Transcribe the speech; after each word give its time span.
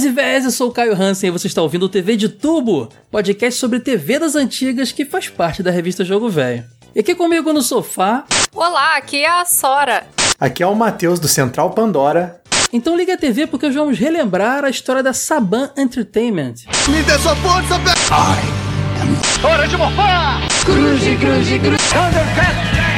Vez 0.00 0.04
e 0.04 0.14
Vez, 0.14 0.44
eu 0.46 0.50
sou 0.50 0.70
o 0.70 0.72
Caio 0.72 0.94
Hansen 0.94 1.28
e 1.28 1.30
você 1.30 1.46
está 1.46 1.60
ouvindo 1.60 1.82
o 1.82 1.88
TV 1.88 2.16
de 2.16 2.26
Tubo, 2.26 2.88
podcast 3.10 3.60
sobre 3.60 3.80
TV 3.80 4.18
das 4.18 4.34
antigas 4.34 4.92
que 4.92 5.04
faz 5.04 5.28
parte 5.28 5.62
da 5.62 5.70
revista 5.70 6.02
Jogo 6.06 6.26
Velho. 6.30 6.64
E 6.94 7.00
aqui 7.00 7.14
comigo 7.14 7.52
no 7.52 7.60
sofá. 7.60 8.24
Olá, 8.54 8.96
aqui 8.96 9.22
é 9.22 9.28
a 9.28 9.44
Sora. 9.44 10.06
Aqui 10.38 10.62
é 10.62 10.66
o 10.66 10.74
Matheus 10.74 11.20
do 11.20 11.28
Central 11.28 11.72
Pandora. 11.72 12.40
Então 12.72 12.96
liga 12.96 13.12
a 13.12 13.18
TV 13.18 13.46
porque 13.46 13.66
hoje 13.66 13.76
vamos 13.76 13.98
relembrar 13.98 14.64
a 14.64 14.70
história 14.70 15.02
da 15.02 15.12
Saban 15.12 15.70
Entertainment. 15.76 16.54
Me 16.88 17.02
dê 17.02 17.18
sua 17.18 17.36
força, 17.36 17.74
am... 17.74 19.46
Hora 19.46 19.68
de 19.68 19.76
morfar! 19.76 20.48
Cruze, 20.64 21.16
cruze, 21.16 21.58
cruze. 21.58 21.76
Thundercat! 21.92 22.89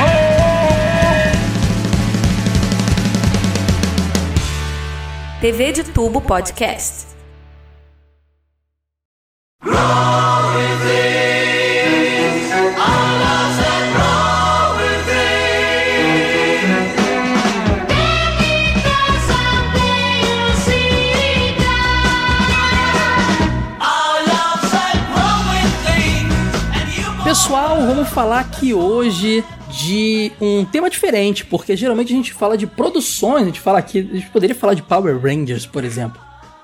TV 5.43 5.73
de 5.73 5.83
Tubo 5.83 6.21
Podcast. 6.21 7.17
Pessoal, 27.53 27.87
vamos 27.87 28.09
falar 28.09 28.41
aqui 28.41 28.73
hoje 28.73 29.45
de 29.69 30.33
um 30.41 30.65
tema 30.65 30.89
diferente, 30.89 31.45
porque 31.45 31.77
geralmente 31.77 32.11
a 32.11 32.17
gente 32.17 32.33
fala 32.33 32.57
de 32.57 32.67
produções, 32.67 33.43
a 33.43 33.45
gente 33.45 33.61
fala 33.61 33.79
aqui, 33.79 33.99
a 33.99 34.15
gente 34.17 34.31
poderia 34.31 34.57
falar 34.57 34.73
de 34.73 34.81
Power 34.81 35.21
Rangers, 35.21 35.67
por 35.67 35.85
exemplo. 35.85 36.19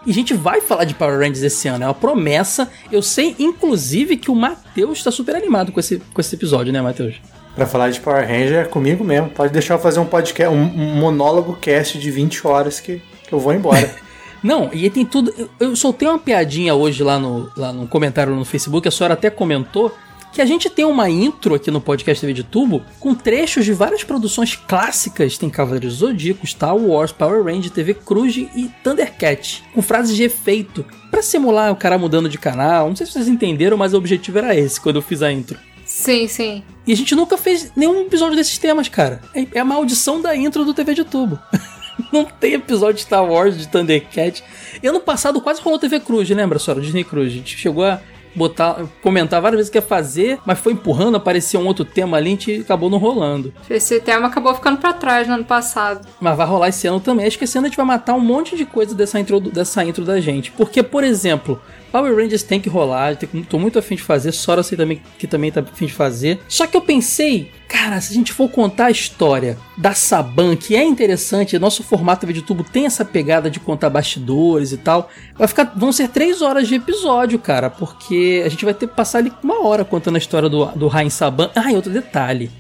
E 0.07 0.11
a 0.11 0.15
gente 0.15 0.33
vai 0.33 0.63
falar 0.63 0.85
de 0.85 0.95
Power 0.95 1.19
Rangers 1.19 1.43
esse 1.43 1.69
ano, 1.69 1.85
é 1.85 1.87
uma 1.87 1.93
promessa. 1.93 2.71
Eu 2.91 3.03
sei, 3.03 3.37
inclusive, 3.39 4.17
que 4.17 4.31
o 4.31 4.35
Matheus 4.35 4.97
está 4.97 5.11
super 5.11 5.37
animado 5.37 5.73
com 5.73 5.79
esse, 5.79 5.99
com 5.99 6.23
esse 6.23 6.35
episódio, 6.35 6.73
né, 6.73 6.81
Matheus? 6.81 7.17
Pra 7.55 7.67
falar 7.67 7.91
de 7.91 8.01
Power 8.01 8.27
Ranger 8.27 8.61
é 8.61 8.65
comigo 8.65 9.05
mesmo. 9.05 9.29
Pode 9.29 9.53
deixar 9.53 9.75
eu 9.75 9.79
fazer 9.79 10.01
um 10.01 10.07
podcast, 10.07 10.57
um, 10.57 10.63
um 10.63 10.95
monólogo 10.95 11.55
cast 11.61 11.99
de 11.99 12.11
20 12.11 12.47
horas 12.47 12.81
que, 12.81 13.03
que 13.27 13.33
eu 13.35 13.39
vou 13.39 13.53
embora. 13.53 13.95
Não, 14.43 14.71
e 14.73 14.89
tem 14.89 15.05
tudo. 15.05 15.35
Eu, 15.37 15.51
eu 15.61 15.77
soltei 15.77 16.09
uma 16.09 16.19
piadinha 16.19 16.75
hoje 16.75 17.03
lá 17.03 17.19
no, 17.19 17.51
lá 17.55 17.75
no 17.75 17.87
comentário 17.87 18.35
no 18.35 18.45
Facebook, 18.47 18.89
a 18.89 18.91
senhora 18.91 19.13
até 19.13 19.29
comentou 19.29 19.95
que 20.33 20.41
a 20.41 20.47
gente 20.47 20.71
tem 20.71 20.85
uma 20.85 21.09
intro 21.09 21.55
aqui 21.55 21.71
no 21.71 21.81
podcast 21.81 22.21
TV 22.21 22.33
de 22.33 22.45
Tubo 22.45 22.83
com 23.01 23.15
trechos 23.15 23.65
de 23.65 23.73
várias 23.73 24.05
produções 24.05 24.57
clássicas. 24.57 25.39
Tem 25.39 25.51
Cavaleiros 25.51 25.95
Zodíaco, 25.95 26.47
Star 26.47 26.77
Wars, 26.77 27.13
Power 27.13 27.43
Rangers, 27.45 27.71
TV 27.71 27.95
Cruz 27.95 28.37
e 28.37 28.71
Thundercat, 28.83 29.65
com 29.75 29.83
frases 29.83 30.17
de 30.17 30.23
efeito 30.23 30.85
para 31.11 31.23
simular 31.23 31.73
o 31.73 31.77
cara 31.77 31.99
mudando 31.99 32.29
de 32.29 32.39
canal. 32.39 32.89
Não 32.89 32.97
sei 32.97 33.07
se 33.07 33.13
vocês 33.13 33.29
entenderam, 33.29 33.77
mas 33.77 33.95
o 33.95 33.99
objetivo 33.99 34.39
era 34.39 34.55
esse 34.55 34.81
quando 34.81 34.97
eu 34.97 35.03
fiz 35.03 35.23
a 35.23 35.33
intro. 35.33 35.59
Sim, 35.85 36.29
sim. 36.29 36.63
E 36.87 36.93
a 36.93 36.97
gente 36.97 37.15
nunca 37.15 37.39
fez 37.39 37.73
nenhum 37.75 38.03
episódio 38.03 38.37
desses 38.37 38.59
temas, 38.59 38.89
cara. 38.89 39.23
É, 39.35 39.47
é 39.55 39.61
a 39.61 39.65
maldição 39.65 40.21
da 40.21 40.37
intro 40.37 40.65
do 40.65 40.75
TV 40.75 40.95
de 40.95 41.03
Tubo. 41.05 41.39
Não 42.13 42.25
tem 42.25 42.55
episódio 42.55 42.97
de 42.97 43.03
Star 43.03 43.25
Wars, 43.25 43.57
de 43.57 43.67
Thundercat. 43.67 44.45
E 44.83 44.87
ano 44.87 45.01
passado 45.01 45.41
quase 45.41 45.61
rolou 45.61 45.79
TV 45.79 45.99
Cruz, 45.99 46.29
lembra, 46.29 46.59
senhora? 46.59 46.81
Disney 46.81 47.05
Cruz. 47.05 47.33
A 47.33 47.37
gente 47.37 47.57
chegou 47.57 47.85
a 47.85 48.01
botar, 48.35 48.85
comentar 49.03 49.41
várias 49.41 49.59
vezes 49.59 49.71
que 49.71 49.79
ia 49.79 49.83
fazer, 49.83 50.39
mas 50.45 50.59
foi 50.59 50.73
empurrando, 50.73 51.17
aparecia 51.17 51.59
um 51.59 51.67
outro 51.67 51.85
tema 51.85 52.17
ali, 52.17 52.29
a 52.29 52.31
gente 52.31 52.61
acabou 52.61 52.91
não 52.91 52.99
rolando. 52.99 53.53
Esse 53.69 54.01
tema 54.01 54.29
acabou 54.29 54.55
ficando 54.55 54.79
para 54.79 54.93
trás 54.93 55.27
no 55.27 55.35
ano 55.35 55.45
passado. 55.45 56.07
Mas 56.21 56.37
vai 56.37 56.47
rolar 56.47 56.69
esse 56.69 56.87
ano 56.87 57.01
também. 57.01 57.27
Acho 57.27 57.39
que 57.39 57.45
esse 57.45 57.57
ano 57.59 57.67
a 57.67 57.69
gente 57.69 57.77
vai 57.77 57.87
matar 57.87 58.15
um 58.15 58.21
monte 58.21 58.57
de 58.57 58.65
coisa 58.65 58.95
dessa 58.95 59.19
intro, 59.19 59.41
dessa 59.41 59.85
intro 59.85 60.05
da 60.05 60.21
gente. 60.21 60.51
Porque, 60.53 60.83
por 60.83 61.05
exemplo, 61.05 61.61
Power 61.91 62.15
Rangers 62.15 62.43
tem 62.43 62.61
que 62.61 62.69
rolar, 62.69 63.17
tô 63.49 63.59
muito 63.59 63.79
afim 63.79 63.97
de 63.97 64.03
fazer, 64.03 64.33
Sora 64.33 64.63
sei 64.63 64.77
também 64.77 65.01
que 65.19 65.27
também 65.27 65.51
tá 65.51 65.61
afim 65.61 65.87
de 65.87 65.93
fazer. 65.93 66.39
Só 66.49 66.67
que 66.67 66.77
eu 66.77 66.81
pensei, 66.81 67.51
cara, 67.69 68.01
se 68.01 68.13
a 68.13 68.15
gente 68.15 68.33
for 68.33 68.49
contar 68.49 68.87
a 68.87 68.91
história 68.91 69.59
da 69.77 69.95
Saban, 69.95 70.57
que 70.57 70.77
é 70.77 70.85
interessante, 70.85 71.59
nosso 71.59 71.83
formato 71.83 72.27
de 72.33 72.43
tubo 72.43 72.63
tem 72.63 72.87
essa 72.87 73.05
pegada 73.05 73.51
de 73.51 73.59
contar 73.59 73.91
bastidores 73.91 74.73
e 74.73 74.77
tal, 74.77 75.09
vai 75.35 75.49
ficar, 75.49 75.73
vão 75.77 75.93
ser 75.93 76.09
três 76.09 76.43
horas 76.43 76.69
de 76.69 76.75
episódio, 76.75 77.39
cara, 77.39 77.71
porque 77.71 78.43
a 78.45 78.49
gente 78.49 78.65
vai 78.65 78.75
ter 78.75 78.89
que 78.89 78.95
passar 78.95 79.19
ali 79.19 79.33
uma 79.43 79.67
hora 79.67 79.85
contando 79.85 80.17
a 80.17 80.19
história 80.19 80.49
do, 80.49 80.67
do 80.67 80.89
Rain 80.89 81.11
Saban. 81.11 81.51
Ah, 81.55 81.73
e 81.73 81.77
outro 81.77 81.93
detalhe. 81.93 82.51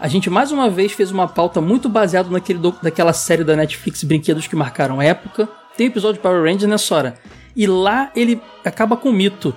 A 0.00 0.08
gente 0.08 0.30
mais 0.30 0.50
uma 0.50 0.70
vez 0.70 0.92
fez 0.92 1.10
uma 1.10 1.28
pauta 1.28 1.60
muito 1.60 1.86
baseada 1.86 2.30
naquele 2.30 2.58
daquela 2.82 3.12
série 3.12 3.44
da 3.44 3.54
Netflix 3.54 4.02
Brinquedos 4.02 4.46
que 4.46 4.56
marcaram 4.56 5.02
época. 5.02 5.46
Tem 5.76 5.88
episódio 5.88 6.14
de 6.14 6.20
Power 6.20 6.42
Rangers, 6.42 6.70
né, 6.70 6.78
Sora? 6.78 7.16
E 7.54 7.66
lá 7.66 8.10
ele 8.14 8.40
acaba 8.64 8.96
com 8.96 9.10
o 9.10 9.12
mito. 9.12 9.54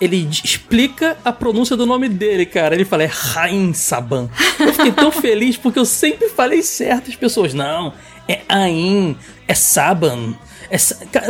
Ele 0.00 0.28
explica 0.42 1.16
a 1.24 1.32
pronúncia 1.32 1.76
do 1.76 1.86
nome 1.86 2.08
dele, 2.08 2.44
cara. 2.44 2.74
Ele 2.74 2.84
fala, 2.84 3.04
é 3.04 3.10
Rain 3.10 3.72
Saban. 3.72 4.28
Eu 4.58 4.72
fiquei 4.72 4.90
tão 4.90 5.12
feliz 5.12 5.56
porque 5.56 5.78
eu 5.78 5.84
sempre 5.84 6.28
falei 6.28 6.60
certo. 6.62 7.08
As 7.08 7.14
pessoas, 7.14 7.54
não, 7.54 7.92
é 8.28 8.40
Ain, 8.48 9.16
é 9.46 9.54
Saban. 9.54 10.34
É, 10.70 10.76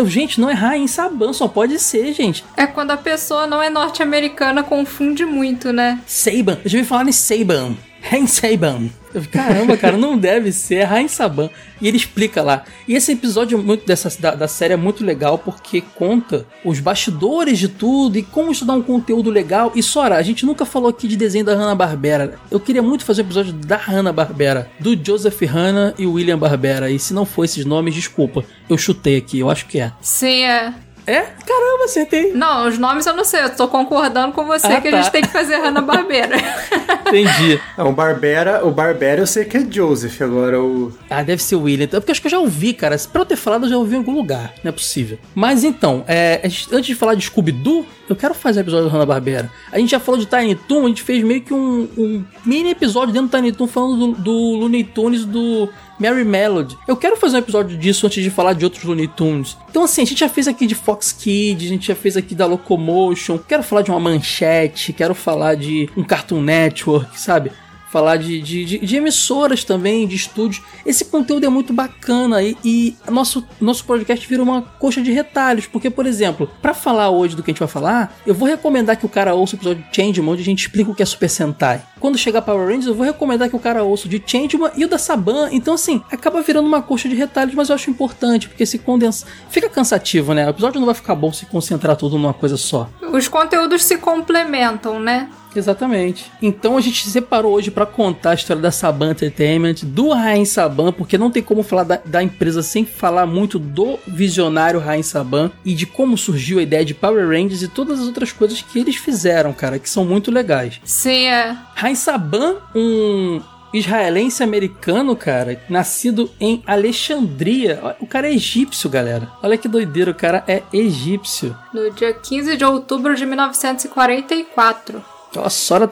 gente, 0.06 0.41
não 0.41 0.49
é 0.49 0.55
Rain 0.55 0.87
Saban, 0.87 1.33
só 1.33 1.49
pode 1.49 1.78
ser, 1.78 2.12
gente. 2.12 2.44
É 2.56 2.67
quando 2.67 2.93
a 2.93 2.97
pessoa 2.97 3.47
não 3.47 3.62
é 3.62 3.69
norte-americana, 3.69 4.62
confunde 4.62 5.25
muito, 5.25 5.73
né? 5.73 6.00
Saban. 6.06 6.59
Eu 6.65 6.71
já 6.71 6.79
ouvi 6.79 6.89
falar 6.89 7.09
em 7.09 7.12
Saban. 7.12 7.77
Saban. 8.26 8.90
Caramba, 9.30 9.76
cara, 9.76 9.96
não 9.96 10.16
deve 10.16 10.52
ser, 10.52 10.76
é 10.76 10.84
Rain 10.84 11.08
Saban. 11.08 11.50
E 11.80 11.88
ele 11.88 11.96
explica 11.96 12.42
lá. 12.42 12.64
E 12.86 12.94
esse 12.94 13.12
episódio 13.12 13.58
muito 13.58 13.86
dessa, 13.86 14.08
da, 14.20 14.34
da, 14.34 14.48
série 14.48 14.74
é 14.74 14.76
muito 14.76 15.04
legal 15.04 15.38
porque 15.38 15.80
conta 15.80 16.46
os 16.64 16.80
bastidores 16.80 17.58
de 17.58 17.68
tudo 17.68 18.16
e 18.16 18.22
como 18.22 18.52
estudar 18.52 18.74
um 18.74 18.82
conteúdo 18.82 19.30
legal. 19.30 19.72
E 19.74 19.82
Sora, 19.82 20.16
a 20.16 20.22
gente 20.22 20.46
nunca 20.46 20.64
falou 20.64 20.88
aqui 20.88 21.06
de 21.06 21.16
desenho 21.16 21.44
da 21.44 21.54
Hanna-Barbera. 21.54 22.38
Eu 22.50 22.60
queria 22.60 22.82
muito 22.82 23.04
fazer 23.04 23.22
um 23.22 23.26
episódio 23.26 23.52
da 23.52 23.76
Hanna-Barbera, 23.76 24.70
do 24.80 24.96
Joseph 24.96 25.42
Hanna 25.42 25.94
e 25.98 26.06
William 26.06 26.38
Barbera. 26.38 26.90
E 26.90 26.98
se 26.98 27.12
não 27.12 27.24
for 27.24 27.44
esses 27.44 27.64
nomes, 27.64 27.94
desculpa. 27.94 28.44
Eu 28.69 28.78
chutei 28.78 29.16
aqui, 29.16 29.38
eu 29.40 29.50
acho 29.50 29.66
que 29.66 29.80
é. 29.80 29.92
Sim, 30.00 30.44
é. 30.44 30.72
É? 31.06 31.20
Caramba, 31.20 31.84
acertei. 31.84 32.32
Não, 32.32 32.68
os 32.68 32.78
nomes 32.78 33.04
eu 33.06 33.14
não 33.14 33.24
sei, 33.24 33.42
eu 33.42 33.56
tô 33.56 33.66
concordando 33.66 34.32
com 34.32 34.44
você 34.44 34.66
ah, 34.66 34.80
que 34.80 34.90
tá. 34.90 34.98
a 34.98 35.02
gente 35.02 35.12
tem 35.12 35.22
que 35.22 35.28
fazer 35.28 35.56
Hanna-Barbera. 35.56 36.36
Entendi. 37.08 37.60
Não, 37.76 37.90
o 37.90 37.92
Barbera, 37.92 38.64
o 38.64 38.70
Barbera 38.70 39.20
eu 39.20 39.26
sei 39.26 39.44
que 39.44 39.56
é 39.56 39.66
Joseph, 39.68 40.20
agora 40.22 40.60
o... 40.60 40.92
Ah, 41.10 41.22
deve 41.22 41.42
ser 41.42 41.56
o 41.56 41.62
William, 41.62 41.84
então, 41.84 42.00
porque 42.00 42.12
acho 42.12 42.20
que 42.20 42.28
eu 42.28 42.30
já 42.30 42.38
ouvi, 42.38 42.72
cara. 42.72 42.96
Pra 43.12 43.22
eu 43.22 43.26
ter 43.26 43.36
falado, 43.36 43.64
eu 43.64 43.70
já 43.70 43.76
ouvi 43.76 43.94
em 43.94 43.98
algum 43.98 44.14
lugar, 44.14 44.54
não 44.62 44.68
é 44.68 44.72
possível. 44.72 45.18
Mas 45.34 45.64
então, 45.64 46.04
é, 46.06 46.40
antes 46.44 46.86
de 46.86 46.94
falar 46.94 47.14
de 47.14 47.24
Scooby-Doo, 47.24 47.84
eu 48.08 48.16
quero 48.16 48.34
fazer 48.34 48.60
um 48.60 48.62
episódio 48.62 48.88
do 48.88 48.92
Hanna-Barbera. 48.92 49.50
A 49.72 49.78
gente 49.78 49.90
já 49.90 49.98
falou 49.98 50.20
de 50.20 50.26
Tiny 50.26 50.54
Toon, 50.54 50.84
a 50.84 50.88
gente 50.88 51.02
fez 51.02 51.24
meio 51.24 51.40
que 51.40 51.52
um, 51.52 51.88
um 51.96 52.24
mini 52.44 52.70
episódio 52.70 53.12
dentro 53.12 53.28
do 53.28 53.36
Tiny 53.36 53.52
Toon 53.52 53.66
falando 53.66 54.12
do, 54.12 54.22
do 54.22 54.32
Looney 54.32 54.84
Tunes 54.84 55.24
do 55.24 55.69
Mary 55.98 56.25
Melody. 56.25 56.76
Eu 56.86 56.97
quero 56.97 57.16
fazer 57.16 57.36
um 57.36 57.41
episódio 57.41 57.76
disso 57.76 58.06
antes 58.06 58.22
de 58.22 58.30
falar 58.30 58.53
de 58.54 58.64
outros 58.64 58.84
Looney 58.84 59.08
Tunes. 59.08 59.56
Então, 59.70 59.84
assim, 59.84 60.03
a 60.03 60.04
gente 60.04 60.19
já 60.19 60.28
fez 60.28 60.48
aqui 60.48 60.66
de 60.66 60.75
Fox 60.75 61.12
Kids, 61.12 61.66
a 61.66 61.69
gente 61.69 61.86
já 61.86 61.94
fez 61.94 62.16
aqui 62.16 62.34
da 62.34 62.47
Locomotion. 62.47 63.38
Quero 63.38 63.62
falar 63.62 63.82
de 63.82 63.91
uma 63.91 64.00
manchete, 64.00 64.92
quero 64.92 65.14
falar 65.14 65.54
de 65.54 65.88
um 65.97 66.04
Cartoon 66.04 66.41
Network, 66.42 67.19
sabe? 67.20 67.52
Falar 67.92 68.16
de, 68.16 68.41
de, 68.41 68.64
de, 68.64 68.78
de, 68.78 68.97
emissoras 68.97 69.64
também, 69.64 70.08
de 70.08 70.16
estúdios. 70.16 70.64
Esse 70.84 71.04
conteúdo 71.04 71.44
é 71.44 71.48
muito 71.50 71.75
bacana 71.75 72.42
e, 72.42 72.56
e 72.64 72.97
nosso, 73.10 73.47
nosso 73.60 73.84
podcast 73.84 74.26
vira 74.26 74.42
uma 74.42 74.62
coxa 74.62 75.03
de 75.03 75.12
retalhos, 75.12 75.67
porque, 75.67 75.90
por 75.90 76.06
exemplo, 76.06 76.50
para 76.62 76.72
falar 76.72 77.11
hoje 77.11 77.37
do 77.37 77.43
que 77.43 77.50
a 77.50 77.52
gente 77.52 77.58
vai 77.58 77.69
falar, 77.69 78.17
eu 78.26 78.34
vou 78.34 78.49
recomendar 78.49 78.96
que 78.96 79.05
o 79.05 79.11
cara 79.11 79.34
ouça 79.34 79.56
o 79.56 79.58
episódio 79.58 79.84
de 79.84 79.94
Changeman, 79.94 80.32
onde 80.32 80.40
a 80.40 80.44
gente 80.44 80.61
explica 80.61 80.90
o 80.90 80.94
que 80.94 81.02
é 81.02 81.06
Super 81.06 81.28
Sentai. 81.28 81.82
Quando 82.00 82.17
chegar 82.17 82.40
Power 82.40 82.67
Rangers, 82.67 82.87
eu 82.87 82.94
vou 82.94 83.05
recomendar 83.05 83.50
que 83.50 83.55
o 83.55 83.61
cara 83.61 83.84
ouça 83.84 84.06
o 84.06 84.11
de 84.11 84.22
Changeman 84.25 84.70
e 84.75 84.87
o 84.87 84.88
da 84.88 84.96
Saban. 84.96 85.50
Então, 85.52 85.75
assim, 85.75 86.02
acaba 86.11 86.40
virando 86.40 86.67
uma 86.67 86.81
coxa 86.81 87.11
de 87.11 87.14
retalhos, 87.14 87.55
mas 87.55 87.69
eu 87.69 87.75
acho 87.75 87.90
importante, 87.90 88.49
porque 88.49 88.64
se 88.64 88.78
condensa. 88.78 89.26
Fica 89.50 89.69
cansativo, 89.69 90.32
né? 90.32 90.46
O 90.46 90.50
episódio 90.50 90.81
não 90.81 90.87
vai 90.87 90.94
ficar 90.94 91.14
bom 91.14 91.31
se 91.31 91.44
concentrar 91.44 91.94
tudo 91.94 92.17
numa 92.17 92.32
coisa 92.32 92.56
só. 92.56 92.88
Os 93.12 93.28
conteúdos 93.28 93.84
se 93.84 93.99
complementam, 93.99 94.99
né? 94.99 95.28
Exatamente. 95.54 96.31
Então 96.40 96.76
a 96.76 96.81
gente 96.81 97.08
separou 97.08 97.52
hoje 97.52 97.70
para 97.70 97.87
contar 97.87 98.31
a 98.31 98.34
história 98.34 98.62
da 98.62 98.70
Saban 98.70 99.10
Entertainment, 99.10 99.76
do 99.82 100.10
Rain 100.10 100.44
Saban, 100.44 100.93
porque 100.93 101.19
não 101.19 101.31
tem 101.31 101.43
como 101.43 101.62
falar 101.62 101.84
da, 101.84 102.00
da, 102.04 102.22
empresa 102.22 102.62
sem 102.62 102.84
falar 102.84 103.26
muito 103.26 103.58
do 103.58 103.99
visionário 104.06 104.81
Rain 104.81 105.02
Saban 105.02 105.50
e 105.64 105.75
de 105.75 105.87
como 105.87 106.16
surgiu 106.16 106.58
a 106.58 106.62
ideia 106.62 106.84
de 106.84 106.94
Power 106.94 107.26
Rangers 107.28 107.62
e 107.62 107.69
todas 107.69 108.00
as 108.00 108.06
outras 108.06 108.32
coisas 108.32 108.62
que 108.62 108.78
eles 108.78 108.96
fizeram, 108.96 109.52
cara, 109.52 109.78
que 109.78 109.88
são 109.88 110.04
muito 110.04 110.31
legais. 110.31 110.81
Sim, 110.84 111.26
é. 111.26 111.56
Rain 111.75 111.94
Saban, 111.94 112.56
um 112.75 113.40
israelense 113.72 114.43
americano, 114.43 115.16
cara, 115.16 115.60
nascido 115.69 116.31
em 116.38 116.62
Alexandria. 116.66 117.96
O 118.00 118.06
cara 118.06 118.28
é 118.28 118.34
egípcio, 118.34 118.90
galera. 118.90 119.28
Olha 119.43 119.56
que 119.56 119.69
doideira, 119.69 120.10
o 120.10 120.14
cara 120.14 120.44
é 120.46 120.62
egípcio. 120.72 121.56
No 121.72 121.90
dia 121.90 122.12
15 122.12 122.56
de 122.56 122.64
outubro 122.64 123.14
de 123.14 123.25
1944. 123.25 125.02
A 125.37 125.49
Sora 125.50 125.88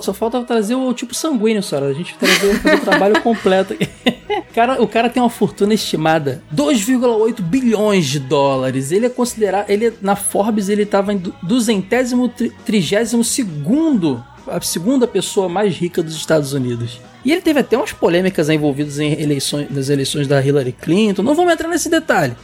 só 0.00 0.12
falta 0.12 0.42
trazer 0.42 0.74
o 0.74 0.92
tipo 0.92 1.14
sanguíneo, 1.14 1.62
Sora. 1.62 1.86
A 1.86 1.92
gente 1.92 2.14
trazer 2.16 2.54
o 2.54 2.80
trabalho 2.80 3.20
completo 3.22 3.72
aqui. 3.72 3.88
Cara, 4.54 4.82
o 4.82 4.86
cara 4.86 5.08
tem 5.08 5.22
uma 5.22 5.30
fortuna 5.30 5.72
estimada 5.72 6.42
2,8 6.54 7.40
bilhões 7.40 8.06
de 8.06 8.18
dólares. 8.18 8.92
Ele 8.92 9.06
é 9.06 9.08
considerado, 9.08 9.70
ele 9.70 9.94
na 10.02 10.14
Forbes 10.14 10.68
ele 10.68 10.82
estava 10.82 11.12
em 11.12 11.22
duzentésimo, 11.42 12.30
trigésimo 12.64 13.24
segundo, 13.24 14.22
a 14.46 14.60
segunda 14.60 15.06
pessoa 15.06 15.48
mais 15.48 15.74
rica 15.74 16.02
dos 16.02 16.14
Estados 16.14 16.52
Unidos. 16.52 17.00
E 17.24 17.32
ele 17.32 17.40
teve 17.40 17.60
até 17.60 17.76
umas 17.76 17.92
polêmicas 17.92 18.48
envolvidas 18.50 18.98
em 18.98 19.12
eleições, 19.20 19.70
nas 19.70 19.88
eleições 19.88 20.26
da 20.26 20.44
Hillary 20.44 20.72
Clinton. 20.72 21.22
Não 21.22 21.34
vamos 21.34 21.52
entrar 21.52 21.68
nesse 21.68 21.88
detalhe. 21.88 22.36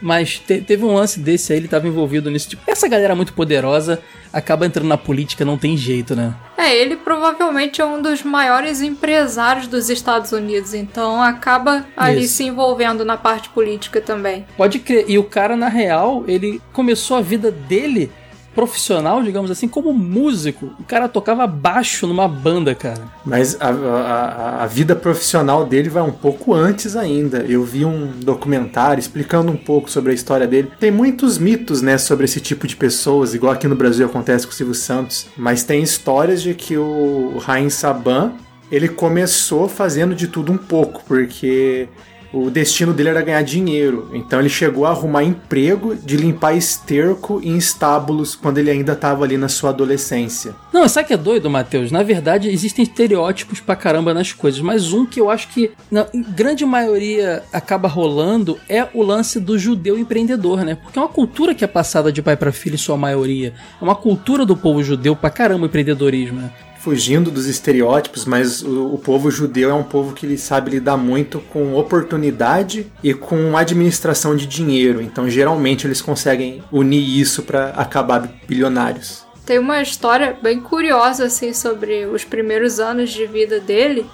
Mas 0.00 0.38
te, 0.38 0.60
teve 0.60 0.84
um 0.84 0.94
lance 0.94 1.20
desse 1.20 1.52
aí, 1.52 1.58
ele 1.58 1.66
estava 1.66 1.86
envolvido 1.86 2.30
nisso. 2.30 2.48
Tipo, 2.48 2.62
essa 2.66 2.88
galera 2.88 3.14
muito 3.14 3.32
poderosa 3.32 4.00
acaba 4.32 4.64
entrando 4.64 4.88
na 4.88 4.96
política, 4.96 5.44
não 5.44 5.58
tem 5.58 5.76
jeito, 5.76 6.14
né? 6.14 6.34
É, 6.56 6.74
ele 6.74 6.96
provavelmente 6.96 7.80
é 7.80 7.84
um 7.84 8.00
dos 8.00 8.22
maiores 8.22 8.80
empresários 8.80 9.66
dos 9.66 9.90
Estados 9.90 10.32
Unidos, 10.32 10.72
então 10.74 11.22
acaba 11.22 11.86
ali 11.96 12.24
Isso. 12.24 12.34
se 12.34 12.44
envolvendo 12.44 13.04
na 13.04 13.16
parte 13.16 13.48
política 13.48 14.00
também. 14.00 14.46
Pode 14.56 14.78
crer. 14.78 15.04
E 15.08 15.18
o 15.18 15.24
cara, 15.24 15.56
na 15.56 15.68
real, 15.68 16.24
ele 16.28 16.60
começou 16.72 17.16
a 17.16 17.20
vida 17.20 17.50
dele 17.50 18.10
profissional, 18.54 19.22
digamos 19.22 19.50
assim, 19.50 19.68
como 19.68 19.92
músico. 19.92 20.70
O 20.78 20.84
cara 20.84 21.08
tocava 21.08 21.46
baixo 21.46 22.06
numa 22.06 22.28
banda, 22.28 22.74
cara. 22.74 23.02
Mas 23.24 23.56
a, 23.60 23.68
a, 23.68 24.64
a, 24.64 24.66
vida 24.66 24.96
profissional 24.96 25.64
dele 25.64 25.88
vai 25.88 26.02
um 26.02 26.12
pouco 26.12 26.52
antes 26.52 26.96
ainda. 26.96 27.38
Eu 27.48 27.64
vi 27.64 27.84
um 27.84 28.12
documentário 28.18 29.00
explicando 29.00 29.50
um 29.52 29.56
pouco 29.56 29.90
sobre 29.90 30.12
a 30.12 30.14
história 30.14 30.46
dele. 30.46 30.70
Tem 30.78 30.90
muitos 30.90 31.38
mitos, 31.38 31.82
né, 31.82 31.98
sobre 31.98 32.24
esse 32.24 32.40
tipo 32.40 32.66
de 32.66 32.76
pessoas, 32.76 33.34
igual 33.34 33.52
aqui 33.52 33.68
no 33.68 33.76
Brasil 33.76 34.06
acontece 34.06 34.46
com 34.46 34.52
o 34.52 34.56
Silvio 34.56 34.74
Santos. 34.74 35.26
Mas 35.36 35.62
tem 35.62 35.82
histórias 35.82 36.42
de 36.42 36.54
que 36.54 36.76
o 36.76 37.38
Rain 37.38 37.70
Saban 37.70 38.32
ele 38.70 38.88
começou 38.88 39.68
fazendo 39.68 40.14
de 40.14 40.28
tudo 40.28 40.52
um 40.52 40.56
pouco, 40.56 41.02
porque 41.06 41.88
o 42.32 42.50
destino 42.50 42.92
dele 42.92 43.10
era 43.10 43.22
ganhar 43.22 43.42
dinheiro. 43.42 44.10
Então 44.12 44.38
ele 44.38 44.48
chegou 44.48 44.86
a 44.86 44.90
arrumar 44.90 45.24
emprego 45.24 45.94
de 45.94 46.16
limpar 46.16 46.54
esterco 46.54 47.40
em 47.42 47.56
estábulos 47.56 48.34
quando 48.34 48.58
ele 48.58 48.70
ainda 48.70 48.92
estava 48.92 49.24
ali 49.24 49.36
na 49.36 49.48
sua 49.48 49.70
adolescência. 49.70 50.54
Não, 50.72 50.88
sabe 50.88 51.08
que 51.08 51.14
é 51.14 51.16
doido, 51.16 51.50
Matheus? 51.50 51.90
Na 51.90 52.02
verdade, 52.02 52.48
existem 52.48 52.82
estereótipos 52.82 53.60
pra 53.60 53.76
caramba 53.76 54.14
nas 54.14 54.32
coisas, 54.32 54.60
mas 54.60 54.92
um 54.92 55.04
que 55.04 55.20
eu 55.20 55.30
acho 55.30 55.48
que 55.48 55.72
na 55.90 56.06
grande 56.12 56.64
maioria 56.64 57.42
acaba 57.52 57.88
rolando 57.88 58.58
é 58.68 58.86
o 58.94 59.02
lance 59.02 59.40
do 59.40 59.58
judeu 59.58 59.98
empreendedor, 59.98 60.64
né? 60.64 60.76
Porque 60.76 60.98
é 60.98 61.02
uma 61.02 61.08
cultura 61.08 61.54
que 61.54 61.64
é 61.64 61.68
passada 61.68 62.12
de 62.12 62.22
pai 62.22 62.36
para 62.36 62.52
filho 62.52 62.74
em 62.74 62.78
sua 62.78 62.96
maioria. 62.96 63.52
É 63.80 63.84
uma 63.84 63.94
cultura 63.94 64.46
do 64.46 64.56
povo 64.56 64.82
judeu 64.82 65.16
pra 65.16 65.30
caramba 65.30 65.64
o 65.64 65.66
empreendedorismo, 65.66 66.40
né? 66.40 66.50
Fugindo 66.80 67.30
dos 67.30 67.46
estereótipos, 67.46 68.24
mas 68.24 68.62
o, 68.62 68.94
o, 68.94 68.98
povo 68.98 69.30
judeu 69.30 69.70
é 69.70 69.74
um 69.74 69.82
povo 69.82 70.14
que 70.14 70.24
ele 70.24 70.38
sabe 70.38 70.70
lidar 70.70 70.96
muito 70.96 71.38
com 71.38 71.74
oportunidade 71.74 72.90
e 73.02 73.12
com 73.12 73.56
administração 73.56 74.34
de 74.34 74.46
dinheiro. 74.46 75.02
Então, 75.02 75.28
geralmente, 75.28 75.86
eles 75.86 76.00
conseguem 76.00 76.62
unir 76.72 77.20
isso 77.20 77.42
para 77.42 77.68
acabar 77.70 78.26
bilionários. 78.48 79.26
Tem 79.44 79.58
uma 79.58 79.82
história 79.82 80.36
bem 80.40 80.60
curiosa 80.60 81.26
assim 81.26 81.52
sobre 81.52 82.06
os 82.06 82.24
primeiros 82.24 82.80
anos 82.80 83.10
de 83.10 83.26
vida 83.26 83.60
dele, 83.60 84.06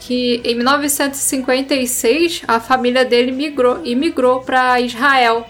que 0.00 0.42
em 0.44 0.56
1956 0.56 2.42
a 2.46 2.60
família 2.60 3.04
dele 3.04 3.32
migrou 3.32 3.80
imigrou 3.84 4.40
para 4.40 4.80
Israel. 4.80 5.46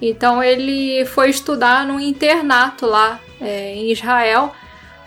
Então 0.00 0.42
ele 0.42 1.04
foi 1.06 1.30
estudar 1.30 1.86
num 1.86 1.98
internato 1.98 2.86
lá 2.86 3.18
é, 3.40 3.74
em 3.74 3.90
Israel 3.90 4.52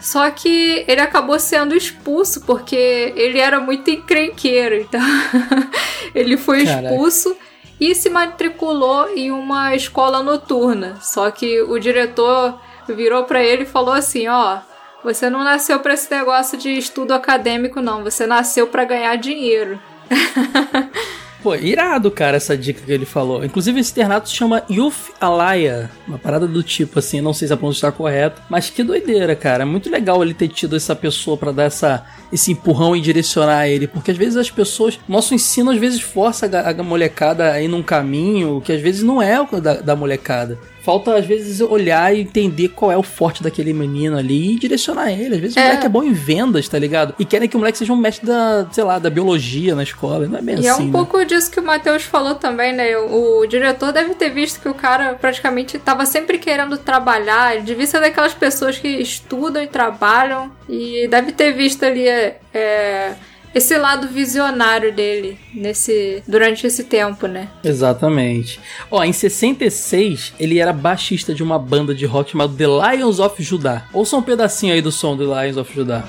só 0.03 0.29
que 0.29 0.83
ele 0.85 0.99
acabou 0.99 1.39
sendo 1.39 1.73
expulso 1.73 2.41
porque 2.41 3.13
ele 3.15 3.39
era 3.39 3.61
muito 3.61 3.89
encrenqueiro. 3.89 4.75
Então 4.75 4.99
ele 6.13 6.35
foi 6.35 6.63
expulso 6.63 7.37
e 7.79 7.95
se 7.95 8.09
matriculou 8.09 9.07
em 9.15 9.31
uma 9.31 9.73
escola 9.73 10.21
noturna. 10.21 10.97
Só 11.01 11.31
que 11.31 11.61
o 11.61 11.79
diretor 11.79 12.59
virou 12.85 13.23
para 13.23 13.41
ele 13.41 13.63
e 13.63 13.65
falou 13.65 13.93
assim: 13.93 14.27
Ó, 14.27 14.57
você 15.05 15.29
não 15.29 15.41
nasceu 15.41 15.79
para 15.79 15.93
esse 15.93 16.13
negócio 16.13 16.57
de 16.57 16.77
estudo 16.77 17.13
acadêmico, 17.13 17.79
não. 17.79 18.03
Você 18.03 18.27
nasceu 18.27 18.67
para 18.67 18.83
ganhar 18.83 19.15
dinheiro. 19.15 19.79
Pô, 21.43 21.55
irado, 21.55 22.09
cara, 22.09 22.37
essa 22.37 22.57
dica 22.57 22.81
que 22.85 22.89
ele 22.89 23.05
falou. 23.05 23.43
Inclusive, 23.43 23.77
esse 23.77 23.91
internato 23.91 24.29
se 24.29 24.35
chama 24.35 24.63
Youth 24.69 25.11
Alaya. 25.19 25.91
Uma 26.07 26.17
parada 26.17 26.47
do 26.47 26.63
tipo, 26.63 26.99
assim, 26.99 27.19
não 27.19 27.33
sei 27.33 27.49
se 27.49 27.53
a 27.53 27.57
pronúncia 27.57 27.79
está 27.85 27.91
correta. 27.91 28.41
Mas 28.49 28.69
que 28.69 28.81
doideira, 28.81 29.35
cara. 29.35 29.63
É 29.63 29.65
muito 29.65 29.89
legal 29.89 30.23
ele 30.23 30.33
ter 30.33 30.47
tido 30.47 30.77
essa 30.77 30.95
pessoa 30.95 31.35
para 31.35 31.51
dar 31.51 31.63
essa, 31.63 32.05
esse 32.31 32.53
empurrão 32.53 32.95
e 32.95 33.01
direcionar 33.01 33.67
ele. 33.67 33.87
Porque 33.87 34.11
às 34.11 34.17
vezes 34.17 34.37
as 34.37 34.49
pessoas. 34.49 34.97
Nosso 35.05 35.35
ensino 35.35 35.69
às 35.69 35.77
vezes 35.77 35.99
força 35.99 36.45
a, 36.45 36.69
a 36.69 36.83
molecada 36.83 37.51
a 37.51 37.61
ir 37.61 37.67
num 37.67 37.83
caminho 37.83 38.61
que 38.61 38.71
às 38.71 38.81
vezes 38.81 39.03
não 39.03 39.21
é 39.21 39.41
o 39.41 39.59
da, 39.59 39.81
da 39.81 39.97
molecada. 39.97 40.57
Falta, 40.83 41.15
às 41.15 41.25
vezes, 41.25 41.61
olhar 41.61 42.13
e 42.13 42.19
entender 42.19 42.67
qual 42.67 42.91
é 42.91 42.97
o 42.97 43.01
forte 43.01 43.41
daquele 43.41 43.71
menino 43.71 44.17
ali 44.17 44.55
e 44.55 44.59
direcionar 44.59 45.09
ele. 45.13 45.35
Às 45.35 45.41
vezes 45.41 45.57
é. 45.57 45.61
o 45.61 45.63
moleque 45.63 45.85
é 45.85 45.89
bom 45.89 46.03
em 46.03 46.11
vendas, 46.11 46.67
tá 46.67 46.77
ligado? 46.77 47.15
E 47.17 47.23
querem 47.23 47.47
que 47.47 47.55
o 47.55 47.59
moleque 47.59 47.77
seja 47.77 47.93
um 47.93 47.95
mestre 47.95 48.27
da, 48.27 48.67
sei 48.69 48.83
lá, 48.83 48.99
da 48.99 49.09
biologia 49.09 49.75
na 49.75 49.83
escola. 49.83 50.27
Não 50.27 50.39
é 50.39 50.41
bem 50.41 50.55
e 50.55 50.67
assim. 50.67 50.67
E 50.67 50.69
é 50.69 50.75
um 50.75 50.85
né? 50.87 50.91
pouco 50.91 51.23
disso 51.23 51.49
que 51.49 51.59
o 51.61 51.63
Matheus 51.63 52.03
falou 52.03 52.35
também, 52.35 52.73
né? 52.73 52.97
O, 52.97 53.39
o, 53.39 53.47
diretor 53.47 53.93
deve 53.93 54.13
ter 54.15 54.29
visto 54.29 54.59
que 54.59 54.67
o 54.67 54.73
cara 54.73 55.13
praticamente 55.13 55.79
tava 55.79 56.05
sempre 56.05 56.37
querendo 56.37 56.77
trabalhar. 56.77 57.55
Ele 57.55 57.63
devia 57.63 57.87
ser 57.87 58.01
daquelas 58.01 58.33
pessoas 58.33 58.77
que 58.77 58.89
estudam 58.89 59.63
e 59.63 59.67
trabalham. 59.67 60.51
E 60.67 61.07
deve 61.07 61.31
ter 61.31 61.53
visto 61.53 61.83
ali. 61.83 62.05
É, 62.09 63.13
esse 63.53 63.77
lado 63.77 64.07
visionário 64.07 64.93
dele 64.93 65.37
nesse 65.53 66.23
durante 66.27 66.65
esse 66.65 66.83
tempo, 66.83 67.27
né? 67.27 67.49
Exatamente. 67.63 68.59
Ó, 68.89 69.03
em 69.03 69.13
66, 69.13 70.33
ele 70.39 70.59
era 70.59 70.73
baixista 70.73 71.33
de 71.33 71.43
uma 71.43 71.59
banda 71.59 71.93
de 71.93 72.05
rock 72.05 72.31
chamada 72.31 72.53
The 72.55 72.95
Lions 72.95 73.19
of 73.19 73.41
Judah. 73.41 73.87
Ouça 73.93 74.17
um 74.17 74.21
pedacinho 74.21 74.73
aí 74.73 74.81
do 74.81 74.91
som 74.91 75.15
do 75.15 75.23
Lions 75.23 75.57
of 75.57 75.73
Judah. 75.73 76.03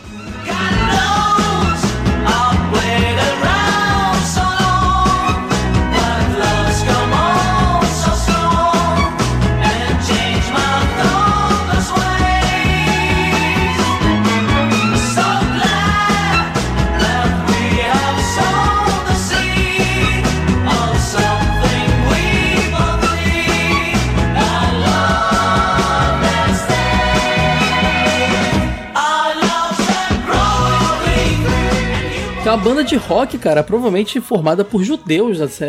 Uma 32.55 32.63
banda 32.63 32.84
de 32.84 32.94
rock, 32.94 33.37
cara, 33.37 33.65
provavelmente 33.65 34.20
formada 34.20 34.65
por 34.65 34.84
judeus. 34.84 35.41
Assim, 35.41 35.65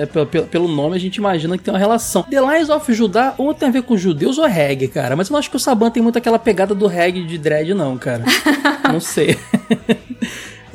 pelo 0.51 0.67
nome 0.67 0.95
a 0.95 0.99
gente 0.99 1.15
imagina 1.15 1.57
que 1.57 1.63
tem 1.63 1.73
uma 1.73 1.79
relação. 1.79 2.21
The 2.23 2.39
Lions 2.39 2.69
of 2.69 2.93
Judah 2.93 3.33
ou 3.39 3.55
tem 3.55 3.69
a 3.69 3.71
ver 3.71 3.81
com 3.81 3.97
judeus 3.97 4.37
ou 4.37 4.45
reggae, 4.45 4.87
cara. 4.87 5.15
Mas 5.15 5.27
eu 5.27 5.33
não 5.33 5.39
acho 5.39 5.49
que 5.49 5.55
o 5.55 5.59
Saban 5.59 5.89
tem 5.89 6.03
muito 6.03 6.17
aquela 6.17 6.37
pegada 6.37 6.75
do 6.75 6.85
reggae 6.85 7.23
de 7.23 7.39
dread, 7.39 7.73
não, 7.73 7.97
cara. 7.97 8.23
não 8.91 8.99
sei. 8.99 9.37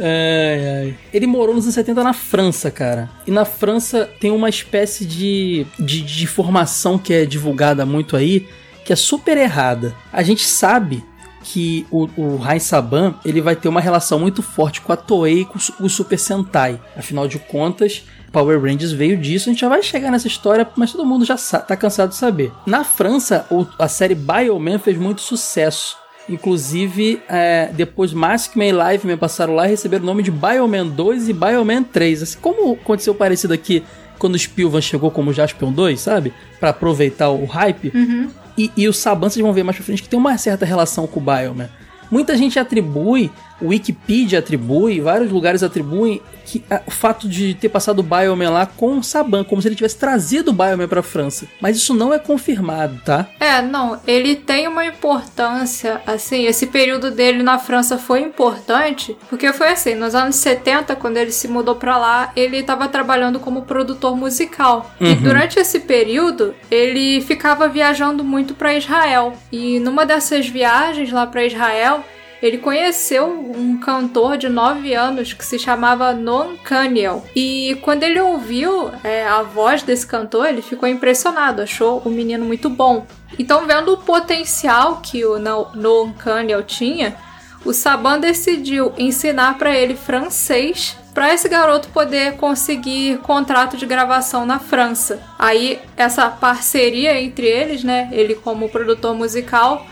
Ai, 0.03 0.67
ai. 0.67 0.95
Ele 1.13 1.27
morou 1.27 1.55
nos 1.55 1.65
anos 1.65 1.75
70 1.75 2.03
na 2.03 2.15
França, 2.15 2.71
cara. 2.71 3.11
E 3.27 3.31
na 3.31 3.45
França 3.45 4.09
tem 4.19 4.31
uma 4.31 4.49
espécie 4.49 5.05
de, 5.05 5.67
de, 5.79 6.01
de 6.01 6.27
formação 6.27 6.97
que 6.97 7.13
é 7.13 7.27
divulgada 7.27 7.85
muito 7.85 8.17
aí, 8.17 8.49
que 8.83 8.95
é 8.95 8.97
super 8.97 9.37
errada. 9.37 9.95
A 10.11 10.23
gente 10.23 10.47
sabe 10.47 11.05
que 11.43 11.87
o, 11.91 12.09
o 12.17 12.41
Saban 12.61 13.15
ele 13.25 13.41
vai 13.41 13.57
ter 13.57 13.69
uma 13.69 13.81
relação 13.81 14.19
muito 14.19 14.43
forte 14.43 14.81
com 14.81 14.93
a 14.93 14.97
Toei 14.97 15.41
e 15.41 15.45
com 15.45 15.59
o 15.81 15.89
Super 15.89 16.19
Sentai. 16.19 16.81
Afinal 16.97 17.27
de 17.27 17.39
contas, 17.39 18.05
Power 18.31 18.61
Rangers 18.61 18.93
veio 18.93 19.17
disso, 19.17 19.49
a 19.49 19.53
gente 19.53 19.61
já 19.61 19.69
vai 19.69 19.83
chegar 19.83 20.11
nessa 20.11 20.29
história, 20.29 20.69
mas 20.77 20.93
todo 20.93 21.05
mundo 21.05 21.25
já 21.25 21.37
tá 21.37 21.77
cansado 21.77 22.11
de 22.11 22.17
saber. 22.17 22.53
Na 22.67 22.85
França, 22.85 23.47
a 23.79 23.89
série 23.89 24.15
Bioman 24.15 24.79
fez 24.79 24.97
muito 24.97 25.21
sucesso. 25.21 25.99
Inclusive, 26.29 27.21
é, 27.29 27.71
depois 27.73 28.13
Maskman 28.13 28.69
e 28.69 28.73
Live 28.73 29.17
passaram 29.17 29.55
lá 29.55 29.67
e 29.67 29.71
receberam 29.71 30.05
o 30.05 30.07
nome 30.07 30.23
de 30.23 30.31
Bioman 30.31 30.87
2 30.87 31.29
e 31.29 31.33
Bioman 31.33 31.83
3. 31.83 32.23
Assim, 32.23 32.39
como 32.41 32.75
aconteceu 32.75 33.15
parecido 33.15 33.53
aqui 33.53 33.83
quando 34.21 34.35
o 34.35 34.39
Spilvan 34.39 34.81
chegou 34.81 35.11
como 35.11 35.33
Jaspion 35.33 35.73
2, 35.73 36.01
sabe? 36.01 36.33
para 36.61 36.69
aproveitar 36.69 37.31
o 37.31 37.47
hype. 37.47 37.91
Uhum. 37.93 38.29
E, 38.57 38.71
e 38.77 38.87
o 38.87 38.93
Saban, 38.93 39.31
vocês 39.31 39.43
vão 39.43 39.55
ver 39.55 39.63
mais 39.63 39.77
pra 39.77 39.85
frente, 39.85 40.03
que 40.03 40.09
tem 40.09 40.19
uma 40.19 40.37
certa 40.37 40.67
relação 40.67 41.07
com 41.07 41.19
o 41.19 41.23
Bioman. 41.23 41.71
Muita 42.11 42.37
gente 42.37 42.59
atribui 42.59 43.31
o 43.61 43.69
Wikipedia 43.69 44.39
atribui, 44.39 45.01
vários 45.01 45.31
lugares 45.31 45.63
atribuem 45.63 46.21
que 46.47 46.65
a, 46.71 46.81
o 46.87 46.91
fato 46.91 47.29
de 47.29 47.55
ter 47.55 47.69
passado 47.69 48.01
o 48.01 48.03
Bioman 48.03 48.51
lá 48.51 48.67
com 48.67 48.99
o 48.99 49.05
Saban, 49.05 49.45
como 49.45 49.63
se 49.63 49.69
ele 49.69 49.77
tivesse 49.77 49.97
trazido 49.99 50.51
o 50.51 50.55
Bioman 50.55 50.89
pra 50.89 51.03
França. 51.03 51.47
Mas 51.61 51.77
isso 51.77 51.95
não 51.95 52.13
é 52.13 52.19
confirmado, 52.19 53.01
tá? 53.05 53.29
É, 53.39 53.63
não, 53.63 54.01
ele 54.07 54.35
tem 54.35 54.67
uma 54.67 54.85
importância, 54.85 56.01
assim, 56.07 56.47
esse 56.47 56.67
período 56.67 57.11
dele 57.11 57.43
na 57.43 57.59
França 57.59 57.99
foi 57.99 58.21
importante, 58.21 59.17
porque 59.29 59.53
foi 59.53 59.69
assim, 59.69 59.95
nos 59.95 60.15
anos 60.15 60.37
70, 60.37 60.97
quando 60.97 61.17
ele 61.19 61.31
se 61.31 61.47
mudou 61.47 61.77
pra 61.77 61.97
lá, 61.99 62.33
ele 62.35 62.59
estava 62.59 62.89
trabalhando 62.89 63.39
como 63.39 63.63
produtor 63.63 64.17
musical. 64.17 64.91
E 65.01 65.11
Uhum. 65.11 65.23
durante 65.23 65.59
esse 65.59 65.81
período, 65.81 66.55
ele 66.71 67.21
ficava 67.21 67.69
viajando 67.69 68.25
muito 68.25 68.55
pra 68.55 68.75
Israel. 68.75 69.35
E 69.53 69.79
numa 69.81 70.05
dessas 70.07 70.49
viagens 70.49 71.13
lá 71.13 71.27
pra 71.27 71.45
Israel, 71.45 72.03
ele 72.43 72.59
conheceu 72.59 73.27
um 73.29 73.79
cantor 73.79 74.37
de 74.37 74.49
9 74.49 74.95
anos 74.95 75.33
que 75.33 75.45
se 75.45 75.59
chamava 75.59 76.13
Non 76.13 76.57
Kaniel. 76.63 77.25
E 77.37 77.79
quando 77.83 78.03
ele 78.03 78.21
ouviu 78.21 78.91
é, 79.05 79.27
a 79.27 79.43
voz 79.43 79.83
desse 79.83 80.07
cantor, 80.07 80.47
ele 80.49 80.63
ficou 80.63 80.89
impressionado, 80.89 81.63
achou 81.63 82.01
o 82.05 82.09
menino 82.11 82.45
muito 82.45 82.71
bom. 82.71 83.07
Então, 83.39 83.67
vendo 83.67 83.93
o 83.93 83.99
potencial 83.99 85.01
que 85.03 85.25
o 85.25 85.39
No- 85.39 85.69
Non 85.75 86.13
Kaniel 86.13 86.63
tinha, 86.63 87.17
o 87.65 87.73
Saban 87.75 88.19
decidiu 88.19 88.93
ensinar 88.97 89.59
para 89.59 89.77
ele 89.77 89.95
francês 89.95 90.97
para 91.13 91.35
esse 91.35 91.49
garoto 91.49 91.89
poder 91.89 92.37
conseguir 92.37 93.19
contrato 93.19 93.77
de 93.77 93.85
gravação 93.85 94.47
na 94.47 94.59
França. 94.59 95.21
Aí 95.39 95.79
essa 95.97 96.31
parceria 96.31 97.21
entre 97.21 97.47
eles, 97.47 97.83
né, 97.85 98.09
ele 98.13 98.35
como 98.37 98.69
produtor 98.69 99.15
musical, 99.15 99.85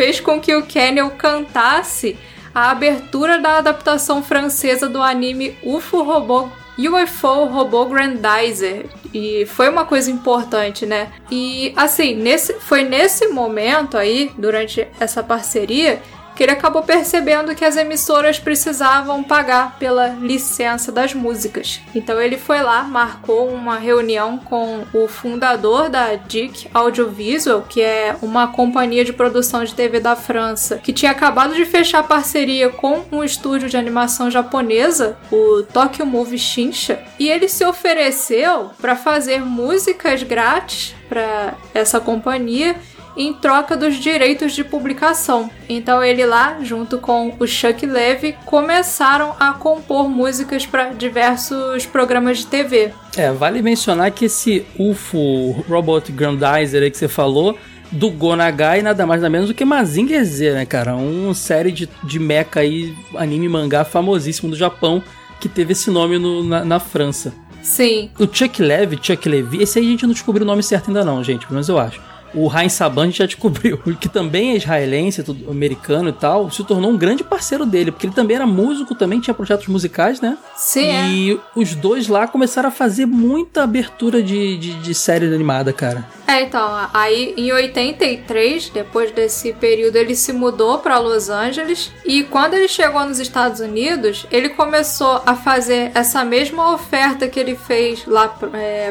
fez 0.00 0.18
com 0.18 0.40
que 0.40 0.54
o 0.54 0.62
Kennel 0.62 1.10
cantasse 1.10 2.16
a 2.54 2.70
abertura 2.70 3.38
da 3.38 3.58
adaptação 3.58 4.22
francesa 4.22 4.88
do 4.88 5.02
anime 5.02 5.58
UFO 5.62 6.02
Robô 6.02 6.48
UFO 6.78 7.44
Robô 7.44 7.84
Grandizer. 7.84 8.86
E 9.12 9.44
foi 9.44 9.68
uma 9.68 9.84
coisa 9.84 10.10
importante, 10.10 10.86
né? 10.86 11.12
E 11.30 11.74
assim, 11.76 12.14
nesse, 12.14 12.54
foi 12.54 12.82
nesse 12.82 13.28
momento 13.28 13.98
aí, 13.98 14.32
durante 14.38 14.88
essa 14.98 15.22
parceria, 15.22 16.00
que 16.34 16.42
ele 16.42 16.52
acabou 16.52 16.82
percebendo 16.82 17.54
que 17.54 17.64
as 17.64 17.76
emissoras 17.76 18.38
precisavam 18.38 19.22
pagar 19.22 19.78
pela 19.78 20.08
licença 20.08 20.90
das 20.90 21.14
músicas. 21.14 21.80
Então 21.94 22.20
ele 22.20 22.38
foi 22.38 22.62
lá, 22.62 22.82
marcou 22.82 23.48
uma 23.48 23.76
reunião 23.76 24.38
com 24.38 24.84
o 24.92 25.06
fundador 25.08 25.88
da 25.88 26.14
DIC 26.14 26.68
Audiovisual, 26.72 27.62
que 27.62 27.82
é 27.82 28.16
uma 28.22 28.48
companhia 28.48 29.04
de 29.04 29.12
produção 29.12 29.64
de 29.64 29.74
TV 29.74 30.00
da 30.00 30.16
França, 30.16 30.78
que 30.78 30.92
tinha 30.92 31.10
acabado 31.10 31.54
de 31.54 31.64
fechar 31.64 32.02
parceria 32.02 32.68
com 32.68 33.04
um 33.12 33.22
estúdio 33.22 33.68
de 33.68 33.76
animação 33.76 34.30
japonesa, 34.30 35.16
o 35.30 35.62
Tokyo 35.62 36.06
Movie 36.06 36.38
Shinsha, 36.38 37.02
e 37.18 37.28
ele 37.28 37.48
se 37.48 37.64
ofereceu 37.64 38.70
para 38.80 38.96
fazer 38.96 39.40
músicas 39.44 40.22
grátis 40.22 40.94
para 41.08 41.54
essa 41.74 42.00
companhia 42.00 42.76
em 43.16 43.32
troca 43.32 43.76
dos 43.76 43.96
direitos 43.96 44.52
de 44.52 44.62
publicação. 44.64 45.50
Então 45.68 46.02
ele 46.02 46.24
lá, 46.24 46.58
junto 46.62 46.98
com 46.98 47.34
o 47.38 47.46
Chuck 47.46 47.84
Levy, 47.86 48.34
começaram 48.44 49.34
a 49.38 49.52
compor 49.52 50.08
músicas 50.08 50.64
para 50.66 50.90
diversos 50.90 51.86
programas 51.86 52.38
de 52.38 52.46
TV. 52.46 52.90
É, 53.16 53.30
vale 53.32 53.60
mencionar 53.62 54.10
que 54.10 54.26
esse 54.26 54.64
UFO 54.78 55.64
Robot 55.68 56.12
Grandizer 56.12 56.82
aí 56.82 56.90
que 56.90 56.98
você 56.98 57.08
falou, 57.08 57.58
do 57.92 58.08
Gonagai, 58.10 58.82
nada 58.82 59.04
mais 59.06 59.20
nada 59.20 59.30
menos 59.30 59.48
do 59.48 59.54
que 59.54 59.64
Mazinger 59.64 60.24
Z, 60.24 60.52
né, 60.52 60.64
cara? 60.64 60.94
Uma 60.94 61.34
série 61.34 61.72
de, 61.72 61.88
de 62.04 62.18
mecha 62.20 62.60
aí, 62.60 62.94
anime 63.16 63.48
mangá 63.48 63.84
famosíssimo 63.84 64.50
do 64.50 64.56
Japão, 64.56 65.02
que 65.40 65.48
teve 65.48 65.72
esse 65.72 65.90
nome 65.90 66.16
no- 66.18 66.44
na, 66.44 66.64
na 66.64 66.78
França. 66.78 67.32
Sim, 67.62 68.10
O 68.18 68.26
Chuck 68.32 68.62
Levy, 68.62 68.98
Chuck 69.02 69.28
Levy, 69.28 69.62
esse 69.62 69.78
aí 69.78 69.86
a 69.86 69.90
gente 69.90 70.06
não 70.06 70.12
descobriu 70.14 70.44
o 70.44 70.46
nome 70.46 70.62
certo 70.62 70.88
ainda 70.88 71.04
não, 71.04 71.22
gente, 71.22 71.40
pelo 71.46 71.54
menos 71.54 71.68
eu 71.68 71.78
acho. 71.78 72.00
O 72.34 72.50
Heinz 72.50 72.72
Saban 72.74 73.10
já 73.10 73.26
descobriu, 73.26 73.78
que 74.00 74.08
também 74.08 74.52
é 74.52 74.56
israelense, 74.56 75.24
americano 75.48 76.10
e 76.10 76.12
tal, 76.12 76.50
se 76.50 76.64
tornou 76.64 76.90
um 76.90 76.96
grande 76.96 77.24
parceiro 77.24 77.66
dele, 77.66 77.90
porque 77.90 78.06
ele 78.06 78.14
também 78.14 78.36
era 78.36 78.46
músico, 78.46 78.94
também 78.94 79.20
tinha 79.20 79.34
projetos 79.34 79.66
musicais, 79.66 80.20
né? 80.20 80.36
sim, 80.56 80.86
é. 80.86 81.08
E 81.08 81.40
os 81.56 81.74
dois 81.74 82.08
lá 82.08 82.26
começaram 82.26 82.68
a 82.68 82.72
fazer 82.72 83.06
muita 83.06 83.62
abertura 83.62 84.22
de, 84.22 84.56
de, 84.58 84.74
de 84.74 84.94
série 84.94 85.26
animada, 85.26 85.72
cara. 85.72 86.06
É, 86.26 86.42
então, 86.42 86.88
aí 86.94 87.34
em 87.36 87.52
83, 87.52 88.70
depois 88.70 89.10
desse 89.10 89.52
período, 89.54 89.96
ele 89.96 90.14
se 90.14 90.32
mudou 90.32 90.78
para 90.78 90.98
Los 90.98 91.28
Angeles 91.28 91.90
e 92.04 92.22
quando 92.22 92.54
ele 92.54 92.68
chegou 92.68 93.04
nos 93.04 93.18
Estados 93.18 93.60
Unidos, 93.60 94.26
ele 94.30 94.50
começou 94.50 95.20
a 95.26 95.34
fazer 95.34 95.90
essa 95.92 96.24
mesma 96.24 96.72
oferta 96.72 97.26
que 97.26 97.40
ele 97.40 97.56
fez 97.56 98.06
lá 98.06 98.28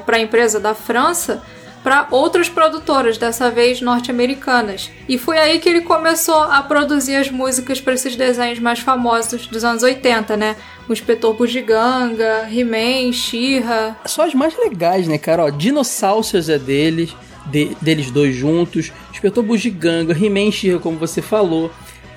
para 0.06 0.18
a 0.18 0.20
empresa 0.20 0.60
da 0.60 0.74
França 0.74 1.42
para 1.84 2.08
outras 2.12 2.50
produtoras, 2.50 3.18
dessa 3.18 3.50
vez 3.50 3.82
norte-americanas. 3.82 4.90
E 5.08 5.18
foi 5.18 5.38
aí 5.38 5.60
que 5.60 5.70
ele 5.70 5.82
começou 5.82 6.36
a 6.44 6.62
produzir 6.62 7.16
as 7.16 7.32
músicas 7.32 7.80
para 7.80 7.94
esses 7.94 8.16
desenhos 8.16 8.60
mais 8.60 8.80
famosos 8.80 9.48
dos 9.48 9.64
anos 9.64 9.82
80, 9.84 10.36
né? 10.38 10.56
O 10.88 10.94
Inspetor 10.94 11.34
Bugiganga, 11.34 12.48
He-Man, 12.52 13.12
She-Ra. 13.14 13.96
Só 14.06 14.26
as 14.26 14.34
mais 14.34 14.58
legais, 14.58 15.08
né, 15.08 15.18
cara? 15.18 15.50
Dinossauros 15.52 16.50
é 16.50 16.58
deles, 16.58 17.16
de- 17.46 17.76
deles 17.82 18.12
dois 18.12 18.36
juntos. 18.36 18.92
Inspetor 19.12 19.44
Bugiganga, 19.44 20.14
He-Man 20.14 20.52
She-Ra, 20.52 20.80
como 20.80 20.98
você 20.98 21.22
falou. 21.22 21.72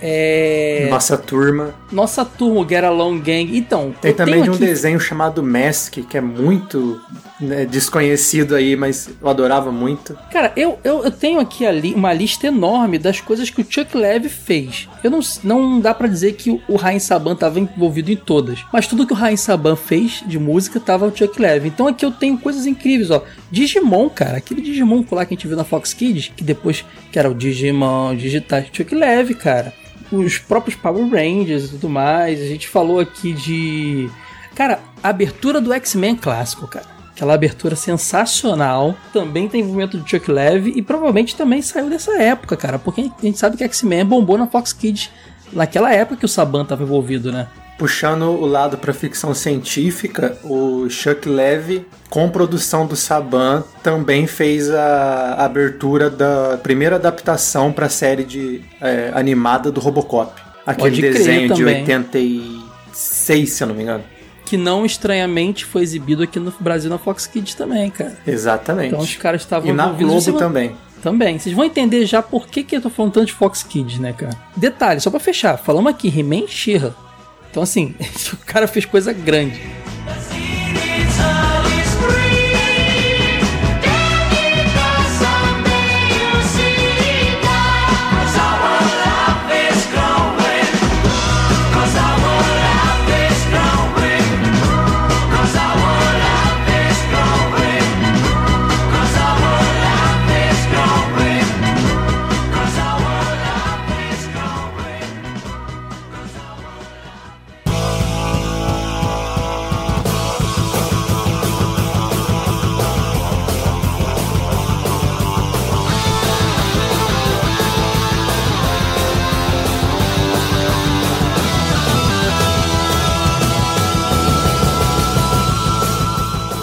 É... 0.04 0.88
Nossa 0.90 1.16
turma. 1.16 1.74
Nossa 1.92 2.24
turma, 2.24 2.60
o 2.60 2.68
Get 2.68 2.82
Along 2.82 3.20
Gang. 3.20 3.56
Então, 3.56 3.94
Tem 4.00 4.12
também 4.12 4.42
de 4.42 4.50
um 4.50 4.54
aqui- 4.54 4.64
desenho 4.64 4.98
chamado 4.98 5.42
Mask, 5.42 5.98
que 6.08 6.18
é 6.18 6.20
muito 6.20 7.00
né, 7.40 7.64
desconhecido 7.64 8.56
aí, 8.56 8.74
mas 8.74 9.08
eu 9.20 9.28
adorava 9.28 9.70
muito. 9.70 10.18
Cara, 10.32 10.52
eu, 10.56 10.78
eu, 10.82 11.04
eu 11.04 11.10
tenho 11.10 11.38
aqui 11.38 11.64
ali 11.64 11.94
uma 11.94 12.12
lista 12.12 12.48
enorme 12.48 12.98
das 12.98 13.20
coisas 13.20 13.48
que 13.48 13.60
o 13.60 13.66
Chuck 13.68 13.96
Levy 13.96 14.28
fez. 14.28 14.88
Eu 15.04 15.10
não, 15.10 15.20
não 15.44 15.80
dá 15.80 15.94
pra 15.94 16.08
dizer 16.08 16.32
que 16.32 16.50
o, 16.50 16.60
Heinz 16.84 17.04
Saban 17.04 17.36
tava 17.36 17.60
envolvido 17.60 18.10
em 18.10 18.16
todas, 18.16 18.64
mas 18.72 18.86
tudo 18.88 19.06
que 19.06 19.12
o 19.14 19.26
Heinz 19.26 19.40
Saban 19.40 19.76
fez 19.76 20.22
de 20.26 20.38
música 20.38 20.80
tava 20.80 21.06
o 21.06 21.16
Chuck 21.16 21.40
Levy. 21.40 21.68
Então 21.68 21.86
aqui 21.86 22.04
eu 22.04 22.10
tenho 22.10 22.36
coisas 22.38 22.66
incríveis, 22.66 23.10
ó. 23.10 23.22
Digimon, 23.50 24.08
cara, 24.08 24.38
aquele 24.38 24.60
Digimon 24.60 25.04
lá 25.12 25.24
que 25.24 25.34
a 25.34 25.36
gente 25.36 25.46
viu 25.46 25.56
na 25.56 25.64
Fox 25.64 25.92
Kids, 25.92 26.32
que 26.34 26.42
depois 26.42 26.84
que 27.12 27.18
era 27.18 27.30
o 27.30 27.34
Digimon 27.34 28.16
digitais 28.16 28.66
Chuck 28.72 28.94
Levy, 28.94 29.34
cara. 29.34 29.72
Os 30.12 30.38
próprios 30.38 30.76
Power 30.76 31.08
Rangers 31.08 31.64
e 31.64 31.68
tudo 31.70 31.88
mais. 31.88 32.40
A 32.40 32.46
gente 32.46 32.68
falou 32.68 33.00
aqui 33.00 33.32
de. 33.32 34.10
Cara, 34.54 34.80
a 35.02 35.08
abertura 35.08 35.60
do 35.60 35.72
X-Men 35.72 36.16
clássico, 36.16 36.68
cara. 36.68 36.86
Aquela 37.14 37.34
abertura 37.34 37.74
sensacional. 37.74 38.94
Também 39.12 39.48
tem 39.48 39.62
envolvimento 39.62 39.96
do 39.96 40.08
Chuck 40.08 40.30
Levy 40.30 40.74
e 40.76 40.82
provavelmente 40.82 41.34
também 41.34 41.62
saiu 41.62 41.88
dessa 41.88 42.20
época, 42.20 42.56
cara. 42.56 42.78
Porque 42.78 43.00
a 43.00 43.22
gente 43.26 43.38
sabe 43.38 43.56
que 43.56 43.64
X-Men 43.64 44.04
bombou 44.04 44.36
na 44.36 44.46
Fox 44.46 44.72
Kids 44.72 45.10
naquela 45.52 45.92
época 45.92 46.16
que 46.18 46.24
o 46.24 46.28
Saban 46.28 46.64
tava 46.64 46.82
envolvido, 46.82 47.32
né? 47.32 47.48
Puxando 47.82 48.26
o 48.30 48.46
lado 48.46 48.78
para 48.78 48.94
ficção 48.94 49.34
científica, 49.34 50.38
o 50.44 50.88
Chuck 50.88 51.28
Levy, 51.28 51.84
com 52.08 52.28
produção 52.28 52.86
do 52.86 52.94
Saban, 52.94 53.64
também 53.82 54.28
fez 54.28 54.70
a 54.70 55.34
abertura 55.44 56.08
da 56.08 56.60
primeira 56.62 56.94
adaptação 56.94 57.72
para 57.72 57.86
a 57.86 57.88
série 57.88 58.22
de 58.22 58.60
é, 58.80 59.10
animada 59.12 59.72
do 59.72 59.80
Robocop. 59.80 60.32
Aquele 60.64 60.90
Pode 60.90 61.02
desenho 61.02 61.48
de 61.52 61.58
também. 61.58 61.80
86, 61.80 63.50
se 63.50 63.64
eu 63.64 63.66
não 63.66 63.74
me 63.74 63.82
engano. 63.82 64.04
Que 64.44 64.56
não 64.56 64.86
estranhamente 64.86 65.64
foi 65.64 65.82
exibido 65.82 66.22
aqui 66.22 66.38
no 66.38 66.54
Brasil 66.60 66.88
na 66.88 66.98
Fox 66.98 67.26
Kids 67.26 67.56
também, 67.56 67.90
cara. 67.90 68.16
Exatamente. 68.24 68.90
Então 68.90 69.00
os 69.00 69.16
caras 69.16 69.40
estavam 69.40 69.68
e 69.68 69.72
na. 69.72 69.88
Globo 69.88 70.20
vai- 70.20 70.38
também. 70.38 70.76
Também. 71.02 71.36
Vocês 71.36 71.52
vão 71.52 71.64
entender 71.64 72.06
já 72.06 72.22
por 72.22 72.46
que, 72.46 72.62
que 72.62 72.76
eu 72.76 72.80
tô 72.80 72.88
falando 72.88 73.14
tanto 73.14 73.26
de 73.26 73.32
Fox 73.32 73.64
Kids, 73.64 73.98
né, 73.98 74.12
cara? 74.12 74.38
Detalhe, 74.54 75.00
só 75.00 75.10
pra 75.10 75.18
fechar, 75.18 75.56
falamos 75.58 75.90
aqui, 75.90 76.06
He-Man 76.16 76.46
She-Ra. 76.46 76.94
Então, 77.52 77.62
assim, 77.62 77.94
o 78.32 78.36
cara 78.38 78.66
fez 78.66 78.86
coisa 78.86 79.12
grande. 79.12 79.60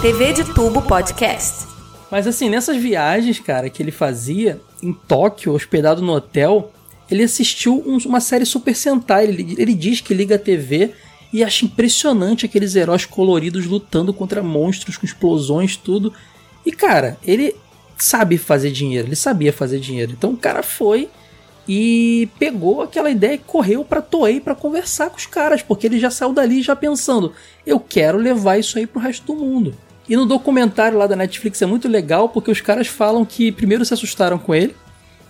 TV 0.00 0.32
de 0.32 0.44
Tubo 0.54 0.80
Podcast. 0.80 1.66
Mas 2.10 2.26
assim, 2.26 2.48
nessas 2.48 2.78
viagens, 2.78 3.38
cara, 3.38 3.68
que 3.68 3.82
ele 3.82 3.90
fazia 3.90 4.58
em 4.82 4.94
Tóquio, 4.94 5.52
hospedado 5.52 6.00
no 6.00 6.14
hotel, 6.14 6.72
ele 7.10 7.22
assistiu 7.22 7.84
um, 7.86 7.98
uma 8.06 8.18
série 8.18 8.46
Super 8.46 8.74
Sentai. 8.74 9.24
Ele, 9.24 9.54
ele 9.58 9.74
diz 9.74 10.00
que 10.00 10.14
liga 10.14 10.36
a 10.36 10.38
TV 10.38 10.92
e 11.30 11.44
acha 11.44 11.66
impressionante 11.66 12.46
aqueles 12.46 12.74
heróis 12.76 13.04
coloridos 13.04 13.66
lutando 13.66 14.14
contra 14.14 14.42
monstros 14.42 14.96
com 14.96 15.04
explosões, 15.04 15.76
tudo. 15.76 16.14
E 16.64 16.72
cara, 16.72 17.18
ele 17.22 17.54
sabe 17.98 18.38
fazer 18.38 18.70
dinheiro, 18.70 19.06
ele 19.06 19.16
sabia 19.16 19.52
fazer 19.52 19.78
dinheiro. 19.80 20.12
Então 20.12 20.30
o 20.30 20.36
cara 20.38 20.62
foi 20.62 21.10
e 21.68 22.26
pegou 22.38 22.80
aquela 22.80 23.10
ideia 23.10 23.34
e 23.34 23.38
correu 23.38 23.84
para 23.84 24.00
Toei 24.00 24.40
para 24.40 24.54
conversar 24.54 25.10
com 25.10 25.18
os 25.18 25.26
caras, 25.26 25.60
porque 25.60 25.86
ele 25.86 26.00
já 26.00 26.10
saiu 26.10 26.32
dali 26.32 26.62
já 26.62 26.74
pensando, 26.74 27.34
eu 27.66 27.78
quero 27.78 28.16
levar 28.16 28.56
isso 28.56 28.78
aí 28.78 28.86
pro 28.86 28.98
resto 28.98 29.26
do 29.26 29.38
mundo. 29.38 29.74
E 30.10 30.16
no 30.16 30.26
documentário 30.26 30.98
lá 30.98 31.06
da 31.06 31.14
Netflix 31.14 31.62
é 31.62 31.66
muito 31.66 31.86
legal 31.86 32.28
porque 32.28 32.50
os 32.50 32.60
caras 32.60 32.88
falam 32.88 33.24
que 33.24 33.52
primeiro 33.52 33.84
se 33.84 33.94
assustaram 33.94 34.38
com 34.38 34.52
ele, 34.52 34.74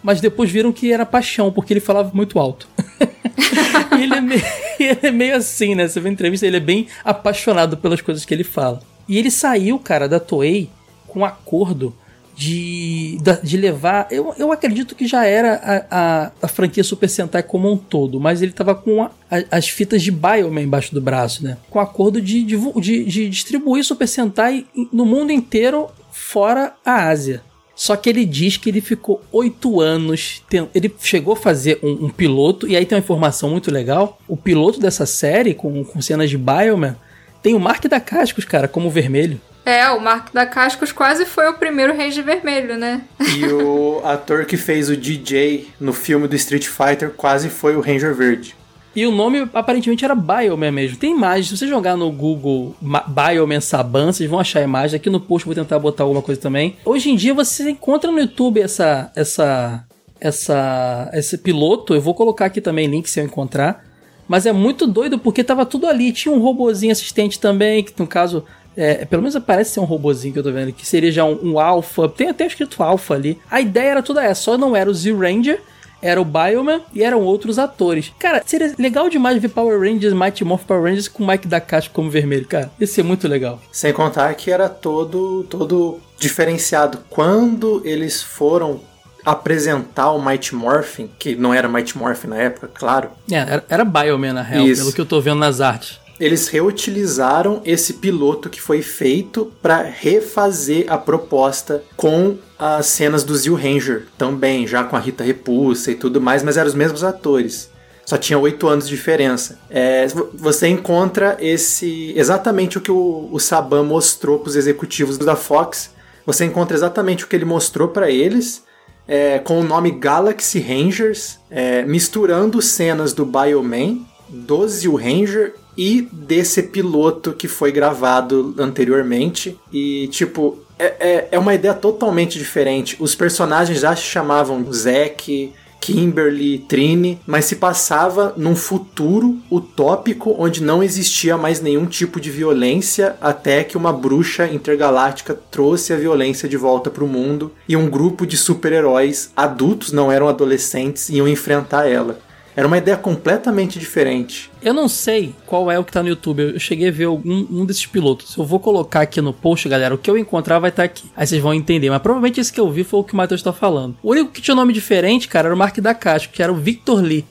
mas 0.03 0.23
depois 0.23 0.51
viram 0.51 0.73
que 0.73 0.91
era 0.91 1.05
paixão, 1.05 1.53
porque 1.53 1.75
ele 1.75 1.81
falava 1.81 2.11
muito 2.15 2.39
alto. 2.39 2.67
ele 4.01 4.15
é, 4.15 4.21
meio, 4.23 4.43
ele 4.81 4.99
é 5.03 5.11
meio 5.11 5.37
assim, 5.37 5.75
né? 5.75 5.87
Você 5.87 6.01
vê 6.01 6.09
a 6.09 6.13
entrevista, 6.13 6.47
ele 6.47 6.57
é 6.57 6.61
bem 6.61 6.87
apaixonado 7.05 7.77
pelas 7.77 8.01
coisas 8.01 8.25
que 8.25 8.33
ele 8.33 8.43
fala. 8.43 8.81
E 9.07 9.19
ele 9.19 9.31
saiu, 9.31 9.79
cara, 9.79 10.09
da 10.09 10.19
Toei 10.19 10.71
com 11.07 11.21
um 11.21 11.25
acordo 11.27 11.95
de, 12.41 13.19
de 13.43 13.57
levar. 13.59 14.09
Eu, 14.11 14.35
eu 14.39 14.51
acredito 14.51 14.95
que 14.95 15.07
já 15.07 15.27
era 15.27 15.57
a, 15.57 15.85
a, 15.91 16.33
a 16.41 16.49
franquia 16.49 16.83
Super 16.83 17.07
Sentai 17.07 17.43
como 17.43 17.71
um 17.71 17.77
todo, 17.77 18.19
mas 18.19 18.41
ele 18.41 18.51
tava 18.51 18.75
com 18.75 19.03
a, 19.03 19.11
as 19.51 19.69
fitas 19.69 20.01
de 20.01 20.11
Bioman 20.11 20.63
embaixo 20.63 20.95
do 20.95 21.03
braço, 21.03 21.45
né? 21.45 21.59
Com 21.69 21.79
acordo 21.79 22.19
de, 22.19 22.43
de, 22.43 22.57
de, 22.81 23.05
de 23.05 23.29
distribuir 23.29 23.85
Super 23.85 24.09
Sentai 24.09 24.67
no 24.91 25.05
mundo 25.05 25.31
inteiro, 25.31 25.89
fora 26.11 26.73
a 26.83 27.09
Ásia. 27.09 27.43
Só 27.75 27.95
que 27.95 28.09
ele 28.09 28.25
diz 28.25 28.57
que 28.57 28.71
ele 28.71 28.81
ficou 28.81 29.23
oito 29.31 29.79
anos. 29.79 30.43
Ele 30.75 30.95
chegou 30.99 31.35
a 31.35 31.37
fazer 31.37 31.79
um, 31.83 32.07
um, 32.07 32.09
piloto, 32.09 32.67
e 32.67 32.75
aí 32.75 32.87
tem 32.87 32.97
uma 32.97 33.03
informação 33.03 33.51
muito 33.51 33.71
legal. 33.71 34.19
O 34.27 34.37
piloto 34.37 34.81
dessa 34.81 35.05
série, 35.05 35.53
com, 35.53 35.85
com 35.85 36.01
cenas 36.01 36.31
de 36.31 36.39
Bioman, 36.39 36.97
tem 37.43 37.55
o 37.55 37.61
Mark 37.61 37.85
da 37.87 38.01
Cascos, 38.01 38.47
cara, 38.47 38.67
como 38.67 38.91
vermelho. 38.91 39.39
É, 39.71 39.89
o 39.93 40.01
Mark 40.01 40.33
da 40.33 40.45
Cascos 40.45 40.91
quase 40.91 41.25
foi 41.25 41.49
o 41.49 41.55
primeiro 41.55 41.97
Ranger 41.97 42.25
Vermelho, 42.25 42.77
né? 42.77 43.03
E 43.37 43.47
o 43.47 44.01
ator 44.05 44.45
que 44.45 44.57
fez 44.57 44.91
o 44.91 44.97
DJ 44.97 45.69
no 45.79 45.93
filme 45.93 46.27
do 46.27 46.35
Street 46.35 46.67
Fighter 46.67 47.11
quase 47.11 47.49
foi 47.49 47.77
o 47.77 47.81
Ranger 47.81 48.13
Verde. 48.13 48.57
E 48.97 49.07
o 49.07 49.13
nome 49.13 49.49
aparentemente 49.55 50.05
era 50.05 50.17
Bioman 50.17 50.73
mesmo. 50.73 50.97
Tem 50.97 51.13
imagem, 51.13 51.45
se 51.45 51.57
você 51.57 51.69
jogar 51.69 51.97
no 51.97 52.11
Google 52.11 52.75
Bioman 52.81 53.61
Saban, 53.61 54.13
vocês 54.13 54.29
vão 54.29 54.41
achar 54.41 54.59
a 54.59 54.65
imagem. 54.65 54.97
Aqui 54.97 55.09
no 55.09 55.21
post 55.21 55.47
vou 55.47 55.55
tentar 55.55 55.79
botar 55.79 56.03
alguma 56.03 56.21
coisa 56.21 56.41
também. 56.41 56.77
Hoje 56.85 57.09
em 57.09 57.15
dia 57.15 57.33
você 57.33 57.71
encontra 57.71 58.11
no 58.11 58.19
YouTube 58.19 58.61
essa 58.61 59.13
essa 59.15 59.85
essa 60.21 61.09
esse 61.15 61.39
piloto. 61.39 61.95
Eu 61.95 62.01
vou 62.01 62.13
colocar 62.13 62.47
aqui 62.47 62.61
também 62.61 62.89
link 62.89 63.09
se 63.09 63.21
eu 63.21 63.25
encontrar. 63.25 63.85
Mas 64.27 64.47
é 64.47 64.53
muito 64.53 64.87
doido 64.87 65.19
porque 65.19 65.43
tava 65.43 65.67
tudo 65.67 65.87
ali. 65.87 66.13
Tinha 66.13 66.35
um 66.35 66.41
robozinho 66.41 66.93
assistente 66.93 67.39
também, 67.39 67.83
que 67.83 67.93
no 67.99 68.07
caso 68.07 68.45
é, 68.77 69.05
pelo 69.05 69.23
menos 69.23 69.37
parece 69.45 69.75
ser 69.75 69.81
um 69.81 69.85
robozinho 69.85 70.33
que 70.33 70.39
eu 70.39 70.43
tô 70.43 70.53
vendo, 70.53 70.73
que 70.73 70.87
seria 70.87 71.11
já 71.11 71.25
um, 71.25 71.39
um 71.53 71.61
alpha. 71.61 72.09
Tem 72.09 72.29
até 72.29 72.47
escrito 72.47 72.83
alpha 72.83 73.15
ali. 73.15 73.39
A 73.51 73.61
ideia 73.61 73.91
era 73.91 74.03
toda 74.03 74.23
essa, 74.25 74.43
só 74.43 74.59
não 74.59 74.77
era 74.77 74.91
o 74.91 74.95
Z-Ranger, 74.95 75.61
era 76.03 76.21
o 76.21 76.25
Bioman 76.25 76.81
e 76.95 77.03
eram 77.03 77.21
outros 77.21 77.59
atores. 77.59 78.13
Cara, 78.19 78.43
seria 78.47 78.75
legal 78.79 79.09
demais 79.09 79.41
ver 79.41 79.49
Power 79.49 79.79
Rangers, 79.79 80.15
Mighty 80.15 80.45
Morph 80.45 80.65
Power 80.65 80.85
Rangers 80.85 81.09
com 81.09 81.27
Mike 81.27 81.47
da 81.47 81.61
Caixa 81.61 81.91
como 81.93 82.11
vermelho, 82.11 82.47
cara. 82.47 82.71
Ia 82.81 82.87
ser 82.87 83.03
muito 83.03 83.29
legal. 83.29 83.61
Sem 83.71 83.93
contar 83.93 84.33
que 84.35 84.51
era 84.51 84.69
todo 84.69 85.45
todo 85.45 86.01
diferenciado. 86.19 86.99
Quando 87.11 87.83
eles 87.85 88.23
foram 88.23 88.81
apresentar 89.25 90.13
o 90.13 90.25
Mighty 90.25 90.55
Morphin, 90.55 91.11
que 91.19 91.35
não 91.35 91.53
era 91.53 91.69
Mighty 91.69 91.99
Morphin 91.99 92.29
na 92.29 92.37
época, 92.37 92.71
claro. 92.73 93.11
É, 93.31 93.37
era, 93.37 93.65
era 93.69 93.85
Bioman 93.85 94.33
na 94.33 94.43
real, 94.43 94.67
Isso. 94.67 94.81
pelo 94.81 94.95
que 94.95 95.01
eu 95.03 95.07
tô 95.07 95.21
vendo 95.21 95.39
nas 95.39 95.61
artes 95.61 96.00
eles 96.21 96.49
reutilizaram 96.49 97.63
esse 97.65 97.95
piloto 97.95 98.51
que 98.51 98.61
foi 98.61 98.83
feito 98.83 99.51
para 99.63 99.83
refazer 99.83 100.85
a 100.93 100.99
proposta 100.99 101.83
com 101.97 102.37
as 102.59 102.87
cenas 102.87 103.25
do 103.25 103.35
Zil 103.35 103.55
Ranger 103.55 104.07
também, 104.19 104.67
já 104.67 104.85
com 104.85 104.95
a 104.95 105.01
Rita 105.01 105.25
Repulsa 105.25 105.91
e 105.91 105.95
tudo 105.95 106.21
mais, 106.21 106.43
mas 106.43 106.59
eram 106.59 106.69
os 106.69 106.75
mesmos 106.75 107.03
atores. 107.03 107.71
Só 108.05 108.19
tinha 108.19 108.39
oito 108.39 108.69
anos 108.69 108.87
de 108.89 108.95
diferença. 108.95 109.59
É, 109.71 110.07
você 110.35 110.69
encontra 110.69 111.39
esse 111.41 112.13
exatamente 112.15 112.77
o 112.77 112.81
que 112.81 112.91
o, 112.91 113.29
o 113.33 113.39
Saban 113.39 113.85
mostrou 113.85 114.41
para 114.41 114.51
os 114.51 114.57
executivos 114.57 115.17
da 115.17 115.37
Fox. 115.37 115.91
Você 116.27 116.45
encontra 116.45 116.77
exatamente 116.77 117.25
o 117.25 117.29
que 117.29 117.37
ele 117.37 117.45
mostrou 117.45 117.89
para 117.89 118.11
eles. 118.11 118.63
É, 119.09 119.39
com 119.39 119.59
o 119.61 119.65
nome 119.65 119.93
Galaxy 119.93 120.61
Rangers, 120.61 121.39
é, 121.51 121.83
misturando 121.83 122.61
cenas 122.61 123.13
do 123.13 123.25
Bioman, 123.25 123.99
do 124.29 124.69
Zil 124.69 124.95
Ranger 124.95 125.55
e 125.81 126.07
desse 126.13 126.65
piloto 126.65 127.33
que 127.33 127.49
foi 127.49 127.73
gravado 127.73 128.55
anteriormente. 128.59 129.59
E, 129.73 130.09
tipo, 130.09 130.59
é, 130.79 130.95
é, 131.01 131.29
é 131.33 131.39
uma 131.39 131.55
ideia 131.55 131.73
totalmente 131.73 132.39
diferente. 132.39 132.99
Os 133.01 133.15
personagens 133.15 133.81
já 133.81 133.97
se 133.97 134.03
chamavam 134.03 134.71
Zack, 134.71 135.55
Kimberly, 135.81 136.59
Trini, 136.59 137.19
mas 137.27 137.47
se 137.47 137.57
passava 137.57 138.35
num 138.37 138.55
futuro 138.55 139.39
utópico 139.51 140.37
onde 140.39 140.63
não 140.63 140.83
existia 140.83 141.39
mais 141.39 141.63
nenhum 141.63 141.87
tipo 141.87 142.21
de 142.21 142.31
violência 142.31 143.17
até 143.19 143.65
que 143.65 143.79
uma 143.79 143.91
bruxa 143.91 144.47
intergaláctica 144.47 145.35
trouxe 145.51 145.95
a 145.95 145.97
violência 145.97 146.47
de 146.47 146.59
volta 146.59 146.91
para 146.91 147.05
o 147.05 147.09
mundo 147.09 147.53
e 147.67 147.75
um 147.75 147.89
grupo 147.89 148.27
de 148.27 148.37
super-heróis 148.37 149.33
adultos, 149.35 149.93
não 149.93 150.13
eram 150.13 150.29
adolescentes, 150.29 151.09
iam 151.09 151.27
enfrentar 151.27 151.89
ela. 151.89 152.21
Era 152.61 152.67
uma 152.67 152.77
ideia 152.77 152.95
completamente 152.95 153.79
diferente. 153.79 154.51
Eu 154.61 154.75
não 154.75 154.87
sei 154.87 155.35
qual 155.47 155.71
é 155.71 155.79
o 155.79 155.85
que 155.85 155.91
tá 155.91 156.03
no 156.03 156.11
YouTube. 156.11 156.43
Eu 156.43 156.61
cheguei 156.61 156.89
a 156.89 156.93
ver 156.93 157.05
algum 157.05 157.47
um 157.51 157.65
desses 157.65 157.87
pilotos. 157.87 158.37
Eu 158.37 158.45
vou 158.45 158.61
colocar 158.61 159.01
aqui 159.01 159.19
no 159.23 159.33
post, 159.33 159.67
galera. 159.67 159.95
O 159.95 159.97
que 159.97 160.11
eu 160.11 160.19
encontrar 160.19 160.59
vai 160.59 160.69
estar 160.69 160.83
tá 160.83 160.85
aqui. 160.85 161.11
Aí 161.17 161.27
vocês 161.27 161.41
vão 161.41 161.55
entender. 161.55 161.89
Mas 161.89 162.03
provavelmente 162.03 162.39
esse 162.39 162.53
que 162.53 162.61
eu 162.61 162.71
vi 162.71 162.85
foi 162.85 163.01
o 163.01 163.05
que 163.05 163.15
o 163.15 163.17
Matheus 163.17 163.43
tá 163.43 163.51
falando. 163.51 163.97
O 164.03 164.11
único 164.11 164.31
que 164.31 164.43
tinha 164.43 164.55
nome 164.55 164.75
diferente, 164.75 165.27
cara, 165.27 165.49
era 165.49 165.55
o 165.55 165.59
Mark 165.59 165.79
da 165.79 165.95
que 165.95 166.43
era 166.43 166.53
o 166.53 166.57
Victor 166.57 167.01
Lee. 167.01 167.25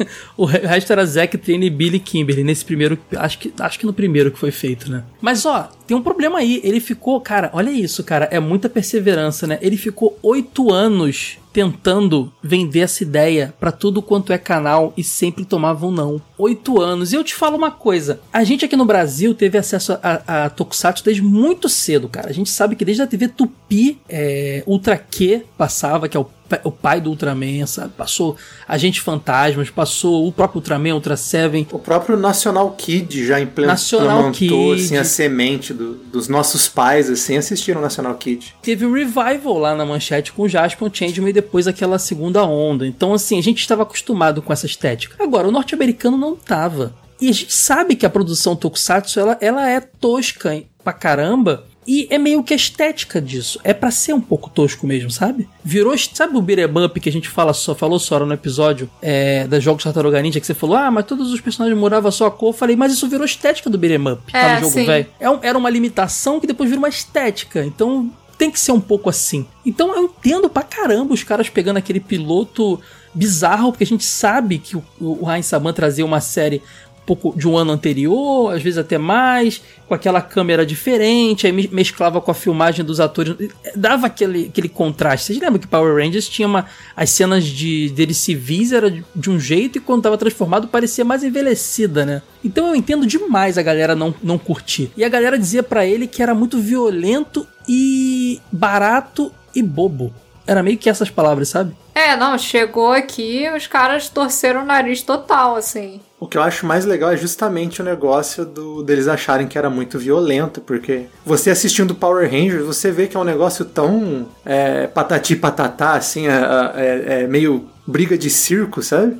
o 0.36 0.44
resto 0.44 0.92
era 0.92 1.06
Zack, 1.06 1.38
Trine 1.38 1.68
e 1.68 1.70
Billy 1.70 1.98
Kimberly. 1.98 2.44
Nesse 2.44 2.62
primeiro, 2.62 2.98
acho 3.16 3.38
que, 3.38 3.54
acho 3.58 3.78
que 3.78 3.86
no 3.86 3.94
primeiro 3.94 4.30
que 4.30 4.38
foi 4.38 4.50
feito, 4.50 4.90
né? 4.90 5.04
Mas 5.22 5.46
ó, 5.46 5.70
tem 5.86 5.96
um 5.96 6.02
problema 6.02 6.38
aí. 6.38 6.60
Ele 6.62 6.80
ficou, 6.80 7.18
cara, 7.18 7.50
olha 7.54 7.70
isso, 7.70 8.04
cara. 8.04 8.28
É 8.30 8.38
muita 8.38 8.68
perseverança, 8.68 9.46
né? 9.46 9.58
Ele 9.62 9.78
ficou 9.78 10.18
oito 10.22 10.70
anos 10.70 11.38
tentando 11.56 12.30
vender 12.42 12.80
essa 12.80 13.02
ideia 13.02 13.54
para 13.58 13.72
tudo 13.72 14.02
quanto 14.02 14.30
é 14.30 14.36
canal 14.36 14.92
e 14.94 15.02
sempre 15.02 15.42
tomavam 15.42 15.90
não. 15.90 16.20
Oito 16.36 16.78
anos. 16.78 17.14
E 17.14 17.16
eu 17.16 17.24
te 17.24 17.34
falo 17.34 17.56
uma 17.56 17.70
coisa: 17.70 18.20
a 18.30 18.44
gente 18.44 18.66
aqui 18.66 18.76
no 18.76 18.84
Brasil 18.84 19.34
teve 19.34 19.56
acesso 19.56 19.98
a, 20.02 20.44
a 20.44 20.50
Tokusatsu 20.50 21.02
desde 21.02 21.22
muito 21.22 21.66
cedo, 21.66 22.10
cara. 22.10 22.28
A 22.28 22.32
gente 22.34 22.50
sabe 22.50 22.76
que 22.76 22.84
desde 22.84 23.02
a 23.02 23.06
TV 23.06 23.28
Tupi, 23.28 23.98
é, 24.06 24.62
Ultra 24.66 24.98
Q 24.98 25.46
passava, 25.56 26.10
que 26.10 26.16
é 26.18 26.20
o 26.20 26.26
o 26.62 26.70
pai 26.70 27.00
do 27.00 27.10
Ultraman, 27.10 27.66
sabe? 27.66 27.92
Passou 27.96 28.36
Agente 28.68 29.00
Fantasmas, 29.00 29.70
passou 29.70 30.26
o 30.26 30.32
próprio 30.32 30.58
Ultraman, 30.58 30.94
Ultra 30.94 31.16
Seven. 31.16 31.66
O 31.72 31.78
próprio 31.78 32.16
National 32.16 32.70
Kid 32.72 33.26
já 33.26 33.40
implementou 33.40 34.00
National 34.00 34.30
Kid. 34.30 34.74
Assim, 34.74 34.96
a 34.96 35.04
semente 35.04 35.74
do, 35.74 35.94
dos 35.94 36.28
nossos 36.28 36.68
pais, 36.68 37.10
assim, 37.10 37.36
assistiram 37.36 37.80
National 37.80 38.14
Kid. 38.14 38.54
Teve 38.62 38.84
o 38.84 38.92
Revival 38.92 39.58
lá 39.58 39.74
na 39.74 39.84
manchete 39.84 40.32
com 40.32 40.42
o 40.42 40.48
Jasper, 40.48 40.88
o 40.88 40.94
Changeman 40.94 41.30
e 41.30 41.32
depois 41.46 41.68
aquela 41.68 41.98
segunda 41.98 42.44
onda. 42.44 42.86
Então, 42.86 43.14
assim, 43.14 43.38
a 43.38 43.42
gente 43.42 43.60
estava 43.60 43.84
acostumado 43.84 44.42
com 44.42 44.52
essa 44.52 44.66
estética. 44.66 45.22
Agora, 45.22 45.46
o 45.46 45.52
norte-americano 45.52 46.16
não 46.16 46.34
tava. 46.34 46.92
E 47.20 47.30
a 47.30 47.32
gente 47.32 47.54
sabe 47.54 47.94
que 47.94 48.04
a 48.04 48.10
produção 48.10 48.56
Tokusatsu, 48.56 49.20
ela, 49.20 49.38
ela 49.40 49.70
é 49.70 49.80
tosca 49.80 50.62
pra 50.82 50.92
caramba, 50.92 51.64
e 51.86 52.08
é 52.10 52.18
meio 52.18 52.42
que 52.42 52.52
a 52.52 52.56
estética 52.56 53.22
disso. 53.22 53.60
É 53.62 53.72
para 53.72 53.90
ser 53.92 54.12
um 54.12 54.20
pouco 54.20 54.50
tosco 54.50 54.86
mesmo, 54.86 55.10
sabe? 55.10 55.48
Virou. 55.64 55.96
Sabe 55.96 56.36
o 56.36 56.42
beat'em 56.42 56.84
up 56.84 56.98
que 56.98 57.08
a 57.08 57.12
gente 57.12 57.28
fala 57.28 57.54
só, 57.54 57.74
falou 57.74 57.98
só 57.98 58.18
no 58.18 58.34
episódio 58.34 58.90
é, 59.00 59.46
das 59.46 59.62
jogos 59.62 59.84
Tartaruga 59.84 60.20
Ninja 60.20 60.40
que 60.40 60.46
você 60.46 60.54
falou, 60.54 60.76
ah, 60.76 60.90
mas 60.90 61.06
todos 61.06 61.32
os 61.32 61.40
personagens 61.40 61.78
moravam 61.78 62.10
só 62.10 62.26
a 62.26 62.30
cor. 62.30 62.48
Eu 62.48 62.52
falei, 62.52 62.74
mas 62.74 62.92
isso 62.92 63.08
virou 63.08 63.24
estética 63.24 63.70
do 63.70 63.78
beat'em 63.78 64.12
up. 64.12 64.32
Tá 64.32 64.38
é, 64.38 64.42
tá 64.42 64.60
no 64.60 64.68
jogo, 64.68 64.84
velho. 64.84 65.06
É 65.20 65.48
era 65.48 65.56
uma 65.56 65.70
limitação 65.70 66.40
que 66.40 66.46
depois 66.46 66.68
virou 66.68 66.82
uma 66.82 66.88
estética. 66.88 67.64
Então 67.64 68.12
tem 68.36 68.50
que 68.50 68.60
ser 68.60 68.72
um 68.72 68.80
pouco 68.80 69.08
assim. 69.08 69.46
Então 69.64 69.94
eu 69.94 70.04
entendo 70.04 70.48
pra 70.48 70.62
caramba 70.62 71.14
os 71.14 71.22
caras 71.22 71.48
pegando 71.48 71.78
aquele 71.78 72.00
piloto 72.00 72.80
bizarro, 73.14 73.72
porque 73.72 73.84
a 73.84 73.86
gente 73.86 74.04
sabe 74.04 74.58
que 74.58 74.76
o, 74.76 74.84
o 75.00 75.24
Ryan 75.24 75.42
Saban 75.42 75.72
trazia 75.72 76.04
uma 76.04 76.20
série 76.20 76.62
pouco 77.06 77.32
de 77.38 77.46
um 77.48 77.56
ano 77.56 77.72
anterior, 77.72 78.52
às 78.52 78.62
vezes 78.62 78.78
até 78.78 78.98
mais, 78.98 79.62
com 79.86 79.94
aquela 79.94 80.20
câmera 80.20 80.66
diferente, 80.66 81.46
aí 81.46 81.52
mesclava 81.52 82.20
com 82.20 82.30
a 82.30 82.34
filmagem 82.34 82.84
dos 82.84 82.98
atores, 82.98 83.34
dava 83.76 84.08
aquele, 84.08 84.46
aquele 84.46 84.68
contraste. 84.68 85.26
Vocês 85.26 85.38
lembram 85.38 85.60
que 85.60 85.68
Power 85.68 85.94
Rangers 85.94 86.28
tinha 86.28 86.48
uma. 86.48 86.66
As 86.96 87.10
cenas 87.10 87.44
de 87.44 87.88
deles 87.90 88.16
civis 88.16 88.72
era 88.72 88.90
de 88.90 89.30
um 89.30 89.38
jeito 89.38 89.78
e 89.78 89.80
quando 89.80 90.02
tava 90.02 90.18
transformado 90.18 90.66
parecia 90.66 91.04
mais 91.04 91.22
envelhecida, 91.22 92.04
né? 92.04 92.22
Então 92.44 92.66
eu 92.66 92.74
entendo 92.74 93.06
demais 93.06 93.56
a 93.56 93.62
galera 93.62 93.94
não, 93.94 94.12
não 94.22 94.36
curtir. 94.36 94.90
E 94.96 95.04
a 95.04 95.08
galera 95.08 95.38
dizia 95.38 95.62
para 95.62 95.86
ele 95.86 96.06
que 96.06 96.22
era 96.22 96.34
muito 96.34 96.58
violento 96.58 97.46
e 97.68 98.40
barato 98.50 99.32
e 99.54 99.62
bobo. 99.62 100.12
Era 100.46 100.62
meio 100.62 100.76
que 100.76 100.90
essas 100.90 101.10
palavras, 101.10 101.48
sabe? 101.48 101.74
É, 101.96 102.14
não, 102.14 102.36
chegou 102.36 102.92
aqui 102.92 103.48
os 103.56 103.66
caras 103.66 104.10
torceram 104.10 104.60
o 104.60 104.66
nariz 104.66 105.00
total, 105.00 105.56
assim. 105.56 105.98
O 106.20 106.26
que 106.26 106.36
eu 106.36 106.42
acho 106.42 106.66
mais 106.66 106.84
legal 106.84 107.10
é 107.10 107.16
justamente 107.16 107.80
o 107.80 107.84
negócio 107.84 108.44
do 108.44 108.82
deles 108.82 109.08
acharem 109.08 109.48
que 109.48 109.56
era 109.56 109.70
muito 109.70 109.98
violento, 109.98 110.60
porque 110.60 111.06
você 111.24 111.50
assistindo 111.50 111.94
Power 111.94 112.30
Rangers, 112.30 112.66
você 112.66 112.90
vê 112.90 113.06
que 113.06 113.16
é 113.16 113.20
um 113.20 113.24
negócio 113.24 113.64
tão 113.64 114.28
é, 114.44 114.86
patati 114.86 115.36
patatá, 115.36 115.94
assim, 115.94 116.26
é, 116.28 116.32
é, 116.74 117.22
é, 117.22 117.26
meio 117.26 117.66
briga 117.86 118.18
de 118.18 118.28
circo, 118.28 118.82
sabe? 118.82 119.18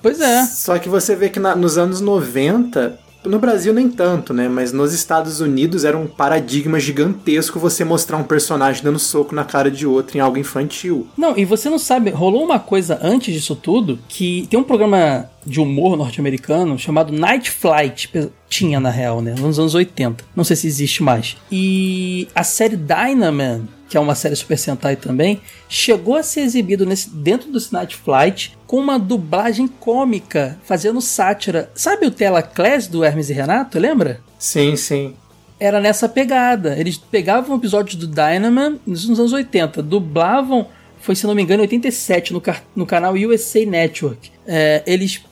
Pois 0.00 0.20
é. 0.20 0.44
Só 0.44 0.78
que 0.78 0.88
você 0.88 1.16
vê 1.16 1.28
que 1.28 1.40
na, 1.40 1.56
nos 1.56 1.76
anos 1.76 2.00
90 2.00 2.96
no 3.24 3.38
Brasil 3.38 3.72
nem 3.72 3.88
tanto, 3.88 4.32
né? 4.32 4.48
Mas 4.48 4.72
nos 4.72 4.92
Estados 4.92 5.40
Unidos 5.40 5.84
era 5.84 5.96
um 5.96 6.06
paradigma 6.06 6.78
gigantesco 6.78 7.58
você 7.58 7.84
mostrar 7.84 8.16
um 8.16 8.24
personagem 8.24 8.82
dando 8.82 8.98
soco 8.98 9.34
na 9.34 9.44
cara 9.44 9.70
de 9.70 9.86
outro 9.86 10.16
em 10.16 10.20
algo 10.20 10.38
infantil. 10.38 11.06
Não, 11.16 11.36
e 11.36 11.44
você 11.44 11.68
não 11.68 11.78
sabe, 11.78 12.10
rolou 12.10 12.44
uma 12.44 12.58
coisa 12.58 12.98
antes 13.02 13.32
disso 13.34 13.56
tudo, 13.56 13.98
que 14.08 14.46
tem 14.50 14.58
um 14.58 14.64
programa 14.64 15.28
de 15.46 15.60
humor 15.60 15.96
norte-americano 15.96 16.78
chamado 16.78 17.12
Night 17.12 17.50
Flight. 17.50 18.10
Tinha, 18.48 18.78
na 18.78 18.90
real, 18.90 19.20
né? 19.20 19.34
Nos 19.38 19.58
anos 19.58 19.74
80. 19.74 20.24
Não 20.34 20.44
sei 20.44 20.56
se 20.56 20.66
existe 20.66 21.02
mais. 21.02 21.36
E 21.50 22.28
a 22.34 22.44
série 22.44 22.76
Dynaman, 22.76 23.62
que 23.94 23.98
é 23.98 24.00
uma 24.00 24.16
série 24.16 24.34
Super 24.34 24.58
Sentai 24.58 24.96
também, 24.96 25.40
chegou 25.68 26.16
a 26.16 26.22
ser 26.24 26.40
exibido 26.40 26.84
nesse, 26.84 27.08
dentro 27.10 27.52
do 27.52 27.60
Night 27.70 27.94
Flight 27.94 28.58
com 28.66 28.78
uma 28.78 28.98
dublagem 28.98 29.68
cômica, 29.68 30.58
fazendo 30.64 31.00
sátira. 31.00 31.70
Sabe 31.76 32.04
o 32.04 32.10
Tela 32.10 32.42
Class 32.42 32.88
do 32.88 33.04
Hermes 33.04 33.30
e 33.30 33.32
Renato, 33.32 33.78
lembra? 33.78 34.20
Sim, 34.36 34.74
sim. 34.74 35.14
Era 35.60 35.80
nessa 35.80 36.08
pegada. 36.08 36.76
Eles 36.76 36.96
pegavam 36.96 37.56
episódios 37.56 37.94
do 37.94 38.08
Dynaman 38.08 38.80
nos 38.84 39.08
anos 39.08 39.32
80, 39.32 39.80
dublavam, 39.80 40.66
foi 40.98 41.14
se 41.14 41.24
não 41.24 41.32
me 41.36 41.42
engano, 41.44 41.62
em 41.62 41.66
87, 41.66 42.32
no, 42.32 42.42
no 42.74 42.84
canal 42.84 43.14
USA 43.14 43.64
Network. 43.64 44.28
É, 44.44 44.82
eles 44.88 45.22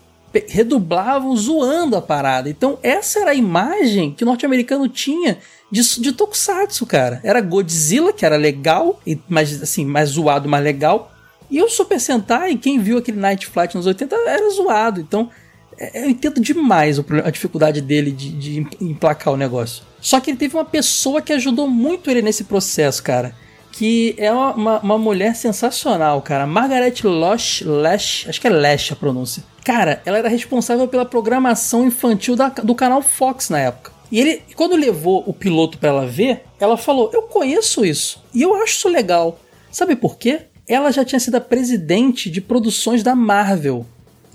redublavam 0.47 1.35
zoando 1.37 1.97
a 1.97 2.01
parada. 2.01 2.49
Então, 2.49 2.79
essa 2.81 3.19
era 3.19 3.33
a 3.33 3.35
imagem 3.35 4.13
que 4.13 4.23
o 4.23 4.27
norte-americano 4.27 4.89
tinha 4.89 5.39
de, 5.73 6.01
de 6.01 6.13
Tokusatsu, 6.13 6.85
cara. 6.85 7.19
Era 7.25 7.41
Godzilla, 7.41 8.13
que 8.13 8.27
era 8.27 8.37
legal, 8.37 9.01
mas 9.27 9.63
assim, 9.63 9.87
mais 9.87 10.11
zoado, 10.11 10.47
mais 10.47 10.63
legal. 10.63 11.11
E 11.51 11.63
o 11.63 11.69
Super 11.69 11.99
Sentai, 11.99 12.57
quem 12.57 12.79
viu 12.79 12.99
aquele 12.99 13.19
Night 13.19 13.47
Flight 13.47 13.75
nos 13.75 13.87
80 13.87 14.15
era 14.15 14.51
zoado. 14.51 15.01
Então, 15.01 15.31
é, 15.79 16.05
eu 16.05 16.11
entendo 16.11 16.43
demais 16.43 16.99
a 17.25 17.31
dificuldade 17.31 17.81
dele 17.81 18.13
de, 18.13 18.31
de 18.31 18.67
emplacar 18.83 19.33
o 19.33 19.37
negócio. 19.37 19.83
Só 19.99 20.21
que 20.21 20.31
ele 20.31 20.37
teve 20.37 20.55
uma 20.55 20.65
pessoa 20.65 21.23
que 21.23 21.33
ajudou 21.33 21.67
muito 21.67 22.11
ele 22.11 22.21
nesse 22.21 22.45
processo, 22.45 23.03
cara 23.03 23.35
que 23.73 24.15
é 24.19 24.31
uma, 24.31 24.53
uma, 24.53 24.81
uma, 24.81 24.99
mulher 24.99 25.35
sensacional, 25.35 26.21
cara. 26.21 26.47
Margaret 26.47 26.95
Losh, 27.03 27.63
Lash, 27.63 28.27
acho 28.29 28.39
que 28.39 28.47
é 28.47 28.51
Lash 28.51 28.93
a 28.93 28.97
pronúncia. 28.97 29.43
Cara, 29.65 30.03
ela 30.05 30.19
era 30.19 30.29
responsável 30.29 30.87
pela 30.87 31.07
programação 31.07 31.87
infantil 31.87 32.37
da, 32.37 32.51
do 32.51 32.75
canal 32.75 33.01
Fox 33.01 33.49
na 33.49 33.59
época. 33.59 33.92
E 34.13 34.21
ele, 34.21 34.43
quando 34.55 34.77
levou 34.77 35.25
o 35.27 35.33
piloto 35.33 35.79
para 35.79 35.89
ela 35.89 36.07
ver, 36.07 36.43
ela 36.61 36.77
falou: 36.77 37.11
Eu 37.15 37.23
conheço 37.23 37.83
isso 37.83 38.23
e 38.35 38.43
eu 38.43 38.55
acho 38.57 38.75
isso 38.75 38.89
legal. 38.91 39.41
Sabe 39.71 39.97
por 39.97 40.19
quê? 40.19 40.43
Ela 40.69 40.93
já 40.93 41.03
tinha 41.03 41.19
sido 41.19 41.37
a 41.37 41.41
presidente 41.41 42.31
de 42.31 42.43
produções 42.43 43.03
da 43.03 43.15
Marvel. 43.17 43.87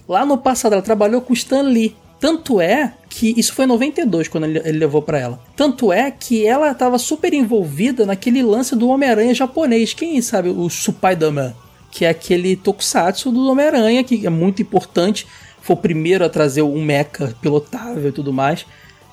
Lá 0.10 0.26
no 0.26 0.40
passado, 0.40 0.74
ela 0.74 0.82
trabalhou 0.82 1.22
com 1.22 1.32
Stan 1.32 1.62
Lee. 1.62 1.96
Tanto 2.20 2.60
é 2.60 2.96
que 3.08 3.36
isso 3.38 3.54
foi 3.54 3.66
em 3.66 3.68
92 3.68 4.28
quando 4.28 4.46
ele, 4.46 4.60
ele 4.66 4.80
levou 4.80 5.04
para 5.04 5.20
ela. 5.20 5.40
Tanto 5.56 5.94
é 5.94 6.10
que 6.10 6.48
ela 6.48 6.72
estava 6.72 6.98
super 6.98 7.32
envolvida 7.32 8.04
naquele 8.04 8.42
lance 8.42 8.76
do 8.76 8.90
Homem-Aranha 8.90 9.36
japonês. 9.36 9.94
Quem 9.94 10.20
sabe 10.24 10.50
o 10.50 10.68
Spider-Man? 10.68 11.54
Que 11.92 12.06
é 12.06 12.10
aquele 12.10 12.56
tokusatsu 12.56 13.32
do 13.32 13.48
Homem-Aranha, 13.52 14.04
que 14.04 14.26
é 14.26 14.30
muito 14.30 14.60
importante. 14.60 15.28
Foi 15.62 15.76
o 15.76 15.80
primeiro 15.80 16.26
a 16.26 16.30
trazer 16.30 16.64
um 16.64 16.84
mecha 16.84 17.36
pilotável 17.40 18.10
e 18.10 18.12
tudo 18.12 18.34
mais. 18.34 18.66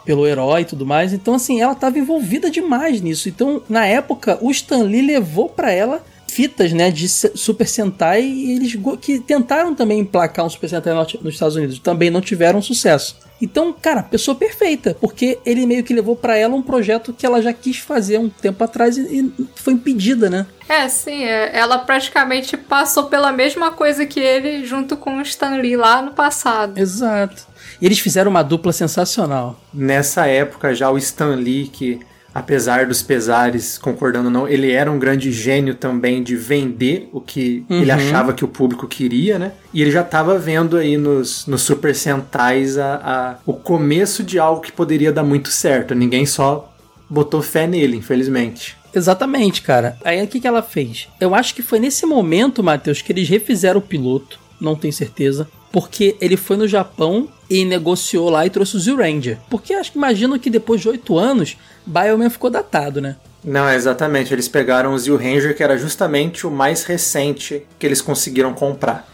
Pelo 0.05 0.27
herói 0.27 0.62
e 0.62 0.67
tudo 0.67 0.85
mais. 0.85 1.12
Então, 1.12 1.35
assim, 1.35 1.61
ela 1.61 1.73
estava 1.73 1.99
envolvida 1.99 2.51
demais 2.51 3.01
nisso. 3.01 3.29
Então, 3.29 3.62
na 3.69 3.87
época, 3.87 4.38
o 4.40 4.51
Stan 4.51 4.83
Lee 4.83 5.03
levou 5.03 5.49
para 5.49 5.71
ela 5.71 6.05
fitas, 6.35 6.73
né, 6.73 6.90
de 6.90 7.09
Super 7.09 7.69
Sentai 7.69 8.23
e 8.23 8.57
eles 8.57 8.77
que 9.01 9.21
tentaram 9.21 9.73
também 9.73 10.01
emplacar 10.01 10.45
um 10.45 10.51
Super 10.51 10.69
Sentai 10.69 10.93
nos 10.93 11.35
Estados 11.35 11.55
Unidos, 11.55 11.79
também 11.79 12.11
não 12.11 12.21
tiveram 12.21 12.61
sucesso. 12.61 13.17
Então, 13.40 13.73
cara, 13.73 14.03
pessoa 14.03 14.35
perfeita, 14.35 14.97
porque 15.01 15.38
ele 15.45 15.67
meio 15.67 15.85
que 15.85 15.95
levou 15.95 16.17
para 16.17 16.37
ela 16.37 16.55
um 16.55 16.62
projeto 16.62 17.12
que 17.12 17.27
ela 17.27 17.43
já 17.43 17.53
quis 17.53 17.79
fazer 17.79 18.19
um 18.19 18.29
tempo 18.29 18.64
atrás 18.64 18.97
e, 18.97 19.33
foi 19.55 19.75
impedida, 19.75 20.29
né? 20.31 20.47
É, 20.69 20.88
sim, 20.88 21.25
é, 21.25 21.57
ela 21.57 21.79
praticamente 21.79 22.57
passou 22.57 23.05
pela 23.05 23.31
mesma 23.31 23.71
coisa 23.71 24.07
que 24.07 24.19
ele 24.19 24.64
junto 24.64 24.97
com 24.97 25.19
o 25.19 25.23
Stan 25.23 25.57
Lee 25.57 25.77
lá 25.77 26.01
no 26.01 26.12
passado. 26.12 26.79
Exato. 26.79 27.47
Eles 27.85 27.99
fizeram 27.99 28.31
uma 28.31 28.42
dupla 28.42 28.73
sensacional. 28.73 29.61
Nessa 29.73 30.27
época 30.27 30.75
já 30.75 30.90
o 30.90 30.97
Stan 30.97 31.35
Lee 31.35 31.68
que 31.68 32.01
apesar 32.35 32.87
dos 32.87 33.01
pesares, 33.01 33.79
concordando 33.79 34.27
ou 34.27 34.33
não, 34.33 34.49
ele 34.49 34.73
era 34.73 34.90
um 34.90 34.99
grande 34.99 35.31
gênio 35.31 35.75
também 35.75 36.20
de 36.20 36.35
vender 36.35 37.09
o 37.12 37.20
que 37.20 37.64
uhum. 37.70 37.83
ele 37.83 37.92
achava 37.92 38.33
que 38.33 38.44
o 38.44 38.49
público 38.49 38.88
queria, 38.88 39.38
né? 39.38 39.53
E 39.73 39.81
ele 39.81 39.92
já 39.92 40.01
estava 40.01 40.37
vendo 40.37 40.77
aí 40.77 40.97
nos, 40.97 41.47
nos 41.47 41.62
Super 41.62 41.94
Sentais 41.94 42.77
a, 42.77 42.94
a, 42.97 43.37
o 43.47 43.53
começo 43.53 44.25
de 44.25 44.38
algo 44.38 44.61
que 44.61 44.73
poderia 44.73 45.12
dar 45.12 45.23
muito 45.23 45.49
certo. 45.51 45.94
Ninguém 45.94 46.27
só 46.27 46.75
botou 47.09 47.40
fé 47.40 47.68
nele, 47.68 47.97
infelizmente. 47.97 48.77
Exatamente, 48.92 49.62
cara. 49.62 49.97
Aí 50.05 50.20
o 50.23 50.27
que, 50.27 50.40
que 50.40 50.49
ela 50.49 50.62
fez? 50.62 51.09
Eu 51.20 51.35
acho 51.35 51.55
que 51.55 51.62
foi 51.62 51.79
nesse 51.79 52.05
momento, 52.05 52.64
Matheus, 52.64 53.01
que 53.01 53.12
eles 53.12 53.29
refizeram 53.29 53.79
o 53.79 53.83
piloto, 53.83 54.40
não 54.61 54.75
tenho 54.75 54.92
certeza, 54.92 55.49
porque 55.74 56.16
ele 56.20 56.37
foi 56.37 56.56
no 56.56 56.68
Japão 56.68 57.28
e 57.50 57.64
negociou 57.64 58.30
lá 58.30 58.46
e 58.46 58.50
trouxe 58.50 58.76
o 58.76 58.78
Z-Ranger. 58.78 59.38
Porque 59.50 59.74
acho 59.74 59.90
que 59.90 59.98
imagino 59.98 60.38
que 60.38 60.48
depois 60.48 60.80
de 60.80 60.88
oito 60.88 61.18
anos, 61.18 61.56
Bioman 61.84 62.30
ficou 62.30 62.48
datado, 62.48 63.00
né? 63.00 63.16
Não, 63.42 63.68
exatamente. 63.68 64.32
Eles 64.32 64.46
pegaram 64.46 64.94
o 64.94 64.98
Z-Ranger, 64.98 65.56
que 65.56 65.64
era 65.64 65.76
justamente 65.76 66.46
o 66.46 66.50
mais 66.50 66.84
recente 66.84 67.66
que 67.76 67.84
eles 67.84 68.00
conseguiram 68.00 68.54
comprar. 68.54 69.04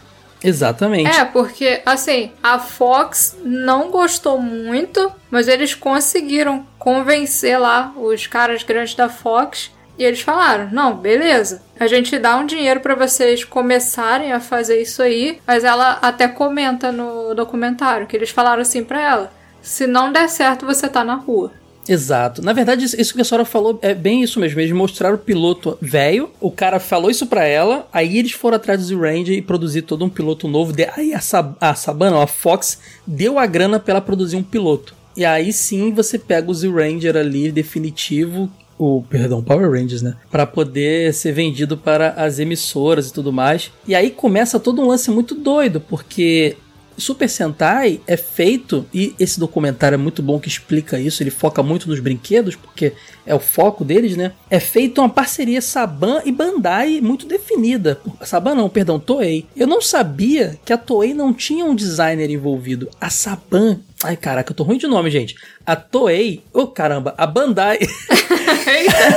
Exatamente. 0.43 1.09
É, 1.09 1.25
porque, 1.25 1.81
assim, 1.83 2.31
a 2.43 2.59
Fox 2.59 3.35
não 3.43 3.89
gostou 3.89 4.39
muito, 4.39 5.11
mas 5.31 5.47
eles 5.47 5.73
conseguiram 5.73 6.63
convencer 6.77 7.59
lá 7.59 7.91
os 7.97 8.27
caras 8.27 8.61
grandes 8.61 8.93
da 8.93 9.09
Fox 9.09 9.71
e 10.01 10.03
eles 10.03 10.21
falaram: 10.21 10.67
não, 10.71 10.95
beleza, 10.95 11.61
a 11.79 11.85
gente 11.85 12.17
dá 12.17 12.35
um 12.35 12.45
dinheiro 12.47 12.79
para 12.79 12.95
vocês 12.95 13.43
começarem 13.43 14.33
a 14.33 14.39
fazer 14.39 14.81
isso 14.81 15.03
aí. 15.03 15.37
Mas 15.45 15.63
ela 15.63 15.99
até 16.01 16.27
comenta 16.27 16.91
no 16.91 17.35
documentário 17.35 18.07
que 18.07 18.17
eles 18.17 18.31
falaram 18.31 18.63
assim 18.63 18.83
para 18.83 18.99
ela: 18.99 19.33
se 19.61 19.85
não 19.85 20.11
der 20.11 20.27
certo, 20.27 20.65
você 20.65 20.89
tá 20.89 21.03
na 21.03 21.13
rua. 21.13 21.51
Exato. 21.87 22.41
Na 22.41 22.51
verdade, 22.51 22.85
isso 22.85 23.13
que 23.13 23.21
a 23.21 23.23
senhora 23.23 23.45
falou 23.45 23.77
é 23.83 23.93
bem 23.93 24.23
isso 24.23 24.39
mesmo. 24.39 24.59
Eles 24.59 24.71
mostraram 24.71 25.15
o 25.15 25.19
piloto 25.19 25.77
velho, 25.79 26.31
o 26.39 26.49
cara 26.49 26.79
falou 26.79 27.11
isso 27.11 27.27
para 27.27 27.45
ela, 27.45 27.87
aí 27.93 28.17
eles 28.17 28.31
foram 28.31 28.55
atrás 28.55 28.87
do 28.87 28.99
Ranger 28.99 29.37
e 29.37 29.41
produzir 29.41 29.83
todo 29.83 30.03
um 30.03 30.09
piloto 30.09 30.47
novo. 30.47 30.73
Aí 30.95 31.13
a, 31.13 31.19
Sab 31.19 31.55
a 31.61 31.75
Sabana, 31.75 32.23
a 32.23 32.27
Fox, 32.27 32.79
deu 33.05 33.37
a 33.37 33.45
grana 33.45 33.79
pra 33.79 33.93
ela 33.93 34.01
produzir 34.01 34.35
um 34.35 34.43
piloto. 34.43 34.95
E 35.15 35.25
aí 35.25 35.51
sim 35.51 35.93
você 35.93 36.17
pega 36.17 36.49
o 36.49 36.53
Z-Ranger 36.53 37.17
ali 37.17 37.51
definitivo, 37.51 38.49
o 38.81 39.03
perdão, 39.03 39.43
Power 39.43 39.69
Rangers, 39.69 40.01
né? 40.01 40.15
Para 40.31 40.47
poder 40.47 41.13
ser 41.13 41.31
vendido 41.33 41.77
para 41.77 42.09
as 42.17 42.39
emissoras 42.39 43.09
e 43.09 43.13
tudo 43.13 43.31
mais. 43.31 43.71
E 43.87 43.93
aí 43.93 44.09
começa 44.09 44.59
todo 44.59 44.81
um 44.81 44.87
lance 44.87 45.11
muito 45.11 45.35
doido, 45.35 45.79
porque 45.79 46.57
Super 47.01 47.27
Sentai 47.27 47.99
é 48.07 48.15
feito, 48.15 48.85
e 48.93 49.15
esse 49.19 49.39
documentário 49.39 49.95
é 49.95 49.97
muito 49.97 50.21
bom 50.21 50.39
que 50.39 50.47
explica 50.47 50.99
isso, 50.99 51.21
ele 51.21 51.31
foca 51.31 51.61
muito 51.61 51.89
nos 51.89 51.99
brinquedos, 51.99 52.55
porque 52.55 52.93
é 53.25 53.35
o 53.35 53.39
foco 53.39 53.83
deles, 53.83 54.15
né? 54.15 54.31
É 54.49 54.59
feito 54.59 55.01
uma 55.01 55.09
parceria 55.09 55.61
Saban 55.61 56.21
e 56.25 56.31
Bandai 56.31 57.01
muito 57.01 57.25
definida. 57.25 57.99
Saban 58.23 58.55
não, 58.55 58.69
perdão, 58.69 58.99
Toei. 58.99 59.45
Eu 59.55 59.67
não 59.67 59.81
sabia 59.81 60.59
que 60.63 60.71
a 60.71 60.77
Toei 60.77 61.13
não 61.13 61.33
tinha 61.33 61.65
um 61.65 61.75
designer 61.75 62.29
envolvido. 62.29 62.89
A 62.99 63.09
Saban. 63.09 63.79
Ai, 64.03 64.15
caraca, 64.15 64.51
eu 64.51 64.55
tô 64.55 64.63
ruim 64.63 64.77
de 64.77 64.87
nome, 64.87 65.09
gente. 65.11 65.35
A 65.65 65.75
Toei. 65.75 66.43
Ô, 66.53 66.61
oh, 66.61 66.67
caramba, 66.67 67.13
a 67.17 67.27
Bandai. 67.27 67.79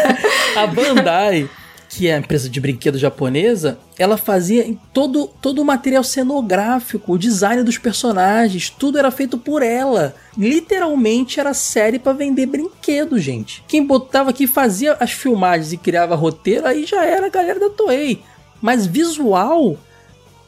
a 0.56 0.66
Bandai 0.66 1.48
que 1.94 2.08
é 2.08 2.14
a 2.14 2.18
empresa 2.18 2.50
de 2.50 2.60
brinquedo 2.60 2.98
japonesa, 2.98 3.78
ela 3.96 4.16
fazia 4.16 4.76
todo, 4.92 5.28
todo 5.40 5.62
o 5.62 5.64
material 5.64 6.02
cenográfico, 6.02 7.12
o 7.12 7.18
design 7.18 7.62
dos 7.62 7.78
personagens, 7.78 8.68
tudo 8.68 8.98
era 8.98 9.12
feito 9.12 9.38
por 9.38 9.62
ela. 9.62 10.12
Literalmente 10.36 11.38
era 11.38 11.54
série 11.54 12.00
para 12.00 12.12
vender 12.12 12.46
brinquedo, 12.46 13.16
gente. 13.20 13.62
Quem 13.68 13.86
botava 13.86 14.30
aqui 14.30 14.44
fazia 14.48 14.96
as 14.98 15.12
filmagens 15.12 15.72
e 15.72 15.76
criava 15.76 16.16
roteiro, 16.16 16.66
aí 16.66 16.84
já 16.84 17.04
era 17.04 17.26
a 17.26 17.30
galera 17.30 17.60
da 17.60 17.70
Toei. 17.70 18.22
Mas 18.60 18.86
visual, 18.86 19.78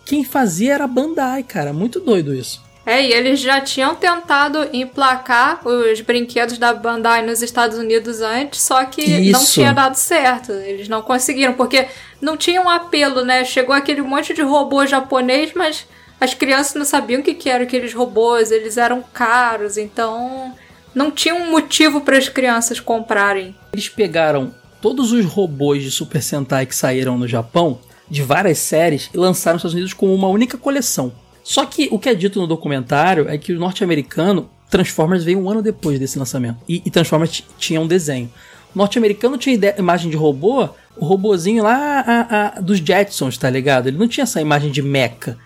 quem 0.05 0.25
fazia 0.25 0.75
era 0.75 0.85
a 0.85 0.89
Bandai, 0.89 1.45
cara. 1.45 1.73
Muito 1.73 2.01
doido 2.01 2.35
isso. 2.35 2.66
É, 2.87 3.05
e 3.05 3.13
eles 3.13 3.41
já 3.41 3.61
tinham 3.61 3.97
tentado 3.97 4.69
emplacar 4.73 5.61
os 5.67 6.01
brinquedos 6.01 6.57
da 6.57 6.73
Bandai 6.73 7.27
nos 7.27 7.43
Estados 7.43 7.77
Unidos 7.77 8.21
antes, 8.21 8.61
só 8.61 8.85
que 8.85 9.03
Isso. 9.03 9.33
não 9.33 9.45
tinha 9.45 9.73
dado 9.73 9.97
certo. 9.97 10.53
Eles 10.53 10.89
não 10.89 11.03
conseguiram, 11.03 11.55
porque 11.55 11.89
não 12.21 12.37
tinha 12.37 12.63
um 12.63 12.71
apelo, 12.71 13.25
né? 13.25 13.45
Chegou 13.45 13.75
aquele 13.75 14.03
monte 14.03 14.33
de 14.33 14.43
robô 14.43 14.87
japonês, 14.87 15.51
mas 15.53 15.85
as 16.21 16.33
crianças 16.33 16.75
não 16.77 16.85
sabiam 16.85 17.21
o 17.21 17.25
que, 17.25 17.35
que 17.35 17.51
eram 17.51 17.65
aqueles 17.65 17.93
robôs, 17.93 18.53
eles 18.53 18.77
eram 18.77 19.03
caros, 19.13 19.77
então 19.77 20.55
não 20.95 21.11
tinha 21.11 21.35
um 21.35 21.51
motivo 21.51 22.01
para 22.01 22.17
as 22.17 22.29
crianças 22.29 22.79
comprarem. 22.79 23.53
Eles 23.73 23.89
pegaram 23.89 24.55
todos 24.81 25.11
os 25.11 25.25
robôs 25.25 25.83
de 25.83 25.91
Super 25.91 26.23
Sentai 26.23 26.65
que 26.65 26.75
saíram 26.75 27.19
no 27.19 27.27
Japão, 27.27 27.81
de 28.09 28.23
várias 28.23 28.59
séries, 28.59 29.11
e 29.13 29.17
lançaram 29.17 29.57
nos 29.57 29.63
Estados 29.63 29.75
Unidos 29.75 29.93
como 29.93 30.15
uma 30.15 30.29
única 30.29 30.57
coleção. 30.57 31.13
Só 31.47 31.65
que 31.65 31.89
o 31.93 31.99
que 31.99 32.09
é 32.09 32.15
dito 32.15 32.41
no 32.41 32.47
documentário 32.49 33.29
é 33.29 33.39
que 33.39 33.53
o 33.53 33.59
norte-americano, 33.61 34.51
Transformers 34.69 35.23
veio 35.23 35.39
um 35.39 35.49
ano 35.49 35.63
depois 35.63 35.97
desse 35.97 36.19
lançamento. 36.19 36.59
E, 36.69 36.83
e 36.85 36.91
Transformers 36.91 37.45
tinha 37.57 37.81
um 37.81 37.87
desenho. 37.87 38.29
O 38.75 38.79
norte-americano 38.79 39.39
tinha 39.39 39.55
ideia, 39.55 39.77
imagem 39.79 40.11
de 40.11 40.17
robô, 40.17 40.69
o 40.97 41.05
robozinho 41.05 41.63
lá 41.63 42.01
a, 42.01 42.59
a, 42.59 42.61
dos 42.61 42.79
Jetsons, 42.79 43.39
tá 43.39 43.49
ligado? 43.49 43.87
Ele 43.87 43.97
não 43.97 44.09
tinha 44.09 44.25
essa 44.25 44.41
imagem 44.41 44.73
de 44.73 44.83
mecha. 44.83 45.39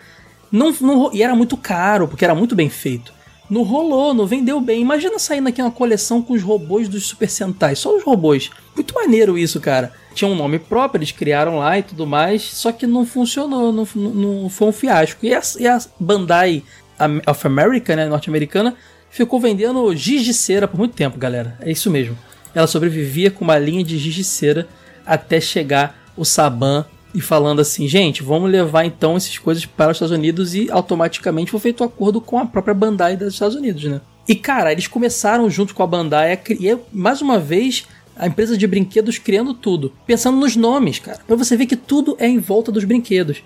Não, 0.51 0.75
não, 0.81 1.13
e 1.13 1.23
era 1.23 1.37
muito 1.37 1.55
caro, 1.55 2.09
porque 2.09 2.25
era 2.25 2.35
muito 2.35 2.57
bem 2.57 2.71
feito. 2.71 3.13
Não 3.51 3.63
rolou, 3.65 4.15
não 4.15 4.27
vendeu 4.27 4.61
bem. 4.61 4.81
Imagina 4.81 5.19
saindo 5.19 5.49
aqui 5.49 5.61
uma 5.61 5.71
coleção 5.71 6.23
com 6.23 6.35
os 6.35 6.43
robôs 6.43 6.89
dos 6.89 7.07
Super 7.07 7.29
Sentai, 7.29 7.75
só 7.75 7.97
os 7.97 8.05
robôs. 8.05 8.51
Muito 8.77 8.95
maneiro 8.95 9.37
isso, 9.37 9.61
cara. 9.61 9.93
Tinha 10.15 10.31
um 10.31 10.37
nome 10.37 10.59
próprio, 10.59 10.99
eles 10.99 11.11
criaram 11.11 11.59
lá 11.59 11.79
e 11.79 11.83
tudo 11.83 12.07
mais, 12.07 12.43
só 12.43 12.71
que 12.71 12.87
não 12.87 13.05
funcionou, 13.05 13.73
não, 13.73 13.87
não 13.95 14.49
foi 14.49 14.69
um 14.69 14.73
fiasco. 14.73 15.27
E 15.27 15.35
a, 15.35 15.43
e 15.59 15.67
a 15.67 15.81
Bandai 15.99 16.63
of 17.27 17.47
America, 17.47 17.97
né, 17.97 18.07
norte-americana, 18.07 18.77
ficou 19.11 19.41
vendendo 19.41 19.95
giz 19.97 20.25
de 20.25 20.33
cera 20.33 20.69
por 20.69 20.79
muito 20.79 20.95
tempo, 20.95 21.19
galera. 21.19 21.57
É 21.61 21.71
isso 21.71 21.91
mesmo. 21.91 22.17
Ela 22.55 22.67
sobrevivia 22.67 23.31
com 23.31 23.45
uma 23.45 23.59
linha 23.59 23.83
de 23.83 23.99
giz 23.99 24.15
de 24.15 24.25
cera 24.25 24.69
até 25.05 25.41
chegar 25.41 25.99
o 26.17 26.25
Saban 26.25 26.87
e 27.15 27.21
falando 27.21 27.61
assim, 27.61 27.89
gente, 27.89 28.23
vamos 28.23 28.51
levar 28.51 28.85
então 28.85 29.17
essas 29.17 29.37
coisas 29.39 29.67
para 29.67 29.91
os 29.91 29.97
Estados 29.97 30.17
Unidos 30.17 30.55
e 30.55 30.71
automaticamente 30.71 31.51
foi 31.51 31.61
feito 31.61 31.83
um 31.83 31.87
acordo 31.87 32.21
com 32.21 32.39
a 32.39 32.47
própria 32.47 32.75
Bandai 32.75 33.17
dos 33.17 33.35
Estados 33.35 33.57
Unidos, 33.57 33.85
né? 33.85 34.01
E 34.29 34.35
cara, 34.35 34.71
eles 34.71 34.87
começaram 34.87 35.51
junto 35.51 35.75
com 35.75 35.83
a 35.83 35.87
Bandai 35.87 36.33
a 36.33 36.37
criar, 36.37 36.79
mais 36.93 37.21
uma 37.21 37.39
vez, 37.39 37.87
a 38.17 38.27
empresa 38.27 38.57
de 38.57 38.67
brinquedos 38.67 39.19
criando 39.19 39.55
tudo, 39.55 39.93
pensando 40.07 40.37
nos 40.37 40.55
nomes, 40.55 40.99
cara. 40.99 41.21
Pra 41.27 41.37
você 41.37 41.57
ver 41.57 41.67
que 41.67 41.77
tudo 41.77 42.17
é 42.19 42.29
em 42.29 42.39
volta 42.39 42.71
dos 42.71 42.85
brinquedos. 42.85 43.43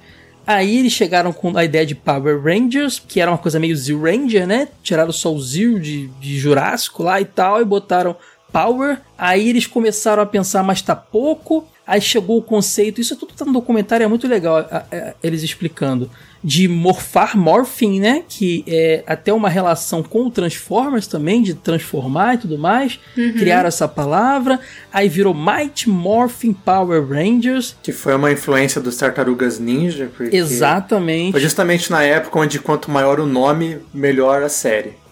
Aí 0.46 0.78
eles 0.78 0.92
chegaram 0.92 1.32
com 1.32 1.56
a 1.56 1.64
ideia 1.64 1.86
de 1.86 1.94
Power 1.94 2.42
Rangers, 2.42 3.02
que 3.06 3.18
era 3.18 3.30
uma 3.30 3.38
coisa 3.38 3.58
meio 3.58 3.74
Z 3.74 3.94
Ranger, 3.94 4.46
né? 4.46 4.68
Tiraram 4.82 5.12
só 5.12 5.32
o 5.32 5.40
Zero 5.40 5.80
de, 5.80 6.08
de 6.20 6.38
Jurássico 6.38 7.02
lá 7.02 7.18
e 7.18 7.24
tal, 7.24 7.62
e 7.62 7.64
botaram 7.64 8.14
Power. 8.54 9.00
Aí 9.18 9.48
eles 9.48 9.66
começaram 9.66 10.22
a 10.22 10.26
pensar, 10.26 10.62
mas 10.62 10.80
tá 10.80 10.94
pouco. 10.94 11.66
Aí 11.84 12.00
chegou 12.00 12.38
o 12.38 12.42
conceito, 12.42 13.00
isso 13.00 13.14
tudo 13.16 13.34
tá 13.34 13.44
no 13.44 13.52
documentário, 13.52 14.04
é 14.04 14.06
muito 14.06 14.26
legal 14.26 14.56
a, 14.56 14.86
a, 14.90 15.14
eles 15.22 15.42
explicando, 15.42 16.10
de 16.42 16.66
morfar, 16.66 17.36
morphing, 17.36 18.00
né? 18.00 18.22
Que 18.26 18.64
é 18.66 19.04
até 19.06 19.30
uma 19.34 19.50
relação 19.50 20.02
com 20.02 20.26
o 20.26 20.30
Transformers 20.30 21.06
também, 21.06 21.42
de 21.42 21.52
transformar 21.52 22.36
e 22.36 22.38
tudo 22.38 22.56
mais. 22.56 22.98
Uhum. 23.18 23.34
Criaram 23.34 23.68
essa 23.68 23.86
palavra, 23.86 24.58
aí 24.90 25.10
virou 25.10 25.34
Might 25.34 25.90
Morphin 25.90 26.54
Power 26.54 27.06
Rangers. 27.06 27.76
Que 27.82 27.92
foi 27.92 28.14
uma 28.14 28.32
influência 28.32 28.80
dos 28.80 28.96
Tartarugas 28.96 29.58
Ninja. 29.58 30.10
Exatamente. 30.32 31.32
Foi 31.32 31.40
justamente 31.40 31.90
na 31.90 32.02
época 32.02 32.38
onde 32.38 32.58
quanto 32.60 32.90
maior 32.90 33.20
o 33.20 33.26
nome, 33.26 33.78
melhor 33.92 34.42
a 34.42 34.48
série. 34.48 35.03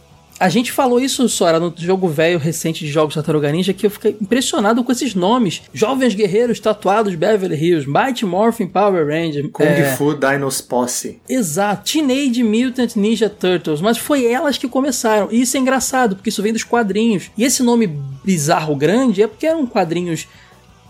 A 0.43 0.49
gente 0.49 0.73
falou 0.73 0.99
isso, 0.99 1.29
Sora, 1.29 1.61
no 1.61 1.73
jogo 1.77 2.09
velho 2.09 2.37
recente 2.37 2.85
de 2.85 2.91
jogos 2.91 3.15
Tartaruga 3.15 3.53
Ninja, 3.53 3.73
que 3.73 3.87
eu 3.87 3.91
fiquei 3.93 4.17
impressionado 4.21 4.83
com 4.83 4.91
esses 4.91 5.15
nomes. 5.15 5.63
Jovens 5.73 6.17
Guerreiros 6.17 6.59
Tatuados 6.59 7.15
Beverly 7.15 7.55
Hills, 7.55 7.89
Mighty 7.89 8.27
Morphin 8.27 8.67
Power 8.67 9.07
Ranger. 9.07 9.49
Kung 9.51 9.63
é... 9.63 9.95
Fu 9.95 10.17
Dinos 10.17 10.61
Posse. 10.61 11.21
Exato, 11.29 11.93
Teenage 11.93 12.43
Mutant 12.43 12.97
Ninja 12.97 13.31
Turtles, 13.31 13.81
mas 13.81 13.99
foi 13.99 14.27
elas 14.27 14.59
que 14.59 14.67
começaram. 14.67 15.29
E 15.31 15.43
isso 15.43 15.57
é 15.57 15.61
engraçado, 15.61 16.17
porque 16.17 16.31
isso 16.31 16.43
vem 16.43 16.53
dos 16.53 16.65
quadrinhos. 16.65 17.31
E 17.39 17.45
esse 17.45 17.63
nome 17.63 17.87
bizarro 18.25 18.75
grande 18.75 19.23
é 19.23 19.29
porque 19.29 19.47
eram 19.47 19.65
quadrinhos 19.65 20.27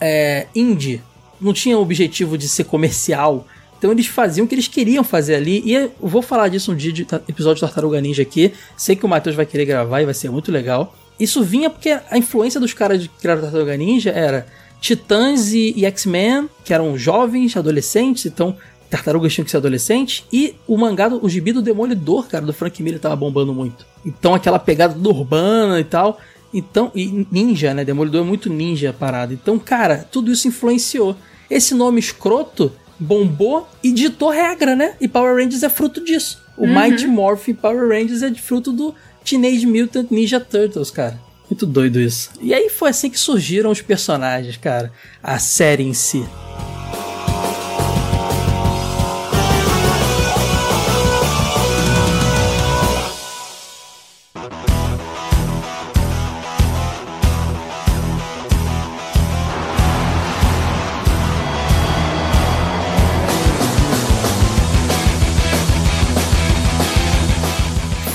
é, 0.01 0.47
indie. 0.55 1.03
Não 1.39 1.53
tinha 1.53 1.77
o 1.77 1.83
objetivo 1.83 2.39
de 2.39 2.49
ser 2.49 2.65
comercial. 2.65 3.47
Então 3.83 3.91
eles 3.91 4.07
faziam 4.07 4.45
o 4.45 4.49
que 4.49 4.55
eles 4.55 4.69
queriam 4.69 5.03
fazer 5.03 5.35
ali. 5.35 5.61
E 5.65 5.75
eu 5.75 5.93
vou 6.01 6.23
falar 6.23 6.47
disso 6.47 6.71
um 6.71 6.77
dia 6.77 6.93
de 6.93 7.03
episódio 7.27 7.57
de 7.57 7.63
Tartaruga 7.63 8.01
Ninja 8.01 8.23
aqui. 8.23 8.53
Sei 8.77 8.95
que 8.95 9.05
o 9.05 9.09
Matheus 9.09 9.35
vai 9.35 9.45
querer 9.45 9.65
gravar 9.65 10.01
e 10.01 10.05
vai 10.05 10.15
ser 10.15 10.31
muito 10.31 10.53
legal. 10.53 10.97
Isso 11.19 11.43
vinha 11.43 11.69
porque 11.69 11.91
a 11.91 12.17
influência 12.17 12.61
dos 12.61 12.73
caras 12.73 13.03
de 13.03 13.09
criar 13.09 13.39
Tartaruga 13.39 13.77
Ninja 13.77 14.11
era 14.11 14.47
Titãs 14.81 15.53
e, 15.53 15.75
e 15.77 15.85
X-Men, 15.85 16.49
que 16.65 16.73
eram 16.73 16.97
jovens, 16.97 17.57
adolescentes, 17.57 18.25
então 18.27 18.57
tartarugas 18.89 19.35
tinham 19.35 19.45
que 19.45 19.51
ser 19.51 19.57
adolescentes. 19.57 20.25
E 20.33 20.55
o 20.69 20.79
mangá, 20.79 21.09
o 21.09 21.29
gibi 21.29 21.51
do 21.51 21.61
Demolidor, 21.61 22.29
cara, 22.29 22.47
do 22.47 22.53
Frank 22.53 22.81
Miller 22.81 23.01
tava 23.01 23.17
bombando 23.17 23.53
muito. 23.53 23.85
Então 24.07 24.33
aquela 24.33 24.61
pegada 24.61 24.95
do 24.95 25.11
urbana 25.11 25.81
e 25.81 25.85
tal. 25.85 26.21
Então, 26.55 26.93
e 26.95 27.27
ninja, 27.33 27.75
né? 27.75 27.85
Demolidor 27.85 28.25
é 28.25 28.29
muito 28.29 28.49
ninja 28.49 28.91
a 28.91 28.93
parada. 28.93 29.35
Então, 29.35 29.59
cara, 29.59 30.07
tudo 30.09 30.31
isso 30.31 30.47
influenciou. 30.47 31.17
Esse 31.51 31.75
nome 31.75 31.99
escroto 31.99 32.71
bombou 33.03 33.69
e 33.83 33.93
ditou 33.93 34.31
regra, 34.31 34.75
né? 34.77 34.95
E 35.01 35.09
Power 35.09 35.37
Rangers 35.37 35.63
é 35.63 35.69
fruto 35.69 36.03
disso. 36.05 36.41
O 36.57 36.65
Uhum. 36.67 36.75
Mighty 36.81 37.07
Morphin 37.07 37.55
Power 37.55 37.89
Rangers 37.89 38.23
é 38.23 38.31
de 38.31 38.41
fruto 38.41 38.73
do 38.73 38.95
Teenage 39.25 39.67
Mutant 39.67 40.11
Ninja 40.11 40.39
Turtles, 40.41 40.91
cara. 40.91 41.19
Muito 41.51 41.67
doido 41.67 42.01
isso. 42.01 42.31
E 42.41 42.55
aí 42.55 42.69
foi 42.71 42.91
assim 42.91 43.11
que 43.11 43.19
surgiram 43.19 43.71
os 43.71 43.83
personagens, 43.83 44.57
cara. 44.57 44.93
A 45.23 45.39
série 45.39 45.83
em 45.83 45.93
si. 45.95 46.25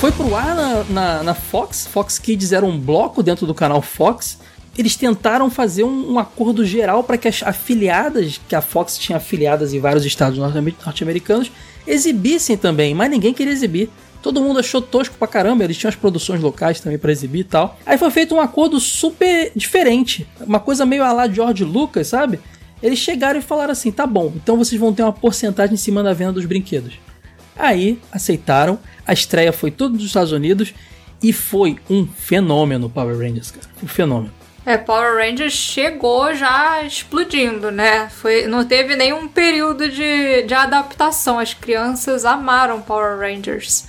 Foi 0.00 0.12
pro 0.12 0.34
ar 0.34 0.54
na, 0.54 0.84
na, 0.84 1.22
na 1.24 1.34
Fox. 1.34 1.86
Fox 1.86 2.18
Kids 2.18 2.52
era 2.52 2.64
um 2.64 2.78
bloco 2.78 3.22
dentro 3.22 3.46
do 3.46 3.54
canal 3.54 3.82
Fox. 3.82 4.38
Eles 4.76 4.94
tentaram 4.94 5.50
fazer 5.50 5.82
um, 5.82 6.12
um 6.12 6.18
acordo 6.20 6.64
geral 6.64 7.02
para 7.02 7.18
que 7.18 7.26
as 7.26 7.42
afiliadas, 7.42 8.40
que 8.48 8.54
a 8.54 8.62
Fox 8.62 8.96
tinha 8.96 9.18
afiliadas 9.18 9.74
em 9.74 9.80
vários 9.80 10.04
estados 10.04 10.38
norte- 10.38 10.76
norte-americanos, 10.84 11.50
exibissem 11.84 12.56
também, 12.56 12.94
mas 12.94 13.10
ninguém 13.10 13.34
queria 13.34 13.52
exibir. 13.52 13.90
Todo 14.22 14.40
mundo 14.40 14.60
achou 14.60 14.80
tosco 14.80 15.16
pra 15.16 15.26
caramba, 15.26 15.64
eles 15.64 15.76
tinham 15.76 15.88
as 15.88 15.96
produções 15.96 16.40
locais 16.40 16.80
também 16.80 16.98
pra 16.98 17.10
exibir 17.10 17.40
e 17.40 17.44
tal. 17.44 17.76
Aí 17.84 17.98
foi 17.98 18.10
feito 18.12 18.34
um 18.36 18.40
acordo 18.40 18.78
super 18.78 19.50
diferente, 19.54 20.28
uma 20.40 20.60
coisa 20.60 20.86
meio 20.86 21.02
a 21.02 21.12
lá 21.12 21.28
George 21.28 21.64
Lucas, 21.64 22.06
sabe? 22.06 22.38
Eles 22.80 23.00
chegaram 23.00 23.40
e 23.40 23.42
falaram 23.42 23.72
assim: 23.72 23.90
tá 23.90 24.06
bom, 24.06 24.32
então 24.36 24.56
vocês 24.56 24.80
vão 24.80 24.92
ter 24.92 25.02
uma 25.02 25.12
porcentagem 25.12 25.74
em 25.74 25.78
cima 25.78 26.04
da 26.04 26.12
venda 26.12 26.32
dos 26.32 26.46
brinquedos. 26.46 26.94
Aí 27.58 28.00
aceitaram, 28.12 28.78
a 29.04 29.12
estreia 29.12 29.52
foi 29.52 29.70
toda 29.70 29.96
dos 29.96 30.06
Estados 30.06 30.30
Unidos 30.32 30.72
e 31.22 31.32
foi 31.32 31.76
um 31.90 32.06
fenômeno 32.06 32.88
Power 32.88 33.18
Rangers, 33.18 33.50
cara. 33.50 33.66
Um 33.82 33.88
fenômeno. 33.88 34.32
É, 34.64 34.76
Power 34.76 35.16
Rangers 35.16 35.54
chegou 35.54 36.34
já 36.34 36.82
explodindo, 36.82 37.70
né? 37.70 38.08
Foi, 38.10 38.46
não 38.46 38.64
teve 38.64 38.94
nenhum 38.96 39.26
período 39.26 39.88
de, 39.88 40.42
de 40.42 40.54
adaptação. 40.54 41.38
As 41.38 41.54
crianças 41.54 42.24
amaram 42.24 42.80
Power 42.80 43.18
Rangers. 43.18 43.86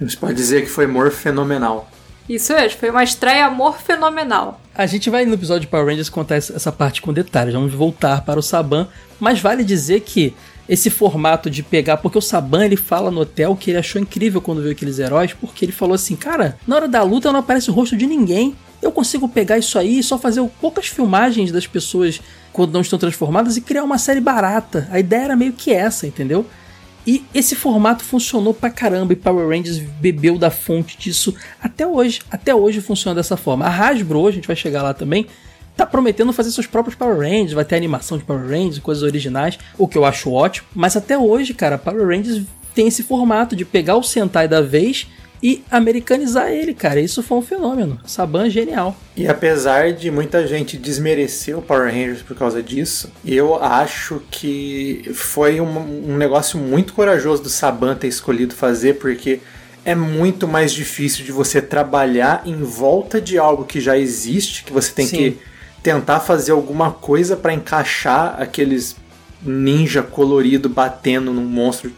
A 0.00 0.04
gente 0.04 0.16
pode 0.16 0.34
dizer 0.34 0.62
que 0.62 0.68
foi 0.68 0.86
humor 0.86 1.10
fenomenal. 1.10 1.90
Isso 2.28 2.52
mesmo, 2.54 2.78
foi 2.78 2.90
uma 2.90 3.02
estreia 3.02 3.46
amor 3.46 3.80
fenomenal. 3.80 4.60
A 4.74 4.86
gente 4.86 5.10
vai 5.10 5.26
no 5.26 5.34
episódio 5.34 5.62
de 5.62 5.66
Power 5.66 5.86
Rangers 5.86 6.08
contar 6.08 6.36
essa 6.36 6.54
essa 6.54 6.70
parte 6.70 7.02
com 7.02 7.12
detalhes, 7.12 7.52
vamos 7.52 7.74
voltar 7.74 8.22
para 8.22 8.38
o 8.38 8.42
Saban, 8.42 8.88
mas 9.18 9.40
vale 9.40 9.64
dizer 9.64 10.00
que 10.00 10.34
esse 10.68 10.90
formato 10.90 11.50
de 11.50 11.62
pegar, 11.62 11.96
porque 11.98 12.18
o 12.18 12.22
Saban 12.22 12.64
ele 12.64 12.76
fala 12.76 13.10
no 13.10 13.20
hotel 13.20 13.56
que 13.56 13.70
ele 13.70 13.78
achou 13.78 14.00
incrível 14.00 14.40
quando 14.40 14.62
viu 14.62 14.72
aqueles 14.72 14.98
heróis, 14.98 15.32
porque 15.32 15.64
ele 15.64 15.72
falou 15.72 15.94
assim, 15.94 16.16
cara, 16.16 16.56
na 16.66 16.76
hora 16.76 16.88
da 16.88 17.02
luta 17.02 17.32
não 17.32 17.40
aparece 17.40 17.70
o 17.70 17.74
rosto 17.74 17.96
de 17.96 18.06
ninguém. 18.06 18.54
Eu 18.80 18.90
consigo 18.90 19.28
pegar 19.28 19.58
isso 19.58 19.78
aí 19.78 19.98
e 19.98 20.02
só 20.02 20.18
fazer 20.18 20.42
poucas 20.60 20.86
filmagens 20.86 21.52
das 21.52 21.66
pessoas 21.66 22.20
quando 22.52 22.72
não 22.72 22.80
estão 22.80 22.98
transformadas 22.98 23.56
e 23.56 23.60
criar 23.60 23.84
uma 23.84 23.98
série 23.98 24.20
barata. 24.20 24.88
A 24.90 24.98
ideia 24.98 25.24
era 25.24 25.36
meio 25.36 25.52
que 25.52 25.72
essa, 25.72 26.06
entendeu? 26.06 26.44
E 27.06 27.24
esse 27.34 27.56
formato 27.56 28.04
funcionou 28.04 28.54
pra 28.54 28.70
caramba 28.70 29.12
e 29.12 29.16
Power 29.16 29.48
Rangers 29.48 29.78
bebeu 29.78 30.38
da 30.38 30.50
fonte 30.50 30.96
disso 30.96 31.34
até 31.60 31.86
hoje. 31.86 32.20
Até 32.30 32.54
hoje 32.54 32.80
funciona 32.80 33.14
dessa 33.14 33.36
forma. 33.36 33.66
A 33.66 33.68
Hasbro, 33.68 34.26
a 34.26 34.30
gente 34.30 34.46
vai 34.46 34.54
chegar 34.54 34.82
lá 34.82 34.94
também, 34.94 35.26
tá 35.84 35.86
prometendo 35.86 36.32
fazer 36.32 36.50
seus 36.50 36.66
próprios 36.66 36.94
Power 36.94 37.18
Rangers, 37.18 37.52
vai 37.52 37.64
ter 37.64 37.76
animação 37.76 38.16
de 38.16 38.24
Power 38.24 38.42
Rangers, 38.42 38.78
coisas 38.78 39.02
originais, 39.02 39.58
o 39.76 39.88
que 39.88 39.98
eu 39.98 40.04
acho 40.04 40.30
ótimo. 40.30 40.68
Mas 40.74 40.96
até 40.96 41.18
hoje, 41.18 41.54
cara, 41.54 41.76
Power 41.76 42.06
Rangers 42.06 42.42
tem 42.74 42.88
esse 42.88 43.02
formato 43.02 43.54
de 43.54 43.64
pegar 43.64 43.96
o 43.96 44.02
Sentai 44.02 44.48
da 44.48 44.60
vez 44.60 45.08
e 45.42 45.62
americanizar 45.70 46.52
ele, 46.52 46.72
cara. 46.72 47.00
Isso 47.00 47.20
foi 47.20 47.38
um 47.38 47.42
fenômeno. 47.42 47.98
Saban 48.06 48.46
é 48.46 48.50
genial. 48.50 48.96
E 49.16 49.26
apesar 49.26 49.92
de 49.92 50.08
muita 50.08 50.46
gente 50.46 50.76
desmerecer 50.76 51.58
o 51.58 51.60
Power 51.60 51.92
Rangers 51.92 52.22
por 52.22 52.36
causa 52.36 52.62
disso, 52.62 53.10
eu 53.26 53.56
acho 53.56 54.22
que 54.30 55.10
foi 55.12 55.60
um, 55.60 56.12
um 56.12 56.16
negócio 56.16 56.58
muito 56.58 56.92
corajoso 56.92 57.42
do 57.42 57.48
Saban 57.48 57.96
ter 57.96 58.06
escolhido 58.06 58.54
fazer, 58.54 58.94
porque 58.94 59.40
é 59.84 59.96
muito 59.96 60.46
mais 60.46 60.72
difícil 60.72 61.24
de 61.24 61.32
você 61.32 61.60
trabalhar 61.60 62.42
em 62.46 62.62
volta 62.62 63.20
de 63.20 63.36
algo 63.36 63.64
que 63.64 63.80
já 63.80 63.98
existe, 63.98 64.62
que 64.62 64.72
você 64.72 64.92
tem 64.92 65.06
Sim. 65.06 65.16
que 65.16 65.51
tentar 65.82 66.20
fazer 66.20 66.52
alguma 66.52 66.90
coisa 66.90 67.36
para 67.36 67.52
encaixar 67.52 68.40
aqueles 68.40 68.96
ninja 69.44 70.02
colorido 70.02 70.68
batendo 70.68 71.32
num 71.32 71.44
monstro 71.44 71.92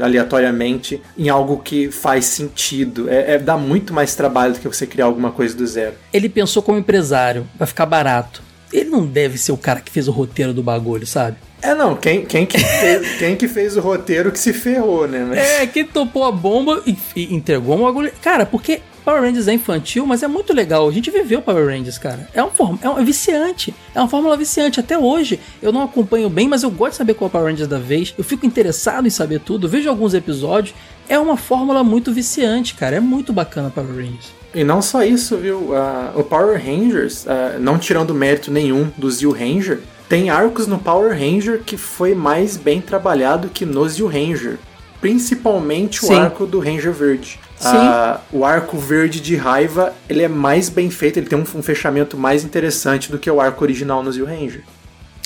aleatoriamente 0.00 1.00
em 1.16 1.28
algo 1.28 1.58
que 1.58 1.90
faz 1.90 2.24
sentido. 2.24 3.08
É, 3.08 3.34
é, 3.34 3.38
dá 3.38 3.56
muito 3.56 3.92
mais 3.92 4.14
trabalho 4.14 4.54
do 4.54 4.60
que 4.60 4.66
você 4.66 4.86
criar 4.86 5.04
alguma 5.04 5.30
coisa 5.30 5.54
do 5.56 5.66
zero. 5.66 5.94
Ele 6.12 6.28
pensou 6.28 6.62
como 6.62 6.78
empresário, 6.78 7.46
vai 7.56 7.66
ficar 7.66 7.86
barato. 7.86 8.42
Ele 8.72 8.90
não 8.90 9.06
deve 9.06 9.38
ser 9.38 9.52
o 9.52 9.56
cara 9.56 9.80
que 9.80 9.90
fez 9.90 10.08
o 10.08 10.12
roteiro 10.12 10.52
do 10.52 10.62
bagulho, 10.62 11.06
sabe? 11.06 11.36
É, 11.62 11.74
não, 11.74 11.96
quem, 11.96 12.24
quem, 12.24 12.44
que, 12.46 12.58
fez, 12.58 13.18
quem 13.18 13.36
que 13.36 13.48
fez 13.48 13.76
o 13.76 13.80
roteiro 13.80 14.30
que 14.30 14.38
se 14.38 14.52
ferrou, 14.52 15.08
né? 15.08 15.24
Mas... 15.28 15.38
É, 15.38 15.66
quem 15.66 15.84
topou 15.84 16.24
a 16.24 16.32
bomba 16.32 16.82
e, 16.86 16.96
e 17.16 17.34
entregou 17.34 17.76
um 17.76 17.84
bagulho. 17.84 18.12
Cara, 18.22 18.44
porque 18.44 18.80
Power 19.08 19.22
Rangers 19.22 19.48
é 19.48 19.54
infantil, 19.54 20.04
mas 20.04 20.22
é 20.22 20.28
muito 20.28 20.52
legal. 20.52 20.86
A 20.86 20.92
gente 20.92 21.10
viveu 21.10 21.40
Power 21.40 21.64
Rangers, 21.64 21.96
cara. 21.96 22.28
É 22.34 22.44
um, 22.44 22.50
é 22.82 22.90
um 22.90 22.98
é 22.98 23.02
viciante. 23.02 23.74
É 23.94 24.00
uma 24.00 24.06
fórmula 24.06 24.36
viciante. 24.36 24.80
Até 24.80 24.98
hoje, 24.98 25.40
eu 25.62 25.72
não 25.72 25.82
acompanho 25.82 26.28
bem, 26.28 26.46
mas 26.46 26.62
eu 26.62 26.70
gosto 26.70 26.90
de 26.90 26.96
saber 26.98 27.14
qual 27.14 27.28
é 27.28 27.28
o 27.28 27.32
Power 27.32 27.46
Rangers 27.46 27.66
da 27.66 27.78
vez. 27.78 28.14
Eu 28.18 28.22
fico 28.22 28.44
interessado 28.44 29.06
em 29.06 29.10
saber 29.10 29.40
tudo. 29.40 29.66
Vejo 29.66 29.88
alguns 29.88 30.12
episódios. 30.12 30.74
É 31.08 31.18
uma 31.18 31.38
fórmula 31.38 31.82
muito 31.82 32.12
viciante, 32.12 32.74
cara. 32.74 32.96
É 32.96 33.00
muito 33.00 33.32
bacana 33.32 33.70
Power 33.70 33.88
Rangers. 33.88 34.30
E 34.54 34.62
não 34.62 34.82
só 34.82 35.02
isso, 35.02 35.38
viu? 35.38 35.56
Uh, 35.56 36.20
o 36.20 36.22
Power 36.22 36.62
Rangers, 36.62 37.24
uh, 37.24 37.58
não 37.58 37.78
tirando 37.78 38.12
mérito 38.12 38.50
nenhum 38.50 38.90
do 38.94 39.10
Zio 39.10 39.32
Ranger, 39.32 39.80
tem 40.06 40.28
arcos 40.28 40.66
no 40.66 40.78
Power 40.78 41.12
Ranger 41.12 41.62
que 41.64 41.78
foi 41.78 42.14
mais 42.14 42.58
bem 42.58 42.82
trabalhado 42.82 43.48
que 43.48 43.64
no 43.64 43.88
Zio 43.88 44.06
Ranger. 44.06 44.58
Principalmente 45.00 46.04
o 46.04 46.08
Sim. 46.08 46.14
arco 46.14 46.44
do 46.44 46.58
Ranger 46.60 46.92
Verde. 46.92 47.40
Uh, 47.60 48.20
o 48.32 48.44
arco 48.44 48.78
verde 48.78 49.20
de 49.20 49.34
raiva 49.36 49.92
ele 50.08 50.22
é 50.22 50.28
mais 50.28 50.68
bem 50.68 50.90
feito, 50.90 51.18
ele 51.18 51.26
tem 51.26 51.38
um, 51.38 51.42
um 51.42 51.62
fechamento 51.62 52.16
mais 52.16 52.44
interessante 52.44 53.10
do 53.10 53.18
que 53.18 53.30
o 53.30 53.40
arco 53.40 53.64
original 53.64 54.02
no 54.02 54.12
Zio 54.12 54.24
Ranger. 54.24 54.62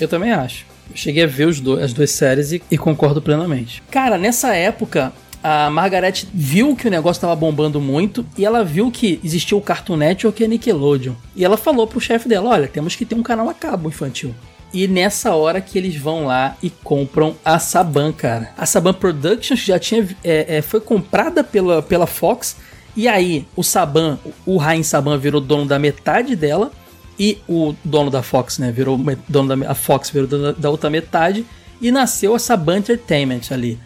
Eu 0.00 0.08
também 0.08 0.32
acho. 0.32 0.64
Eu 0.90 0.96
cheguei 0.96 1.24
a 1.24 1.26
ver 1.26 1.46
os 1.46 1.60
do, 1.60 1.78
as 1.78 1.92
duas 1.92 2.10
séries 2.10 2.52
e, 2.52 2.62
e 2.70 2.78
concordo 2.78 3.20
plenamente. 3.20 3.82
Cara, 3.90 4.16
nessa 4.16 4.54
época, 4.54 5.12
a 5.42 5.68
Margaret 5.70 6.24
viu 6.32 6.76
que 6.76 6.86
o 6.86 6.90
negócio 6.90 7.18
estava 7.18 7.34
bombando 7.34 7.80
muito 7.80 8.24
e 8.38 8.44
ela 8.44 8.64
viu 8.64 8.90
que 8.90 9.20
existia 9.24 9.56
o 9.56 9.60
Cartoon 9.60 9.96
Network 9.96 10.40
e 10.40 10.44
a 10.44 10.48
Nickelodeon. 10.48 11.14
E 11.34 11.44
ela 11.44 11.56
falou 11.56 11.86
pro 11.86 12.00
chefe 12.00 12.28
dela: 12.28 12.50
olha, 12.50 12.68
temos 12.68 12.94
que 12.94 13.04
ter 13.04 13.14
um 13.14 13.22
canal 13.22 13.48
a 13.48 13.54
cabo 13.54 13.88
infantil. 13.88 14.34
E 14.72 14.88
nessa 14.88 15.34
hora 15.34 15.60
que 15.60 15.76
eles 15.76 15.96
vão 15.96 16.24
lá 16.26 16.56
e 16.62 16.70
compram 16.70 17.36
a 17.44 17.58
Saban, 17.58 18.10
cara. 18.12 18.50
A 18.56 18.64
Saban 18.64 18.94
Productions 18.94 19.60
já 19.60 19.78
tinha 19.78 20.08
é, 20.24 20.56
é, 20.56 20.62
foi 20.62 20.80
comprada 20.80 21.44
pela, 21.44 21.82
pela 21.82 22.06
Fox. 22.06 22.56
E 22.96 23.06
aí 23.06 23.46
o 23.54 23.62
Saban, 23.62 24.18
o 24.46 24.56
Rain 24.56 24.82
Saban 24.82 25.18
virou 25.18 25.40
dono 25.40 25.66
da 25.66 25.78
metade 25.78 26.34
dela. 26.34 26.72
E 27.18 27.38
o 27.46 27.74
dono 27.84 28.10
da 28.10 28.22
Fox, 28.22 28.58
né? 28.58 28.72
Virou 28.72 28.98
dono 29.28 29.56
da 29.56 29.70
a 29.70 29.74
Fox 29.74 30.08
virou 30.08 30.26
dono 30.26 30.52
da 30.54 30.70
outra 30.70 30.88
metade. 30.88 31.44
E 31.80 31.90
nasceu 31.90 32.34
a 32.34 32.38
Saban 32.38 32.78
Entertainment 32.78 33.42
ali. 33.50 33.78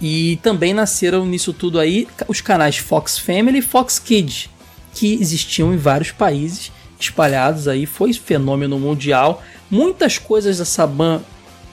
E 0.00 0.38
também 0.42 0.72
nasceram 0.72 1.26
nisso 1.26 1.52
tudo 1.52 1.78
aí 1.78 2.08
os 2.26 2.40
canais 2.40 2.78
Fox 2.78 3.18
Family 3.18 3.58
e 3.58 3.62
Fox 3.62 4.00
Kids, 4.00 4.48
que 4.94 5.14
existiam 5.20 5.72
em 5.72 5.76
vários 5.76 6.10
países 6.10 6.72
espalhados 6.98 7.68
aí. 7.68 7.86
Foi 7.86 8.12
fenômeno 8.12 8.78
mundial. 8.78 9.42
Muitas 9.72 10.18
coisas 10.18 10.58
da 10.58 10.66
Saban 10.66 11.22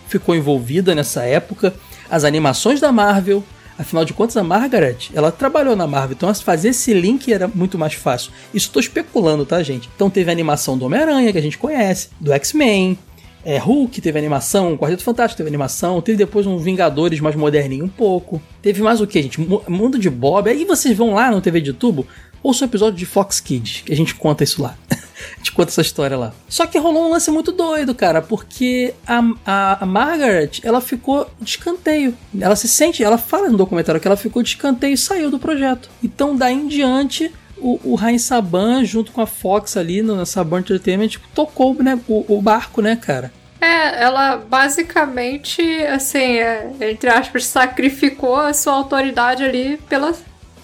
ficou 0.07 0.33
envolvida 0.33 0.95
nessa 0.95 1.23
época. 1.23 1.73
As 2.09 2.23
animações 2.23 2.79
da 2.79 2.93
Marvel, 2.93 3.43
afinal 3.77 4.05
de 4.05 4.13
contas 4.13 4.37
a 4.37 4.43
Margaret, 4.43 5.09
ela 5.13 5.33
trabalhou 5.33 5.75
na 5.75 5.85
Marvel, 5.85 6.15
então 6.15 6.33
fazer 6.33 6.69
esse 6.69 6.93
link 6.93 7.29
era 7.31 7.45
muito 7.45 7.77
mais 7.77 7.95
fácil. 7.95 8.31
Isso 8.53 8.67
estou 8.67 8.79
especulando, 8.79 9.45
tá, 9.45 9.61
gente? 9.61 9.89
Então 9.93 10.09
teve 10.09 10.29
a 10.29 10.31
animação 10.31 10.77
do 10.77 10.85
Homem-Aranha, 10.85 11.29
que 11.33 11.37
a 11.37 11.41
gente 11.41 11.57
conhece, 11.57 12.07
do 12.21 12.31
X-Men, 12.31 12.97
é, 13.43 13.57
Hulk 13.57 14.01
teve 14.01 14.17
animação, 14.17 14.77
Quarteto 14.77 15.03
Fantástico 15.03 15.37
teve 15.37 15.49
animação, 15.49 16.01
teve 16.01 16.17
depois 16.17 16.45
um 16.45 16.57
Vingadores 16.57 17.19
mais 17.19 17.35
moderninho 17.35 17.85
um 17.85 17.89
pouco. 17.89 18.41
Teve 18.61 18.81
mais 18.81 18.99
o 18.99 19.07
que, 19.07 19.21
gente? 19.21 19.39
Mundo 19.67 19.97
de 19.97 20.09
Bob. 20.09 20.49
Aí 20.49 20.65
vocês 20.65 20.97
vão 20.97 21.13
lá 21.13 21.31
no 21.31 21.41
TV 21.41 21.61
de 21.61 21.73
tubo, 21.73 22.05
ouça 22.43 22.65
o 22.65 22.67
episódio 22.67 22.97
de 22.97 23.05
Fox 23.05 23.39
Kids, 23.39 23.81
que 23.85 23.93
a 23.93 23.95
gente 23.95 24.15
conta 24.15 24.43
isso 24.43 24.61
lá. 24.61 24.75
a 24.91 25.37
gente 25.37 25.51
conta 25.51 25.71
essa 25.71 25.81
história 25.81 26.17
lá. 26.17 26.33
Só 26.47 26.65
que 26.65 26.77
rolou 26.77 27.07
um 27.07 27.11
lance 27.11 27.29
muito 27.31 27.51
doido, 27.51 27.93
cara, 27.93 28.21
porque 28.21 28.93
a, 29.05 29.21
a, 29.45 29.83
a, 29.83 29.85
Margaret, 29.85 30.51
ela 30.63 30.81
ficou 30.81 31.29
de 31.39 31.51
escanteio. 31.51 32.15
Ela 32.39 32.55
se 32.55 32.67
sente, 32.67 33.03
ela 33.03 33.17
fala 33.17 33.49
no 33.49 33.57
documentário 33.57 33.99
que 33.99 34.07
ela 34.07 34.17
ficou 34.17 34.41
de 34.41 34.49
escanteio 34.49 34.93
e 34.93 34.97
saiu 34.97 35.29
do 35.29 35.39
projeto. 35.39 35.89
Então, 36.03 36.35
daí 36.35 36.55
em 36.55 36.67
diante, 36.67 37.31
o, 37.57 37.79
o 37.83 38.19
Saban, 38.19 38.83
junto 38.85 39.11
com 39.11 39.21
a 39.21 39.27
Fox 39.27 39.77
ali 39.77 40.01
no 40.01 40.25
Saban 40.25 40.59
Entertainment, 40.59 41.09
tipo, 41.09 41.27
tocou 41.33 41.73
né, 41.75 41.99
o, 42.07 42.37
o 42.37 42.41
barco, 42.41 42.81
né, 42.81 42.95
cara? 42.95 43.31
É, 43.61 44.03
ela 44.03 44.37
basicamente, 44.37 45.61
assim, 45.87 46.37
é, 46.37 46.71
entre 46.79 47.09
aspas, 47.09 47.45
sacrificou 47.45 48.37
a 48.37 48.53
sua 48.53 48.73
autoridade 48.73 49.43
ali 49.43 49.77
pela, 49.89 50.13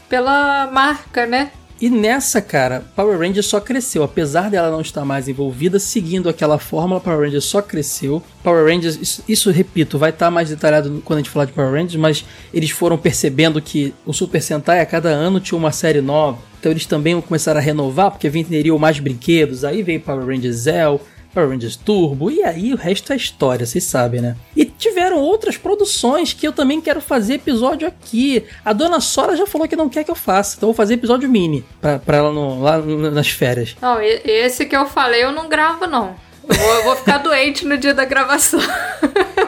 pela 0.07 0.67
marca, 0.71 1.25
né? 1.25 1.51
E 1.79 1.89
nessa, 1.89 2.41
cara, 2.41 2.85
Power 2.95 3.19
Rangers 3.19 3.47
só 3.47 3.59
cresceu. 3.59 4.01
Apesar 4.01 4.49
dela 4.49 4.71
não 4.71 4.79
estar 4.79 5.03
mais 5.03 5.27
envolvida, 5.27 5.77
seguindo 5.77 6.29
aquela 6.29 6.57
fórmula, 6.57 7.01
Power 7.01 7.25
Rangers 7.25 7.43
só 7.43 7.61
cresceu. 7.61 8.23
Power 8.41 8.65
Rangers, 8.65 8.97
isso, 9.01 9.23
isso 9.27 9.51
repito, 9.51 9.97
vai 9.97 10.11
estar 10.11 10.31
mais 10.31 10.49
detalhado 10.49 11.01
quando 11.03 11.17
a 11.17 11.21
gente 11.21 11.29
falar 11.29 11.45
de 11.45 11.51
Power 11.51 11.71
Rangers, 11.71 11.97
mas 11.97 12.25
eles 12.53 12.69
foram 12.69 12.97
percebendo 12.97 13.61
que 13.61 13.93
o 14.05 14.13
Super 14.13 14.41
Sentai 14.41 14.79
a 14.79 14.85
cada 14.85 15.09
ano 15.09 15.39
tinha 15.39 15.57
uma 15.57 15.71
série 15.71 15.99
nova. 15.99 16.37
Então 16.59 16.71
eles 16.71 16.85
também 16.85 17.19
começaram 17.19 17.59
a 17.59 17.63
renovar, 17.63 18.09
porque 18.09 18.29
venderiam 18.29 18.79
mais 18.79 18.97
brinquedos. 18.99 19.65
Aí 19.65 19.83
veio 19.83 19.99
Power 19.99 20.25
Rangers 20.25 20.55
Zell, 20.55 21.01
Power 21.35 21.49
Rangers 21.49 21.75
Turbo, 21.75 22.31
e 22.31 22.41
aí 22.41 22.73
o 22.73 22.77
resto 22.77 23.11
é 23.11 23.17
história, 23.17 23.65
vocês 23.65 23.83
sabem, 23.83 24.21
né? 24.21 24.37
E 24.55 24.63
tiveram 24.63 25.19
outras 25.19 25.57
produções 25.57 26.31
que 26.31 26.47
eu 26.47 26.53
também 26.53 26.79
quero 26.79 27.01
fazer 27.01 27.33
episódio 27.33 27.85
aqui. 27.85 28.45
A 28.63 28.71
dona 28.71 29.01
Sora 29.01 29.35
já 29.35 29.45
falou 29.45 29.67
que 29.67 29.75
não 29.75 29.89
quer 29.89 30.05
que 30.05 30.11
eu 30.11 30.15
faça, 30.15 30.55
então 30.55 30.69
eu 30.69 30.73
vou 30.73 30.77
fazer 30.77 30.93
episódio 30.93 31.29
mini 31.29 31.65
pra, 31.81 31.99
pra 31.99 32.17
ela 32.17 32.31
no, 32.31 32.61
lá 32.61 32.77
nas 32.77 33.27
férias. 33.27 33.75
Não, 33.81 34.01
esse 34.01 34.65
que 34.65 34.75
eu 34.75 34.85
falei 34.85 35.25
eu 35.25 35.33
não 35.33 35.49
gravo, 35.49 35.85
não. 35.85 36.15
Eu 36.47 36.55
vou, 36.55 36.75
eu 36.75 36.83
vou 36.85 36.95
ficar 36.95 37.17
doente 37.23 37.65
no 37.65 37.77
dia 37.77 37.93
da 37.93 38.05
gravação. 38.05 38.61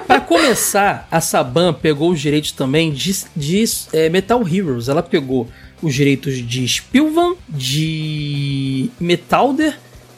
Para 0.05 0.19
começar, 0.19 1.07
a 1.09 1.21
Saban 1.21 1.73
pegou 1.73 2.11
os 2.11 2.19
direitos 2.19 2.51
também 2.51 2.91
de, 2.91 3.15
de 3.35 3.63
é, 3.93 4.09
Metal 4.09 4.41
Heroes. 4.45 4.89
Ela 4.89 5.03
pegou 5.03 5.47
os 5.81 5.93
direitos 5.93 6.35
de 6.35 6.67
Spilvan, 6.67 7.35
de 7.47 8.89
Metalder 8.99 9.77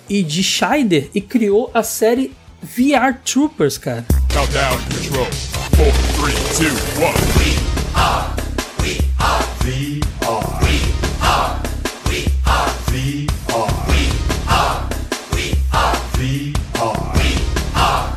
e 0.10 0.24
de 0.24 0.41
Scheider 0.43 1.10
e 1.13 1.22
criou 1.22 1.69
a 1.74 1.84
série 1.84 2.32
VR 2.62 3.13
Troopers, 3.24 3.78
cara. 3.78 4.06
Countdown 4.34 4.78
control. 4.91 5.28
4, 5.76 5.86
3, 6.15 6.34
2, 6.58 6.74
1. 7.00 7.13
We 7.38 7.56
are, 7.95 8.36
we 8.82 8.98
are 9.19 9.43
VR. 9.63 10.43
We 10.62 10.76
are, 11.22 11.62
we 12.10 12.26
are 12.45 12.69
VR. 12.89 13.69
We 13.88 14.02
are, 14.48 14.89
we 15.32 15.45
are 15.72 15.95
VR. 16.17 16.98
We 17.13 17.38
are, 17.76 18.10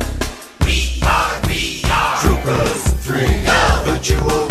we 0.64 0.76
are 1.02 1.30
VR. 1.46 2.20
Troopers 2.20 2.82
3, 3.04 3.12
virtual 3.84 4.26
reality. 4.28 4.41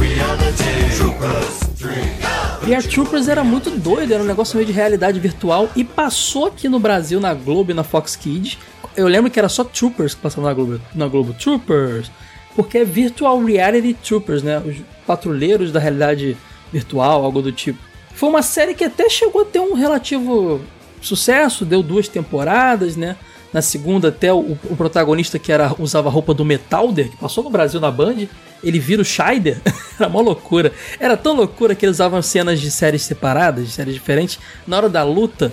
Troopers 2.61 2.83
3. 2.83 2.85
VR 2.85 2.87
Troopers 2.87 3.27
era 3.27 3.43
muito 3.43 3.71
doido, 3.71 4.13
era 4.13 4.23
um 4.23 4.25
negócio 4.25 4.55
meio 4.55 4.65
de 4.65 4.71
realidade 4.71 5.19
virtual 5.19 5.69
e 5.75 5.83
passou 5.83 6.45
aqui 6.45 6.69
no 6.69 6.79
Brasil 6.79 7.19
na 7.19 7.33
Globo 7.33 7.71
e 7.71 7.73
na 7.73 7.83
Fox 7.83 8.15
Kids. 8.15 8.57
Eu 8.95 9.07
lembro 9.07 9.31
que 9.31 9.39
era 9.39 9.49
só 9.49 9.63
Troopers 9.63 10.13
que 10.13 10.21
passava 10.21 10.47
na 10.47 10.53
Globo, 10.53 10.81
na 10.93 11.07
Globo 11.07 11.33
Troopers, 11.33 12.11
porque 12.55 12.79
é 12.79 12.85
Virtual 12.85 13.43
Reality 13.43 13.93
Troopers, 13.93 14.43
né? 14.43 14.59
Os 14.59 14.77
patrulheiros 15.05 15.71
da 15.71 15.79
realidade 15.79 16.37
virtual, 16.71 17.23
algo 17.23 17.41
do 17.41 17.51
tipo. 17.51 17.79
Foi 18.13 18.29
uma 18.29 18.41
série 18.41 18.73
que 18.73 18.83
até 18.83 19.09
chegou 19.09 19.41
a 19.41 19.45
ter 19.45 19.59
um 19.59 19.73
relativo 19.73 20.61
sucesso, 21.01 21.65
deu 21.65 21.81
duas 21.81 22.07
temporadas, 22.07 22.95
né? 22.95 23.15
Na 23.53 23.61
segunda, 23.61 24.07
até 24.07 24.31
o, 24.33 24.57
o 24.69 24.75
protagonista 24.77 25.37
que 25.37 25.51
era 25.51 25.73
usava 25.77 26.07
a 26.07 26.11
roupa 26.11 26.33
do 26.33 26.45
Metalder, 26.45 27.09
que 27.09 27.17
passou 27.17 27.43
no 27.43 27.49
Brasil 27.49 27.79
na 27.81 27.91
Band, 27.91 28.27
ele 28.63 28.79
vira 28.79 29.01
o 29.01 29.05
Scheider. 29.05 29.59
era 29.99 30.07
uma 30.07 30.21
loucura. 30.21 30.71
Era 30.99 31.17
tão 31.17 31.35
loucura 31.35 31.75
que 31.75 31.85
eles 31.85 31.97
usavam 31.97 32.21
cenas 32.21 32.61
de 32.61 32.71
séries 32.71 33.01
separadas, 33.01 33.65
de 33.65 33.71
séries 33.71 33.93
diferentes. 33.93 34.39
Na 34.65 34.77
hora 34.77 34.89
da 34.89 35.03
luta, 35.03 35.51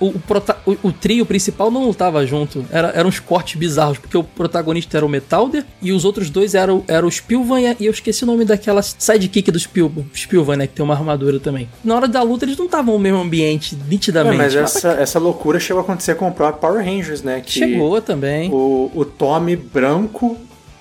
o, 0.00 0.06
o, 0.08 0.18
prota- 0.20 0.56
o- 0.66 0.76
o 0.84 0.92
trio 0.92 1.24
principal 1.26 1.70
não 1.70 1.84
lutava 1.86 2.24
junto. 2.26 2.64
Era, 2.70 2.88
eram 2.94 3.08
uns 3.08 3.18
cortes 3.20 3.56
bizarros, 3.58 3.98
porque 3.98 4.16
o 4.16 4.22
protagonista 4.24 4.96
era 4.96 5.06
o 5.06 5.08
Metalder 5.08 5.64
e 5.80 5.92
os 5.92 6.04
outros 6.04 6.30
dois 6.30 6.54
eram, 6.54 6.84
eram 6.88 7.08
o 7.08 7.10
Spilvan 7.10 7.60
e 7.78 7.86
eu 7.86 7.90
esqueci 7.92 8.24
o 8.24 8.26
nome 8.26 8.44
daquela 8.44 8.82
sidekick 8.82 9.50
do 9.50 9.58
Spilvan, 9.58 10.04
Spilvan, 10.14 10.56
né? 10.56 10.66
Que 10.66 10.74
tem 10.74 10.84
uma 10.84 10.94
armadura 10.94 11.38
também. 11.40 11.68
Na 11.84 11.94
hora 11.96 12.08
da 12.08 12.22
luta, 12.22 12.44
eles 12.44 12.56
não 12.56 12.66
estavam 12.66 12.94
no 12.94 13.00
mesmo 13.00 13.18
ambiente, 13.18 13.74
É, 13.74 13.88
nitidamente. 13.88 14.36
mas 14.36 14.54
essa, 14.54 14.90
essa 14.92 15.18
loucura 15.18 15.58
chegou 15.60 15.80
a 15.80 15.84
acontecer 15.84 16.14
com 16.16 16.28
o 16.28 16.32
próprio 16.32 16.60
Power 16.60 16.84
Rangers, 16.84 17.22
né? 17.22 17.40
Que 17.40 17.52
Chegou 17.52 18.00
também. 18.00 18.50
O, 18.52 18.90
o 18.94 19.04
Tommy 19.04 19.56
branco 19.56 20.36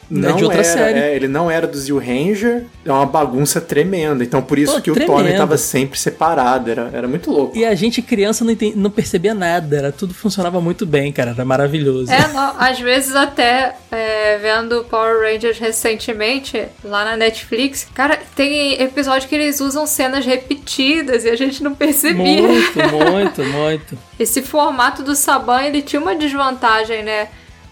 não 0.09 0.35
de 0.35 0.43
outra 0.43 0.59
era, 0.59 0.63
série. 0.63 0.99
é, 0.99 1.15
ele 1.15 1.27
não 1.27 1.49
era 1.49 1.65
do 1.65 1.77
Zil 1.77 1.97
Ranger, 1.97 2.65
é 2.85 2.91
uma 2.91 3.05
bagunça 3.05 3.59
tremenda. 3.59 4.23
Então 4.23 4.41
por 4.41 4.57
isso 4.59 4.73
Pô, 4.75 4.81
que 4.81 4.91
o 4.91 4.93
tremendo. 4.93 5.17
Tommy 5.17 5.33
tava 5.35 5.57
sempre 5.57 5.97
separado, 5.99 6.69
era, 6.69 6.89
era 6.93 7.07
muito 7.07 7.31
louco. 7.31 7.57
E 7.57 7.65
a 7.65 7.73
gente, 7.75 8.01
criança, 8.01 8.43
não, 8.45 8.51
enten- 8.51 8.73
não 8.75 8.89
percebia 8.89 9.33
nada. 9.33 9.75
Era, 9.75 9.91
tudo 9.91 10.13
funcionava 10.13 10.59
muito 10.61 10.85
bem, 10.85 11.11
cara. 11.11 11.31
Era 11.31 11.43
maravilhoso. 11.45 12.11
É, 12.11 12.27
não, 12.31 12.55
às 12.59 12.79
vezes 12.79 13.15
até 13.15 13.75
é, 13.91 14.37
vendo 14.37 14.83
Power 14.85 15.21
Rangers 15.21 15.57
recentemente, 15.57 16.63
lá 16.83 17.05
na 17.05 17.17
Netflix, 17.17 17.87
cara, 17.93 18.19
tem 18.35 18.81
episódio 18.81 19.27
que 19.27 19.35
eles 19.35 19.59
usam 19.59 19.85
cenas 19.87 20.25
repetidas 20.25 21.23
e 21.25 21.29
a 21.29 21.35
gente 21.35 21.63
não 21.63 21.73
percebia. 21.73 22.41
Muito, 22.41 22.79
muito, 22.79 23.43
muito. 23.43 23.97
Esse 24.19 24.41
formato 24.41 25.03
do 25.03 25.15
Saban, 25.15 25.63
ele 25.63 25.81
tinha 25.81 26.01
uma 26.01 26.15
desvantagem, 26.15 27.03
né? 27.03 27.27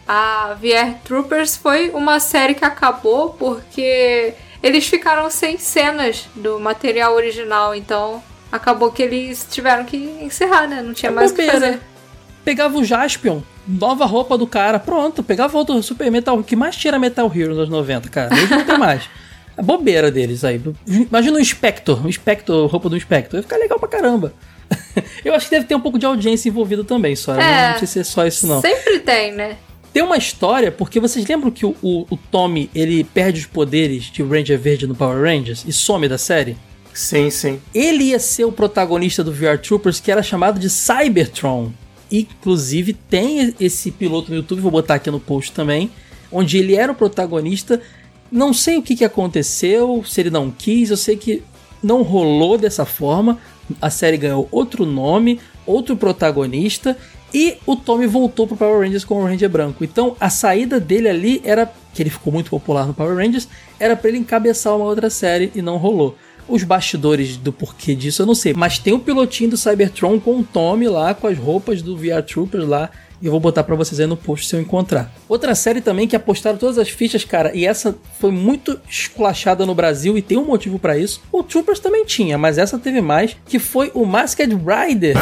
A 0.07 0.55
VR 0.59 0.97
Troopers 1.03 1.55
foi 1.55 1.89
uma 1.91 2.19
série 2.19 2.53
que 2.53 2.65
acabou 2.65 3.29
porque 3.31 4.33
eles 4.61 4.87
ficaram 4.87 5.29
sem 5.29 5.57
cenas 5.57 6.27
do 6.35 6.59
material 6.59 7.13
original, 7.15 7.73
então 7.73 8.21
acabou 8.51 8.91
que 8.91 9.01
eles 9.01 9.47
tiveram 9.49 9.85
que 9.85 9.97
encerrar, 10.21 10.67
né? 10.67 10.81
Não 10.81 10.93
tinha 10.93 11.11
É 11.11 11.13
mais 11.13 11.31
o 11.31 11.35
que 11.35 11.45
fazer. 11.45 11.79
Pegava 12.43 12.77
o 12.77 12.83
Jaspion, 12.83 13.41
nova 13.65 14.05
roupa 14.05 14.37
do 14.37 14.45
cara, 14.45 14.77
pronto. 14.77 15.23
Pegava 15.23 15.57
outro 15.57 15.81
Super 15.81 16.11
Metal, 16.11 16.37
o 16.37 16.43
que 16.43 16.55
mais 16.55 16.75
tira 16.75 16.99
Metal 16.99 17.31
Hero 17.33 17.55
nos 17.55 17.69
90, 17.69 18.09
cara. 18.09 18.33
Hoje 18.33 18.49
não 18.49 18.65
tem 18.65 18.77
mais. 18.77 19.09
É 19.55 19.61
bobeira 19.61 20.11
deles 20.11 20.43
aí. 20.43 20.61
Imagina 20.87 21.37
um 21.37 21.43
Spector, 21.43 22.05
um 22.05 22.11
Spector, 22.11 22.67
roupa 22.67 22.89
do 22.89 22.99
Spector. 22.99 23.37
Ia 23.39 23.43
ficar 23.43 23.57
legal 23.57 23.79
pra 23.79 23.87
caramba. 23.87 24.33
Eu 25.23 25.33
acho 25.33 25.45
que 25.45 25.51
deve 25.51 25.65
ter 25.65 25.75
um 25.75 25.79
pouco 25.79 25.99
de 25.99 26.05
audiência 26.05 26.49
envolvida 26.49 26.83
também, 26.83 27.15
só. 27.15 27.35
É. 27.35 27.71
Não 27.71 27.77
sei 27.77 27.87
se 27.87 27.99
é 27.99 28.03
só 28.03 28.25
isso, 28.25 28.47
não. 28.47 28.59
Sempre 28.61 28.99
tem, 28.99 29.31
né? 29.31 29.57
Tem 29.93 30.01
uma 30.01 30.17
história, 30.17 30.71
porque 30.71 30.99
vocês 30.99 31.25
lembram 31.27 31.51
que 31.51 31.67
o, 31.67 31.75
o, 31.81 32.07
o 32.09 32.17
Tommy, 32.17 32.67
ele 32.73 33.03
perde 33.03 33.41
os 33.41 33.45
poderes 33.45 34.05
de 34.05 34.23
Ranger 34.23 34.57
Verde 34.59 34.87
no 34.87 34.95
Power 34.95 35.21
Rangers 35.21 35.63
e 35.67 35.71
some 35.71 36.07
da 36.09 36.17
série? 36.17 36.57
Sim, 36.91 37.29
sim. 37.29 37.61
Ele 37.73 38.05
ia 38.05 38.19
ser 38.19 38.45
o 38.45 38.51
protagonista 38.51 39.23
do 39.23 39.31
VR 39.31 39.59
Troopers, 39.61 39.99
que 39.99 40.11
era 40.11 40.23
chamado 40.23 40.59
de 40.59 40.67
Cybertron. 40.67 41.71
Inclusive, 42.11 42.93
tem 42.93 43.53
esse 43.59 43.91
piloto 43.91 44.31
no 44.31 44.37
YouTube, 44.37 44.61
vou 44.61 44.71
botar 44.71 44.95
aqui 44.95 45.11
no 45.11 45.19
post 45.19 45.51
também, 45.51 45.91
onde 46.31 46.57
ele 46.57 46.75
era 46.75 46.91
o 46.91 46.95
protagonista. 46.95 47.79
Não 48.31 48.51
sei 48.51 48.77
o 48.77 48.81
que, 48.81 48.95
que 48.95 49.05
aconteceu, 49.05 50.03
se 50.07 50.21
ele 50.21 50.31
não 50.31 50.49
quis, 50.49 50.89
eu 50.89 50.97
sei 50.97 51.17
que 51.17 51.43
não 51.83 52.01
rolou 52.01 52.57
dessa 52.57 52.83
forma. 52.83 53.37
A 53.79 53.91
série 53.91 54.17
ganhou 54.17 54.47
outro 54.51 54.85
nome, 54.85 55.39
outro 55.65 55.95
protagonista, 55.95 56.97
e 57.33 57.57
o 57.65 57.75
Tommy 57.75 58.05
voltou 58.05 58.45
pro 58.45 58.55
Power 58.55 58.81
Rangers 58.81 59.03
como 59.03 59.25
Ranger 59.25 59.49
branco. 59.49 59.83
Então, 59.83 60.15
a 60.19 60.29
saída 60.29 60.79
dele 60.79 61.09
ali 61.09 61.41
era, 61.43 61.71
que 61.93 62.03
ele 62.03 62.09
ficou 62.09 62.31
muito 62.31 62.49
popular 62.49 62.85
no 62.85 62.93
Power 62.93 63.15
Rangers, 63.15 63.47
era 63.79 63.95
para 63.95 64.09
ele 64.09 64.19
encabeçar 64.19 64.75
uma 64.75 64.85
outra 64.85 65.09
série 65.09 65.51
e 65.55 65.61
não 65.61 65.77
rolou. 65.77 66.15
Os 66.47 66.63
bastidores 66.63 67.37
do 67.37 67.53
porquê 67.53 67.95
disso 67.95 68.21
eu 68.21 68.25
não 68.25 68.35
sei, 68.35 68.53
mas 68.53 68.77
tem 68.77 68.93
o 68.93 68.99
pilotinho 68.99 69.51
do 69.51 69.57
Cybertron 69.57 70.19
com 70.19 70.39
o 70.39 70.43
Tommy 70.43 70.89
lá, 70.89 71.13
com 71.13 71.27
as 71.27 71.37
roupas 71.37 71.81
do 71.81 71.95
VR 71.95 72.21
Troopers 72.21 72.67
lá, 72.67 72.89
e 73.21 73.25
eu 73.25 73.31
vou 73.31 73.39
botar 73.39 73.63
pra 73.63 73.75
vocês 73.75 74.01
aí 74.01 74.05
no 74.05 74.17
post 74.17 74.45
se 74.45 74.53
eu 74.53 74.59
encontrar. 74.59 75.09
Outra 75.29 75.55
série 75.55 75.79
também 75.79 76.05
que 76.05 76.17
apostaram 76.17 76.57
todas 76.57 76.77
as 76.77 76.89
fichas, 76.89 77.23
cara, 77.23 77.55
e 77.55 77.65
essa 77.65 77.95
foi 78.19 78.29
muito 78.29 78.77
esculachada 78.89 79.65
no 79.65 79.73
Brasil 79.73 80.17
e 80.17 80.21
tem 80.21 80.37
um 80.37 80.43
motivo 80.45 80.77
pra 80.77 80.97
isso. 80.97 81.21
O 81.31 81.41
Troopers 81.41 81.79
também 81.79 82.03
tinha, 82.03 82.37
mas 82.37 82.57
essa 82.57 82.77
teve 82.77 82.99
mais, 82.99 83.37
que 83.47 83.57
foi 83.57 83.89
o 83.93 84.05
Masked 84.05 84.53
Rider. 84.53 85.15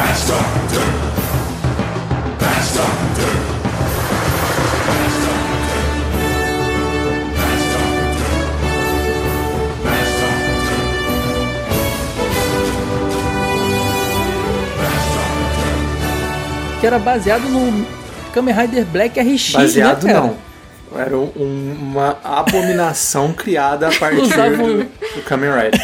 Que 16.80 16.86
era 16.86 16.98
baseado 16.98 17.48
no 17.48 17.86
Kamen 18.34 18.54
Rider 18.54 18.84
Black 18.86 19.20
RX, 19.20 19.50
Baseado 19.52 20.04
né, 20.06 20.14
não. 20.14 20.36
Era 20.98 21.16
um- 21.16 21.76
uma 21.80 22.18
abominação 22.24 23.32
criada 23.34 23.88
a 23.88 23.92
partir 23.92 24.20
do, 24.20 24.84
do 24.84 25.22
Kamen 25.24 25.50
Rider. 25.50 25.80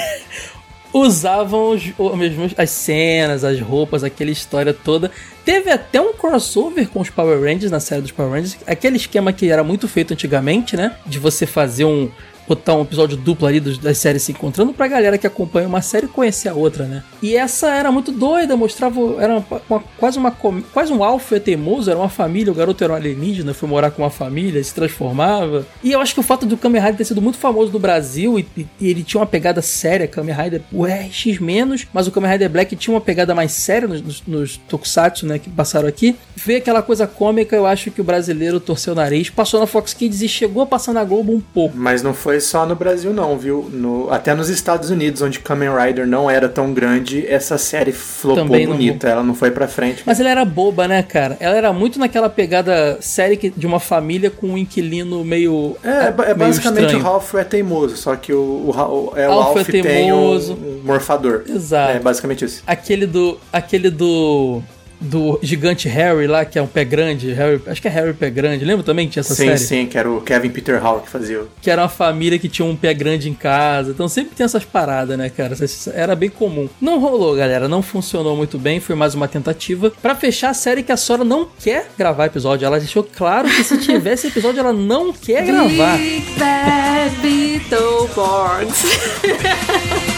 Usavam 0.92 1.70
os, 1.70 1.82
mesmo 2.16 2.50
as 2.56 2.70
cenas, 2.70 3.44
as 3.44 3.60
roupas, 3.60 4.02
aquela 4.02 4.30
história 4.30 4.72
toda. 4.72 5.10
Teve 5.44 5.70
até 5.70 6.00
um 6.00 6.12
crossover 6.12 6.88
com 6.88 7.00
os 7.00 7.10
Power 7.10 7.40
Rangers 7.40 7.70
na 7.70 7.80
série 7.80 8.02
dos 8.02 8.12
Power 8.12 8.32
Rangers, 8.32 8.56
aquele 8.66 8.96
esquema 8.96 9.32
que 9.32 9.50
era 9.50 9.64
muito 9.64 9.88
feito 9.88 10.12
antigamente, 10.12 10.76
né? 10.76 10.96
De 11.06 11.18
você 11.18 11.46
fazer 11.46 11.84
um 11.84 12.10
botar 12.48 12.74
um 12.74 12.82
episódio 12.82 13.16
duplo 13.16 13.46
ali 13.46 13.60
das 13.60 13.98
séries 13.98 14.22
se 14.22 14.32
encontrando 14.32 14.72
pra 14.72 14.88
galera 14.88 15.18
que 15.18 15.26
acompanha 15.26 15.68
uma 15.68 15.82
série 15.82 16.06
conhecer 16.08 16.48
a 16.48 16.54
outra, 16.54 16.84
né? 16.86 17.02
E 17.22 17.36
essa 17.36 17.68
era 17.74 17.92
muito 17.92 18.10
doida, 18.10 18.56
mostrava 18.56 18.98
era 19.22 19.34
uma- 19.38 19.62
uma- 19.68 19.84
quase 19.98 20.18
uma 20.18 20.30
quase 20.72 20.92
um 20.92 21.04
alfa 21.04 21.38
teimoso, 21.38 21.90
era 21.90 21.98
uma 21.98 22.08
família, 22.08 22.50
o 22.52 22.54
garoto 22.54 22.82
era 22.82 22.92
um 22.92 22.96
alienígena, 22.96 23.52
foi 23.52 23.68
morar 23.68 23.90
com 23.90 24.02
uma 24.02 24.10
família, 24.10 24.62
se 24.62 24.74
transformava. 24.74 25.66
E 25.82 25.92
eu 25.92 26.00
acho 26.00 26.14
que 26.14 26.20
o 26.20 26.22
fato 26.22 26.46
do 26.46 26.56
Kamen 26.56 26.80
Rider 26.80 26.96
ter 26.98 27.04
sido 27.04 27.20
muito 27.22 27.38
famoso 27.38 27.72
no 27.72 27.78
Brasil 27.78 28.38
e, 28.38 28.46
e- 28.56 28.66
ele 28.80 29.02
tinha 29.02 29.20
uma 29.20 29.26
pegada 29.26 29.60
séria, 29.62 30.06
Kamen 30.08 30.34
Rider, 30.34 30.62
o 30.72 30.84
RX 30.86 31.38
menos, 31.40 31.86
mas 31.92 32.06
o 32.06 32.10
Kamen 32.10 32.30
Rider 32.32 32.48
Black 32.50 32.74
tinha 32.76 32.94
uma 32.94 33.00
pegada 33.00 33.34
mais 33.34 33.52
séria 33.52 33.86
nos, 33.88 34.00
nos, 34.02 34.22
nos 34.26 34.56
tokusatsu, 34.68 35.26
né, 35.26 35.38
que 35.38 35.50
passaram 35.50 35.88
aqui. 35.88 36.16
Ver 36.36 36.56
aquela 36.56 36.82
coisa 36.82 37.06
cômica, 37.06 37.54
eu 37.54 37.66
acho 37.66 37.90
que 37.90 38.00
o 38.00 38.04
brasileiro 38.04 38.58
torceu 38.60 38.92
o 38.92 38.96
nariz, 38.96 39.28
passou 39.30 39.60
na 39.60 39.66
Fox 39.66 39.92
Kids 39.92 40.22
e 40.22 40.28
chegou 40.28 40.62
a 40.62 40.66
passar 40.66 40.92
na 40.92 41.04
Globo 41.04 41.32
um 41.32 41.40
pouco. 41.40 41.76
Mas 41.76 42.02
não 42.02 42.14
foi 42.14 42.37
só 42.40 42.66
no 42.66 42.74
Brasil 42.74 43.12
não, 43.12 43.36
viu? 43.38 43.68
No, 43.72 44.10
até 44.10 44.34
nos 44.34 44.48
Estados 44.48 44.90
Unidos, 44.90 45.22
onde 45.22 45.38
Kamen 45.40 45.70
Rider 45.74 46.06
não 46.06 46.30
era 46.30 46.48
tão 46.48 46.72
grande, 46.72 47.26
essa 47.26 47.58
série 47.58 47.92
flopou 47.92 48.44
Também 48.44 48.66
não- 48.66 48.74
bonita. 48.74 49.08
Ela 49.08 49.22
não 49.22 49.34
foi 49.34 49.50
pra 49.50 49.66
frente. 49.68 50.02
Mas 50.06 50.20
ela 50.20 50.30
era 50.30 50.44
boba, 50.44 50.86
né, 50.88 51.02
cara? 51.02 51.36
Ela 51.40 51.56
era 51.56 51.72
muito 51.72 51.98
naquela 51.98 52.28
pegada 52.28 52.98
série 53.00 53.36
que- 53.36 53.50
de 53.50 53.66
uma 53.66 53.80
família 53.80 54.30
com 54.30 54.48
um 54.48 54.58
inquilino 54.58 55.24
meio. 55.24 55.76
É, 55.82 55.88
é 56.08 56.10
meio 56.12 56.36
basicamente 56.36 56.84
estranho. 56.84 57.00
o 57.00 57.02
Ralph 57.02 57.34
é 57.34 57.44
teimoso, 57.44 57.96
só 57.96 58.16
que 58.16 58.32
o, 58.32 58.38
o, 58.38 59.12
é, 59.16 59.28
o 59.28 59.58
é 59.58 59.64
tem 59.64 59.82
teimoso. 59.82 60.54
um, 60.54 60.80
um 60.80 60.82
morfador. 60.84 61.44
Exato. 61.48 61.92
É 61.92 62.00
basicamente 62.00 62.44
isso. 62.44 62.62
Aquele 62.66 63.06
do. 63.06 63.38
Aquele 63.52 63.90
do. 63.90 64.62
Do 65.00 65.38
gigante 65.42 65.88
Harry 65.88 66.26
lá, 66.26 66.44
que 66.44 66.58
é 66.58 66.62
um 66.62 66.66
pé 66.66 66.84
grande. 66.84 67.32
Harry, 67.32 67.60
acho 67.66 67.80
que 67.80 67.88
é 67.88 67.90
Harry 67.90 68.12
Pé 68.12 68.30
Grande. 68.30 68.64
Lembra 68.64 68.84
também 68.84 69.06
que 69.06 69.12
tinha 69.12 69.20
essa 69.20 69.34
sim, 69.34 69.46
série? 69.46 69.58
sim, 69.58 69.86
que 69.86 69.96
era 69.96 70.10
o 70.10 70.20
Kevin 70.20 70.50
Peter 70.50 70.82
Hall 70.82 71.00
que 71.00 71.08
fazia. 71.08 71.42
Que 71.62 71.70
era 71.70 71.82
uma 71.82 71.88
família 71.88 72.38
que 72.38 72.48
tinha 72.48 72.66
um 72.66 72.74
pé 72.74 72.92
grande 72.92 73.28
em 73.28 73.34
casa. 73.34 73.90
Então 73.90 74.08
sempre 74.08 74.34
tem 74.34 74.44
essas 74.44 74.64
paradas, 74.64 75.16
né, 75.16 75.30
cara? 75.30 75.54
Era 75.94 76.16
bem 76.16 76.28
comum. 76.28 76.68
Não 76.80 76.98
rolou, 76.98 77.36
galera. 77.36 77.68
Não 77.68 77.82
funcionou 77.82 78.36
muito 78.36 78.58
bem. 78.58 78.80
Foi 78.80 78.96
mais 78.96 79.14
uma 79.14 79.28
tentativa. 79.28 79.92
Pra 80.02 80.14
fechar 80.14 80.50
a 80.50 80.54
série 80.54 80.82
que 80.82 80.92
a 80.92 80.96
Sora 80.96 81.24
não 81.24 81.48
quer 81.58 81.90
gravar 81.96 82.26
episódio. 82.26 82.66
Ela 82.66 82.78
deixou 82.78 83.04
claro 83.04 83.48
que 83.48 83.62
se 83.62 83.78
tivesse 83.78 84.26
episódio, 84.26 84.60
ela 84.60 84.72
não 84.72 85.12
quer 85.12 85.44
gravar. 85.44 85.96
Big 85.96 86.26
Bad 86.38 87.16
Beetleborgs. 87.22 88.82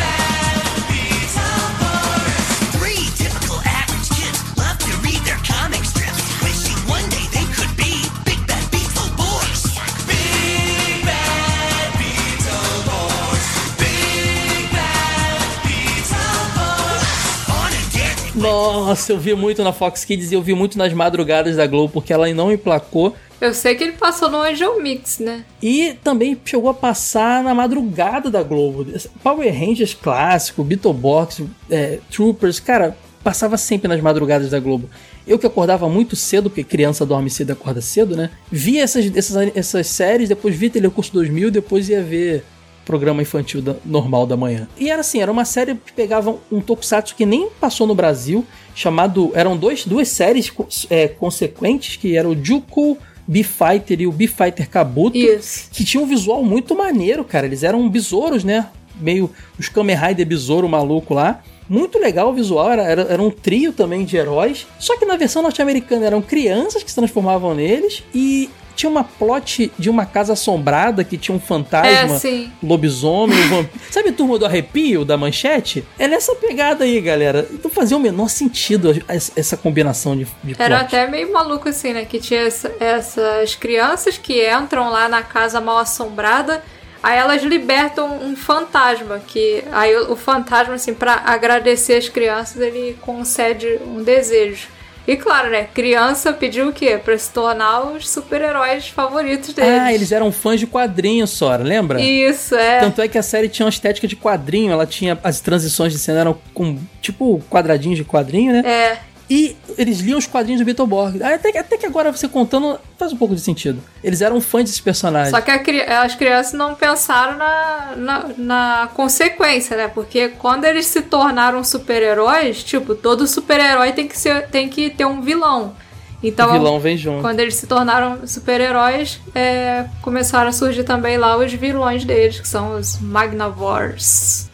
Nossa, 18.44 19.14
eu 19.14 19.18
vi 19.18 19.34
muito 19.34 19.64
na 19.64 19.72
Fox 19.72 20.04
Kids 20.04 20.32
e 20.32 20.36
eu 20.36 20.42
vi 20.42 20.54
muito 20.54 20.78
nas 20.78 20.92
madrugadas 20.92 21.56
da 21.56 21.66
Globo, 21.66 21.94
porque 21.94 22.12
ela 22.12 22.32
não 22.34 22.52
emplacou. 22.52 23.16
Eu 23.40 23.54
sei 23.54 23.74
que 23.76 23.84
ele 23.84 23.94
passou 23.94 24.30
no 24.30 24.42
Angel 24.42 24.82
Mix, 24.82 25.20
né? 25.20 25.46
E 25.62 25.96
também 26.04 26.38
chegou 26.44 26.70
a 26.70 26.74
passar 26.74 27.42
na 27.44 27.56
madrugada 27.56 28.30
da 28.30 28.44
Globo. 28.44 28.86
Power 29.24 29.54
Rangers 29.54 29.94
clássico, 29.94 30.64
Beetleborgs, 30.64 31.42
é, 31.70 32.00
Troopers, 32.12 32.60
cara, 32.60 32.98
passava 33.24 33.58
sempre 33.58 33.88
nas 33.88 34.02
madrugadas 34.02 34.50
da 34.50 34.60
Globo. 34.60 34.90
Eu 35.26 35.40
que 35.40 35.48
acordava 35.48 35.88
muito 35.88 36.16
cedo, 36.16 36.50
porque 36.50 36.66
criança 36.66 37.06
dorme 37.06 37.30
cedo 37.30 37.50
e 37.50 37.54
acorda 37.54 37.82
cedo, 37.82 38.16
né? 38.16 38.30
Via 38.52 38.84
essas, 38.84 39.10
essas, 39.16 39.56
essas 39.56 39.88
séries, 39.88 40.28
depois 40.28 40.54
via 40.54 40.70
Telecurso 40.70 41.14
2000, 41.14 41.50
depois 41.50 41.88
ia 41.88 42.04
ver 42.04 42.44
programa 42.86 43.22
infantil 43.22 43.62
da- 43.62 43.76
normal 43.86 44.26
da 44.26 44.36
manhã. 44.36 44.68
E 44.78 44.90
era 44.90 45.02
assim, 45.02 45.22
era 45.22 45.32
uma 45.32 45.46
série 45.46 45.76
que 45.76 45.94
pegava 45.94 46.36
um 46.52 46.60
tokusatsu 46.62 47.16
que 47.16 47.26
nem 47.26 47.50
passou 47.60 47.88
no 47.88 47.96
Brasil, 47.96 48.46
chamado... 48.76 49.32
Eram 49.34 49.56
dois, 49.56 49.86
duas 49.86 50.10
séries 50.10 50.52
é, 50.90 51.08
consequentes, 51.08 51.96
que 51.96 52.16
era 52.18 52.28
o 52.28 52.36
Juku 52.44 52.98
B-Fighter 53.28 54.02
e 54.02 54.08
o 54.08 54.12
B-Fighter 54.12 54.70
Kabuto 54.70 55.18
Isso. 55.18 55.70
que 55.72 55.84
tinha 55.84 56.02
um 56.04 56.06
visual 56.06 56.44
muito 56.44 56.76
maneiro, 56.76 57.24
cara. 57.24 57.46
Eles 57.46 57.64
eram 57.64 57.88
besouros, 57.90 58.44
né? 58.44 58.68
Meio 59.00 59.30
os 59.58 59.70
Kamen 59.70 59.96
Rider 59.96 60.26
besouro 60.26 60.68
maluco 60.68 61.14
lá. 61.14 61.42
Muito 61.70 61.98
legal 62.00 62.30
o 62.30 62.34
visual, 62.34 62.72
era, 62.72 62.84
era, 62.84 63.02
era 63.04 63.22
um 63.22 63.30
trio 63.32 63.72
também 63.74 64.04
de 64.06 64.18
heróis. 64.18 64.68
Só 64.80 64.98
que 64.98 65.06
na 65.06 65.16
versão 65.16 65.42
norte-americana 65.42 66.06
eram 66.06 66.22
crianças 66.22 66.84
que 66.84 66.90
se 66.90 66.96
transformavam 66.96 67.54
neles 67.56 68.04
e 68.14 68.50
tinha 68.76 68.90
uma 68.90 69.04
plot 69.04 69.72
de 69.78 69.88
uma 69.88 70.04
casa 70.04 70.34
assombrada 70.34 71.04
que 71.04 71.16
tinha 71.16 71.36
um 71.36 71.40
fantasma, 71.40 72.18
É, 72.28 72.48
lobisomem, 72.64 73.38
um 73.46 73.48
vampiro. 73.50 73.80
Sabe 73.92 74.10
a 74.10 74.14
turma 74.14 74.40
do 74.40 74.46
arrepio 74.48 75.06
da 75.06 75.16
manchete? 75.16 75.86
É 76.00 76.08
nessa 76.08 76.34
pegada 76.36 76.84
aí, 76.84 77.00
galera. 77.00 77.48
Não 77.64 77.70
fazia 77.70 77.96
o 77.96 78.00
menor 78.00 78.30
sentido 78.30 78.92
essa 79.08 79.32
essa 79.36 79.56
combinação 79.56 80.18
de, 80.18 80.26
de 80.44 80.56
Era 80.58 80.80
plot. 80.80 80.88
até 80.96 81.08
meio 81.08 81.32
maluco 81.32 81.70
assim, 81.70 81.94
né? 81.94 82.04
Que 82.04 82.20
tinha 82.20 82.42
essa- 82.42 82.72
essas 82.80 83.54
crianças 83.56 84.18
que 84.18 84.44
entram 84.52 84.90
lá 84.90 85.08
na 85.08 85.22
casa 85.22 85.62
mal 85.62 85.78
assombrada, 85.78 86.64
aí 87.04 87.20
elas 87.20 87.44
libertam 87.44 88.18
um 88.24 88.36
fantasma, 88.36 89.20
que 89.28 89.64
aí 89.72 89.96
o, 89.96 90.16
fantasma, 90.16 90.76
assim, 90.76 90.94
pra 90.94 91.22
agradecer 91.26 91.96
as 91.96 92.08
crianças, 92.08 92.62
ele 92.62 92.98
concede 93.02 93.80
um 93.86 94.02
desejo. 94.02 94.70
E 95.06 95.18
claro, 95.18 95.50
né? 95.50 95.68
Criança 95.74 96.32
pediu 96.32 96.70
o 96.70 96.72
quê? 96.72 96.98
Pra 96.98 97.18
se 97.18 97.30
tornar 97.30 97.82
os 97.82 98.10
super-heróis 98.10 98.88
favoritos 98.88 99.54
deles. 99.54 99.82
Ah, 99.82 99.94
eles 99.94 100.14
eram 100.14 100.32
fãs 100.32 100.62
de 100.62 100.66
quadrinhos, 100.66 101.30
Sora, 101.32 101.62
lembra? 101.62 102.02
Isso, 102.02 102.56
é. 102.56 102.80
Tanto 102.80 103.02
é 103.02 103.08
que 103.10 103.18
a 103.18 103.24
série 103.24 103.50
tinha 103.50 103.66
uma 103.66 103.70
estética 103.70 104.08
de 104.08 104.16
quadrinho, 104.16 104.72
ela 104.72 104.86
tinha 104.86 105.20
as 105.22 105.42
transições 105.42 105.92
de 105.92 106.00
cena 106.00 106.22
eram 106.22 106.38
com 106.54 106.80
tipo 107.02 107.44
quadradinhos 107.50 107.98
de 107.98 108.06
quadrinho, 108.06 108.54
né? 108.54 108.64
É. 108.66 109.13
E 109.30 109.56
eles 109.78 110.00
liam 110.00 110.20
os 110.20 110.28
quadrinhos 110.28 110.60
do 110.62 110.66
Beetleborg. 110.66 111.24
Até, 111.24 111.52
que- 111.52 111.58
até 111.58 111.78
que 111.78 111.86
agora 111.86 112.12
você 112.12 112.28
contando 112.28 112.78
faz 113.00 113.14
um 113.14 113.18
pouco 113.18 113.34
de 113.34 113.42
sentido. 113.42 113.82
Eles 114.04 114.22
eram 114.22 114.40
fãs 114.42 114.64
desses 114.66 114.82
personagens. 114.82 115.32
Só 115.32 115.40
que 115.42 115.50
a 115.50 116.02
as 116.04 116.14
crianças 116.16 116.54
não 116.54 116.76
pensaram 116.76 117.38
na, 117.38 117.94
na, 117.96 118.26
na 118.38 118.90
consequência, 118.94 119.78
né? 119.78 119.88
Porque 119.88 120.28
quando 120.30 120.66
eles 120.66 120.86
se 120.88 121.02
tornaram 121.02 121.64
super-heróis, 121.64 122.64
tipo, 122.64 122.94
todo 122.96 123.26
super-herói 123.26 123.94
tem, 123.94 124.08
que 124.08 124.18
ser- 124.20 124.48
tem 124.50 124.68
que 124.68 124.90
ter 124.90 125.06
um 125.06 125.22
vilão. 125.22 125.74
Então, 126.22 126.50
o 126.50 126.54
vilão 126.54 126.80
vem 126.80 126.96
junto. 126.96 127.22
quando 127.22 127.40
eles 127.42 127.56
se 127.56 127.68
tornaram 127.68 128.26
super-heróis, 128.28 129.20
é, 129.36 129.86
começaram 130.02 130.50
a 130.50 130.54
surgir 130.54 130.84
também 130.84 131.18
lá 131.18 131.36
os 131.38 131.52
vilões 131.54 132.06
deles, 132.06 132.40
que 132.40 132.48
são 132.48 132.76
os 132.78 132.98
Magnavores. 133.00 134.50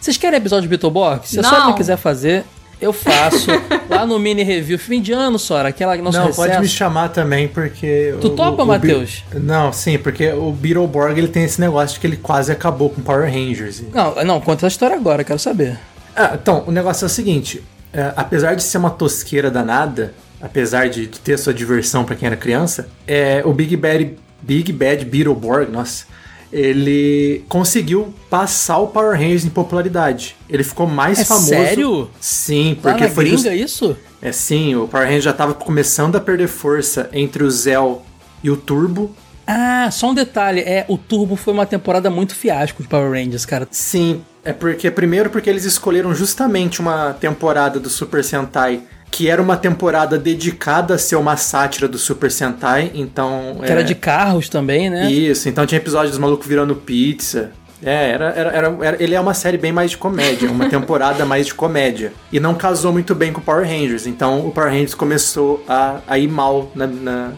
Vocês 0.00 0.16
querem 0.16 0.36
episódio 0.38 0.62
de 0.62 0.68
Beetleborg? 0.68 1.26
Se 1.28 1.38
a 1.38 1.42
não 1.66 1.74
quiser 1.74 1.96
fazer, 1.96 2.44
eu 2.80 2.92
faço. 2.92 3.50
lá 3.88 4.04
no 4.06 4.18
mini 4.18 4.42
review, 4.42 4.78
fim 4.78 5.00
de 5.00 5.12
ano, 5.12 5.38
Sora, 5.38 5.68
aquela 5.68 5.96
nosso 5.96 6.18
Não, 6.18 6.26
recesso. 6.26 6.48
pode 6.48 6.60
me 6.60 6.68
chamar 6.68 7.08
também, 7.10 7.48
porque. 7.48 8.14
Tu 8.20 8.26
o- 8.28 8.30
topa, 8.30 8.62
o 8.62 8.66
Matheus? 8.66 9.24
Não, 9.34 9.72
sim, 9.72 9.98
porque 9.98 10.30
o 10.32 10.52
Beetleborg 10.52 11.18
ele 11.18 11.28
tem 11.28 11.44
esse 11.44 11.60
negócio 11.60 11.94
de 11.94 12.00
que 12.00 12.06
ele 12.06 12.16
quase 12.16 12.52
acabou 12.52 12.90
com 12.90 13.00
Power 13.02 13.30
Rangers. 13.32 13.82
Não, 13.92 14.14
não, 14.24 14.40
conta 14.40 14.66
a 14.66 14.68
história 14.68 14.96
agora, 14.96 15.24
quero 15.24 15.38
saber. 15.38 15.78
Ah, 16.14 16.36
então, 16.40 16.64
o 16.66 16.70
negócio 16.70 17.04
é 17.04 17.06
o 17.06 17.10
seguinte: 17.10 17.62
é, 17.92 18.12
apesar 18.16 18.54
de 18.54 18.62
ser 18.62 18.78
uma 18.78 18.90
tosqueira 18.90 19.50
danada, 19.50 20.14
apesar 20.40 20.88
de, 20.88 21.06
de 21.06 21.18
ter 21.20 21.38
sua 21.38 21.54
diversão 21.54 22.04
pra 22.04 22.14
quem 22.16 22.26
era 22.26 22.36
criança, 22.36 22.88
é, 23.06 23.42
o 23.44 23.52
Big 23.52 23.76
Bad, 23.76 24.16
Big 24.42 24.72
Bad 24.72 25.04
Beetleborg, 25.04 25.70
nossa, 25.70 26.04
ele 26.52 27.44
conseguiu 27.48 28.12
passar 28.30 28.78
o 28.78 28.86
Power 28.88 29.16
Rangers 29.18 29.44
em 29.44 29.50
popularidade. 29.50 30.36
Ele 30.48 30.62
ficou 30.64 30.86
mais 30.86 31.18
É 31.20 31.24
famoso. 31.24 31.46
sério? 31.48 32.10
Sim, 32.20 32.78
Lá 32.82 32.92
porque 32.92 33.04
na 33.04 33.10
foi 33.10 33.24
gringa 33.24 33.38
just- 33.38 33.52
isso? 33.64 33.96
É 34.22 34.32
sim, 34.32 34.74
o 34.74 34.88
Power 34.88 35.06
Rangers 35.06 35.24
já 35.24 35.32
tava 35.32 35.54
começando 35.54 36.16
a 36.16 36.20
perder 36.20 36.48
força 36.48 37.08
entre 37.12 37.44
o 37.44 37.50
Zell 37.50 38.02
e 38.42 38.50
o 38.50 38.56
Turbo. 38.56 39.14
Ah, 39.46 39.88
só 39.92 40.10
um 40.10 40.14
detalhe, 40.14 40.60
é, 40.60 40.84
o 40.88 40.98
Turbo 40.98 41.36
foi 41.36 41.54
uma 41.54 41.66
temporada 41.66 42.10
muito 42.10 42.34
fiasco 42.34 42.82
de 42.82 42.88
Power 42.88 43.10
Rangers, 43.12 43.44
cara. 43.46 43.68
Sim, 43.70 44.22
é 44.44 44.52
porque 44.52 44.90
primeiro 44.90 45.30
porque 45.30 45.48
eles 45.48 45.64
escolheram 45.64 46.12
justamente 46.14 46.80
uma 46.80 47.12
temporada 47.12 47.78
do 47.78 47.88
Super 47.88 48.24
Sentai 48.24 48.82
que 49.10 49.28
era 49.30 49.40
uma 49.40 49.56
temporada 49.56 50.18
dedicada 50.18 50.94
a 50.94 50.98
ser 50.98 51.16
uma 51.16 51.36
sátira 51.36 51.88
do 51.88 51.96
Super 51.98 52.30
Sentai, 52.30 52.90
então 52.94 53.56
Que 53.64 53.70
era 53.72 53.82
de 53.82 53.94
carros 53.94 54.48
também, 54.48 54.90
né? 54.90 55.10
isso, 55.10 55.48
então 55.48 55.64
tinha 55.66 55.78
episódio 55.78 56.10
dos 56.10 56.18
malucos 56.18 56.46
virando 56.46 56.74
pizza. 56.76 57.50
É, 57.82 58.10
era, 58.10 58.26
era, 58.30 58.50
era, 58.50 58.78
era- 58.82 59.02
ele 59.02 59.14
é 59.14 59.20
uma 59.20 59.34
série 59.34 59.58
bem 59.58 59.70
mais 59.72 59.90
de 59.90 59.98
comédia, 59.98 60.50
uma 60.50 60.68
temporada 60.70 61.24
mais 61.26 61.46
de 61.46 61.54
comédia. 61.54 62.12
E 62.32 62.40
não 62.40 62.54
casou 62.54 62.92
muito 62.92 63.14
bem 63.14 63.32
com 63.32 63.40
o 63.40 63.44
Power 63.44 63.66
Rangers, 63.66 64.06
então 64.06 64.46
o 64.46 64.50
Power 64.50 64.70
Rangers 64.70 64.94
começou 64.94 65.62
a, 65.68 65.98
a 66.06 66.18
ir 66.18 66.26
mal 66.28 66.70
na, 66.74 66.86
na, 66.86 67.30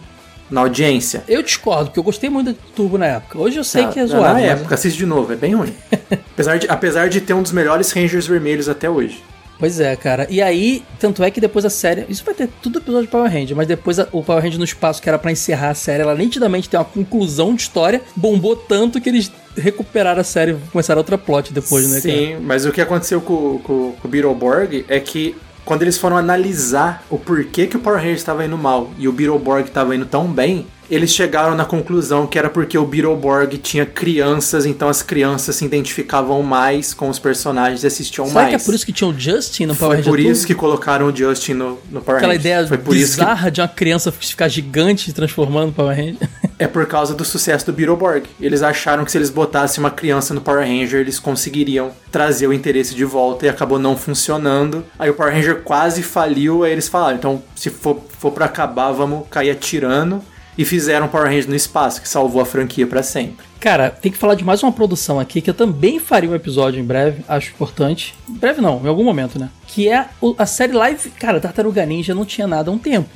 na 0.51 0.61
audiência. 0.61 1.23
Eu 1.29 1.43
discordo, 1.43 1.87
porque 1.87 1.99
eu 1.99 2.05
gostei 2.05 2.31
muito 2.31 2.53
do 2.53 2.59
Turbo 2.75 2.97
na 2.99 3.07
época. 3.07 3.37
Hoje 3.39 3.57
eu 3.59 3.65
sei 3.65 3.85
Ah, 3.85 3.89
que 3.89 3.99
é 3.99 4.07
zoado. 4.07 4.23
Na 4.25 4.33
mas- 4.35 4.45
época, 4.45 4.75
assiste 4.77 4.97
de 4.99 5.07
novo, 5.07 5.33
é 5.33 5.37
bem 5.37 5.55
ruim. 5.57 5.75
apesar, 6.33 6.57
de, 6.59 6.69
apesar 6.69 7.09
de 7.09 7.21
ter 7.21 7.35
um 7.35 7.43
dos 7.43 7.53
melhores 7.53 7.91
Rangers 7.93 8.27
vermelhos 8.27 8.69
até 8.69 8.89
hoje. 8.89 9.23
Pois 9.59 9.81
é, 9.81 9.97
cara. 9.97 10.27
E 10.31 10.41
aí, 10.41 10.85
tanto 11.01 11.23
é 11.25 11.31
que 11.31 11.41
depois 11.41 11.65
a 11.65 11.71
série. 11.71 12.05
Isso 12.09 12.25
vai 12.25 12.33
ter 12.35 12.49
tudo 12.63 12.79
episódio 12.79 13.07
de 13.07 13.11
Power 13.11 13.31
Ranger, 13.33 13.57
mas 13.57 13.67
depois 13.67 13.99
a- 13.99 14.07
o 14.13 14.23
Power 14.23 14.43
Ranger 14.43 14.59
no 14.59 14.65
espaço, 14.65 15.03
que 15.03 15.09
era 15.09 15.19
pra 15.19 15.33
encerrar 15.33 15.71
a 15.71 15.75
série, 15.75 16.03
ela 16.03 16.15
nitidamente 16.15 16.69
tem 16.69 16.79
uma 16.79 16.85
conclusão 16.85 17.55
de 17.55 17.63
história, 17.63 18.01
bombou 18.15 18.55
tanto 18.55 19.01
que 19.01 19.09
eles 19.09 19.33
recuperaram 19.57 20.21
a 20.21 20.25
série 20.25 20.53
e 20.53 20.57
começaram 20.71 21.01
outra 21.01 21.19
plot 21.19 21.53
depois, 21.53 21.89
né, 21.91 22.01
cara? 22.01 22.15
Sim, 22.15 22.37
mas 22.43 22.65
o 22.67 22.71
que 22.71 22.81
aconteceu 22.81 23.21
com, 23.21 23.59
com, 23.59 23.93
com 24.01 24.07
o 24.07 24.11
Beetleborg 24.11 24.85
é 24.89 25.01
que 25.01 25.35
quando 25.65 25.83
eles 25.83 25.99
foram 25.99 26.17
analisar 26.17 27.05
o 27.11 27.19
porquê 27.19 27.67
que 27.67 27.77
o 27.77 27.81
Power 27.81 27.99
Rangers 27.99 28.21
estava 28.21 28.45
indo 28.45 28.57
mal 28.57 28.91
e 28.99 29.09
o 29.09 29.13
Beetleborg 29.13 29.67
estava 29.69 29.95
indo 29.97 30.07
tão 30.07 30.27
bem, 30.29 30.67
eles 30.91 31.11
chegaram 31.11 31.55
na 31.55 31.65
conclusão 31.65 32.27
que 32.27 32.39
era 32.39 32.49
porque 32.49 32.77
o 32.79 32.85
Beetleborg 32.85 33.59
tinha 33.59 33.85
crianças, 33.85 34.65
então 34.67 34.89
as 34.89 35.03
crianças 35.03 35.57
se 35.57 35.65
identificavam 35.65 36.43
mais 36.43 36.95
com 36.95 37.09
os 37.09 37.19
personagens 37.19 37.85
e 37.85 37.87
assistiam 37.87 38.27
Será 38.27 38.43
mais. 38.43 38.49
que 38.51 38.63
é 38.63 38.65
por 38.65 38.75
isso 38.75 38.87
que 38.87 38.93
tinha 38.93 39.09
o 39.09 39.19
Justin 39.19 39.67
no 39.67 39.77
Power 39.77 39.97
Foi 39.97 39.97
Ranger 39.99 40.11
por 40.13 40.21
isso 40.21 40.47
que 40.47 40.55
colocaram 40.55 41.07
o 41.07 41.15
Justin 41.17 41.55
no, 41.55 41.79
no 41.91 42.01
Power 42.01 42.19
Aquela 42.19 42.33
Rangers. 42.33 42.41
ideia 42.41 42.67
Foi 42.67 42.79
por 42.79 42.97
isso 42.97 43.13
que 43.13 43.21
bizarra 43.21 43.51
de 43.51 43.61
uma 43.61 43.69
criança 43.69 44.11
ficar 44.11 44.49
gigante 44.49 45.11
e 45.11 45.13
transformando 45.13 45.67
no 45.69 45.73
Power 45.73 45.97
Ranger. 45.97 46.29
é 46.59 46.67
por 46.67 46.87
causa 46.87 47.15
do 47.15 47.25
sucesso 47.25 47.67
do 47.67 47.73
Beetleborg. 47.73 48.25
Eles 48.41 48.63
acharam 48.63 49.05
que 49.05 49.13
se 49.13 49.19
eles 49.19 49.31
botassem 49.31 49.83
uma 49.83 49.91
criança 49.91 50.33
no 50.35 50.41
Power 50.41 50.67
Ranger, 50.67 51.01
eles 51.01 51.19
conseguiriam 51.19 51.91
trazer 52.11 52.47
o 52.47 52.53
interesse 52.53 52.95
de 52.95 53.05
volta 53.05 53.47
e 53.47 53.49
acabou 53.49 53.79
não 53.79 53.97
funcionando. 53.97 54.85
Aí 54.99 55.11
o 55.11 55.15
Power 55.15 55.33
Ranger 55.33 55.63
quase 55.63 56.03
faliu, 56.03 56.65
aí 56.65 56.73
eles 56.73 56.89
falaram, 56.89 57.17
então 57.17 57.43
se 57.55 57.71
for, 57.71 58.01
for 58.19 58.33
para 58.33 58.47
acabar, 58.47 58.91
vamos 58.93 59.27
cair 59.31 59.51
atirando. 59.51 60.23
E 60.59 60.65
fizeram 60.65 61.07
Power 61.07 61.29
Ranger 61.29 61.49
no 61.49 61.55
espaço, 61.55 62.03
que 62.03 62.09
salvou 62.09 62.43
a 62.43 62.45
franquia 62.45 62.85
para 62.85 63.01
sempre. 63.01 63.47
Cara, 63.61 63.91
tem 63.91 64.11
que 64.11 64.19
falar 64.19 64.35
de 64.35 64.45
mais 64.45 64.61
uma 64.61 64.73
produção 64.73 65.21
aqui 65.21 65.41
que 65.41 65.49
eu 65.49 65.55
também 65.55 66.01
faria 66.01 66.29
um 66.29 66.35
episódio 66.35 66.81
em 66.81 66.85
breve, 66.85 67.25
acho 67.29 67.51
importante. 67.53 68.17
Em 68.29 68.35
breve 68.35 68.61
não, 68.61 68.83
em 68.85 68.89
algum 68.89 69.05
momento, 69.05 69.39
né? 69.39 69.51
Que 69.69 69.89
é 69.89 70.07
a 70.37 70.47
série 70.47 70.73
live. 70.73 71.11
Cara, 71.11 71.39
Tartaruga 71.39 71.87
Ninja 71.87 72.13
não 72.13 72.25
tinha 72.25 72.49
nada 72.49 72.73
há 72.73 72.75
um 72.75 72.79
tempo. 72.79 73.09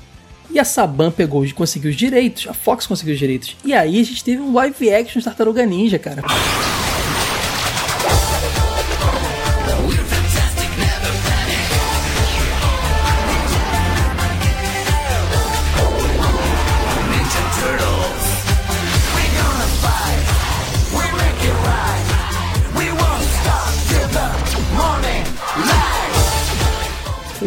E 0.53 0.59
a 0.61 0.65
Saban 0.65 1.11
pegou 1.11 1.45
e 1.45 1.53
conseguiu 1.53 1.91
os 1.91 1.97
direitos, 1.97 2.47
a 2.47 2.55
Fox 2.55 2.87
conseguiu 2.87 3.15
os 3.15 3.19
direitos. 3.19 3.57
E 3.65 3.73
aí 3.73 4.01
a 4.01 4.05
gente 4.05 4.23
teve 4.23 4.41
um 4.41 4.53
live 4.53 4.95
action 4.95 5.19
de 5.19 5.25
Tartaruga 5.25 5.67
Ninja, 5.67 5.99
cara. 5.99 6.23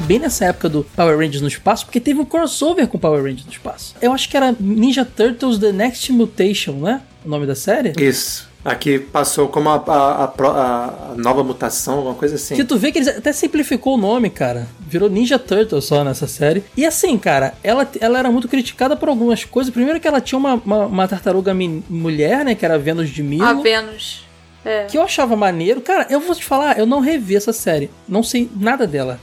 Bem 0.05 0.19
nessa 0.19 0.45
época 0.45 0.69
do 0.69 0.83
Power 0.95 1.17
Rangers 1.17 1.41
no 1.41 1.47
espaço, 1.47 1.85
porque 1.85 1.99
teve 1.99 2.19
um 2.19 2.25
crossover 2.25 2.87
com 2.87 2.97
Power 2.97 3.21
Rangers 3.23 3.45
no 3.45 3.51
espaço. 3.51 3.95
Eu 4.01 4.11
acho 4.13 4.29
que 4.29 4.37
era 4.37 4.55
Ninja 4.59 5.03
Turtles 5.05 5.57
The 5.57 5.71
Next 5.71 6.11
Mutation, 6.11 6.73
né? 6.73 7.01
O 7.25 7.29
nome 7.29 7.45
da 7.45 7.55
série? 7.55 7.93
Isso. 8.01 8.47
Aqui 8.63 8.97
passou 8.97 9.47
como 9.47 9.69
a, 9.69 9.75
a, 9.75 10.23
a 10.23 10.23
a- 10.25 11.11
a 11.11 11.15
nova 11.15 11.43
mutação, 11.43 11.95
alguma 11.97 12.15
coisa 12.15 12.33
assim. 12.35 12.55
Que 12.55 12.63
tu 12.63 12.77
vê 12.79 12.91
que 12.91 12.97
eles 12.97 13.07
até 13.07 13.31
simplificou 13.31 13.93
o 13.93 13.97
nome, 13.97 14.27
cara. 14.29 14.67
Virou 14.87 15.07
Ninja 15.07 15.37
Turtles 15.37 15.85
só 15.85 16.03
nessa 16.03 16.25
série. 16.27 16.63
E 16.75 16.83
assim, 16.83 17.15
cara, 17.17 17.53
ela, 17.63 17.87
ela 17.99 18.17
era 18.17 18.31
muito 18.31 18.47
criticada 18.47 18.95
por 18.95 19.07
algumas 19.07 19.43
coisas. 19.43 19.71
Primeiro 19.71 19.99
que 19.99 20.07
ela 20.07 20.19
tinha 20.19 20.37
uma, 20.39 20.55
uma, 20.55 20.85
uma 20.87 21.07
tartaruga 21.07 21.53
mulher, 21.87 22.43
né? 22.43 22.55
Que 22.55 22.65
era 22.65 22.77
Vênus 22.79 23.09
de 23.11 23.21
Milo. 23.21 23.45
A 23.45 23.53
Vênus. 23.53 24.23
É. 24.63 24.85
que 24.85 24.97
eu 24.97 25.03
achava 25.03 25.35
maneiro. 25.35 25.79
Cara, 25.79 26.07
eu 26.09 26.19
vou 26.19 26.33
te 26.35 26.43
falar, 26.43 26.79
eu 26.79 26.87
não 26.87 26.99
revi 27.01 27.35
essa 27.35 27.53
série. 27.53 27.87
Não 28.09 28.23
sei 28.23 28.49
nada 28.55 28.87
dela. 28.87 29.19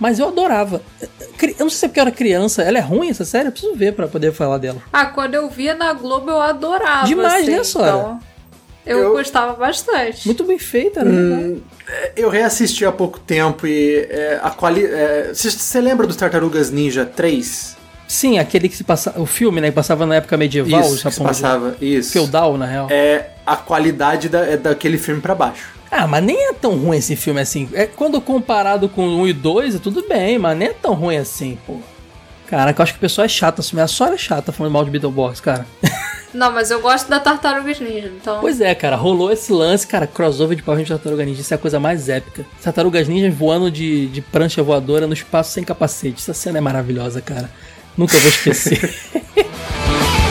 Mas 0.00 0.18
eu 0.18 0.26
adorava. 0.28 0.80
Eu 1.42 1.54
não 1.60 1.68
sei 1.70 1.78
se 1.78 1.84
é 1.84 1.88
porque 1.88 2.00
eu 2.00 2.02
era 2.02 2.10
criança. 2.10 2.62
Ela 2.62 2.78
é 2.78 2.80
ruim, 2.80 3.10
essa 3.10 3.24
série? 3.24 3.48
Eu 3.48 3.52
preciso 3.52 3.74
ver 3.76 3.92
pra 3.94 4.08
poder 4.08 4.32
falar 4.32 4.56
dela. 4.58 4.80
Ah, 4.92 5.04
quando 5.06 5.34
eu 5.34 5.48
via 5.50 5.74
na 5.74 5.92
Globo 5.92 6.30
eu 6.30 6.40
adorava. 6.40 7.06
Demais, 7.06 7.42
assim, 7.42 7.50
né, 7.56 7.64
Sora? 7.64 7.88
Então, 7.88 8.20
eu, 8.86 8.98
Eu- 8.98 9.12
gostava 9.12 9.52
bastante. 9.52 10.26
Muito 10.26 10.42
bem 10.42 10.58
feita, 10.58 11.04
né? 11.04 11.10
Hum, 11.12 11.60
é, 11.86 12.12
eu 12.16 12.30
reassisti 12.30 12.84
há 12.86 12.90
pouco 12.90 13.20
tempo 13.20 13.66
e 13.66 14.06
é, 14.10 14.40
a 14.42 14.50
qualidade. 14.50 15.34
Você 15.34 15.80
lembra 15.82 16.06
dos 16.06 16.16
Tartarugas 16.16 16.70
Ninja 16.70 17.04
3? 17.04 17.76
Sim, 18.08 18.38
aquele 18.38 18.68
que 18.68 18.76
se 18.76 18.82
passa. 18.82 19.12
O 19.20 19.26
filme, 19.26 19.60
né? 19.60 19.68
Que 19.68 19.74
passava 19.74 20.04
na 20.06 20.16
época 20.16 20.36
medieval, 20.36 20.80
o 20.80 20.82
Isso, 20.82 20.90
que 20.94 20.96
se 20.98 21.10
Japão 21.18 21.26
passava. 21.26 21.76
Isso. 21.80 22.10
feudal, 22.12 22.56
na 22.56 22.66
real. 22.66 22.88
É 22.90 23.30
a 23.46 23.54
qualidade 23.56 24.28
da, 24.28 24.40
é 24.40 24.56
daquele 24.56 24.96
filme 24.98 25.20
pra 25.20 25.34
baixo. 25.34 25.78
Ah, 25.90 26.06
mas 26.06 26.22
nem 26.22 26.50
é 26.50 26.52
tão 26.52 26.76
ruim 26.76 26.98
esse 26.98 27.16
filme 27.16 27.40
assim. 27.40 27.68
É, 27.72 27.86
quando 27.86 28.20
comparado 28.20 28.88
com 28.88 29.08
o 29.08 29.20
1 29.22 29.28
e 29.28 29.32
2, 29.32 29.74
é 29.74 29.78
tudo 29.78 30.04
bem, 30.08 30.38
mas 30.38 30.56
nem 30.56 30.68
é 30.68 30.72
tão 30.72 30.94
ruim 30.94 31.16
assim, 31.16 31.58
pô. 31.66 31.78
Caraca, 32.46 32.80
eu 32.80 32.82
acho 32.82 32.92
que 32.92 32.98
o 32.98 33.00
pessoal 33.00 33.24
é 33.24 33.28
chato, 33.28 33.60
assim, 33.60 33.78
a 33.78 33.86
Sora 33.86 34.14
é 34.14 34.18
chata 34.18 34.50
falando 34.52 34.72
mal 34.72 34.84
de 34.84 34.90
Beetleborgs, 34.90 35.40
cara. 35.40 35.66
Não, 36.34 36.52
mas 36.52 36.70
eu 36.70 36.80
gosto 36.80 37.08
da 37.08 37.18
Tartarugas 37.18 37.80
Ninja, 37.80 38.12
então... 38.20 38.40
Pois 38.40 38.60
é, 38.60 38.72
cara, 38.74 38.94
rolou 38.94 39.32
esse 39.32 39.52
lance, 39.52 39.84
cara, 39.86 40.06
crossover 40.06 40.56
de 40.56 40.62
Power 40.62 40.78
Rangers 40.78 40.90
e 40.90 41.02
Tartaruga 41.02 41.24
Ninja, 41.24 41.40
isso 41.40 41.52
é 41.52 41.56
a 41.56 41.58
coisa 41.58 41.80
mais 41.80 42.08
épica. 42.08 42.46
Tartarugas 42.62 43.08
Ninja 43.08 43.30
voando 43.30 43.70
de, 43.70 44.06
de 44.06 44.20
prancha 44.20 44.62
voadora 44.62 45.08
no 45.08 45.12
espaço 45.12 45.52
sem 45.52 45.64
capacete. 45.64 46.20
Essa 46.20 46.34
cena 46.34 46.58
é 46.58 46.60
maravilhosa, 46.60 47.20
cara. 47.20 47.50
Nunca 47.96 48.16
vou 48.16 48.28
esquecer. 48.28 48.94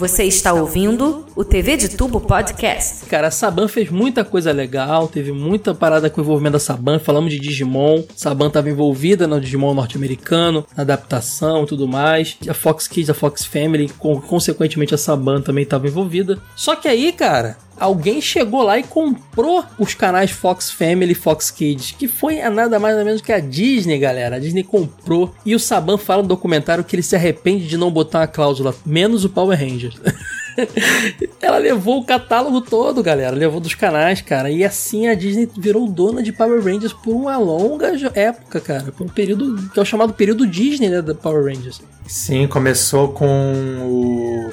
Você 0.00 0.24
está 0.24 0.54
ouvindo 0.54 1.26
o 1.36 1.44
TV 1.44 1.76
de 1.76 1.90
Tubo 1.90 2.22
Podcast. 2.22 3.04
Cara, 3.04 3.26
a 3.26 3.30
Saban 3.30 3.68
fez 3.68 3.90
muita 3.90 4.24
coisa 4.24 4.50
legal, 4.50 5.06
teve 5.06 5.30
muita 5.30 5.74
parada 5.74 6.08
com 6.08 6.22
o 6.22 6.24
envolvimento 6.24 6.54
da 6.54 6.58
Saban. 6.58 6.98
Falamos 6.98 7.30
de 7.30 7.38
Digimon, 7.38 8.02
Saban 8.16 8.46
estava 8.46 8.70
envolvida 8.70 9.26
no 9.26 9.38
Digimon 9.38 9.74
norte-americano, 9.74 10.66
na 10.74 10.84
adaptação 10.84 11.64
e 11.64 11.66
tudo 11.66 11.86
mais. 11.86 12.38
A 12.48 12.54
Fox 12.54 12.88
Kids, 12.88 13.10
a 13.10 13.14
Fox 13.14 13.44
Family, 13.44 13.90
consequentemente 14.26 14.94
a 14.94 14.98
Saban 14.98 15.42
também 15.42 15.64
estava 15.64 15.86
envolvida. 15.86 16.38
Só 16.56 16.74
que 16.74 16.88
aí, 16.88 17.12
cara, 17.12 17.58
alguém 17.80 18.20
chegou 18.20 18.62
lá 18.62 18.78
e 18.78 18.82
comprou 18.82 19.64
os 19.78 19.94
canais 19.94 20.30
Fox 20.30 20.70
Family 20.70 21.12
e 21.12 21.14
Fox 21.14 21.50
Kids, 21.50 21.92
que 21.98 22.06
foi 22.06 22.36
nada 22.50 22.78
mais 22.78 22.96
ou 22.96 23.04
menos 23.04 23.22
que 23.22 23.32
a 23.32 23.40
Disney, 23.40 23.98
galera. 23.98 24.36
A 24.36 24.38
Disney 24.38 24.62
comprou 24.62 25.34
e 25.44 25.54
o 25.54 25.58
Saban 25.58 25.96
fala 25.96 26.22
no 26.22 26.28
documentário 26.28 26.84
que 26.84 26.94
ele 26.94 27.02
se 27.02 27.16
arrepende 27.16 27.66
de 27.66 27.78
não 27.78 27.90
botar 27.90 28.20
uma 28.20 28.26
cláusula, 28.26 28.74
menos 28.84 29.24
o 29.24 29.30
Power 29.30 29.58
Rangers. 29.58 29.98
Ela 31.40 31.58
levou 31.58 32.00
o 32.00 32.04
catálogo 32.04 32.60
todo, 32.60 33.02
galera. 33.02 33.34
Levou 33.34 33.60
dos 33.60 33.74
canais, 33.74 34.20
cara. 34.20 34.50
E 34.50 34.64
assim 34.64 35.08
a 35.08 35.14
Disney 35.14 35.48
virou 35.56 35.88
dona 35.88 36.22
de 36.22 36.32
Power 36.32 36.62
Rangers 36.62 36.92
por 36.92 37.14
uma 37.14 37.36
longa 37.38 37.92
época, 38.14 38.60
cara. 38.60 38.92
Por 38.92 39.06
um 39.06 39.08
período 39.08 39.70
que 39.70 39.78
é 39.78 39.82
o 39.82 39.86
chamado 39.86 40.12
período 40.12 40.46
Disney, 40.46 40.88
né? 40.88 41.00
Da 41.00 41.14
Power 41.14 41.44
Rangers. 41.44 41.80
Sim, 42.06 42.46
começou 42.46 43.08
com 43.08 43.54
o 43.82 44.50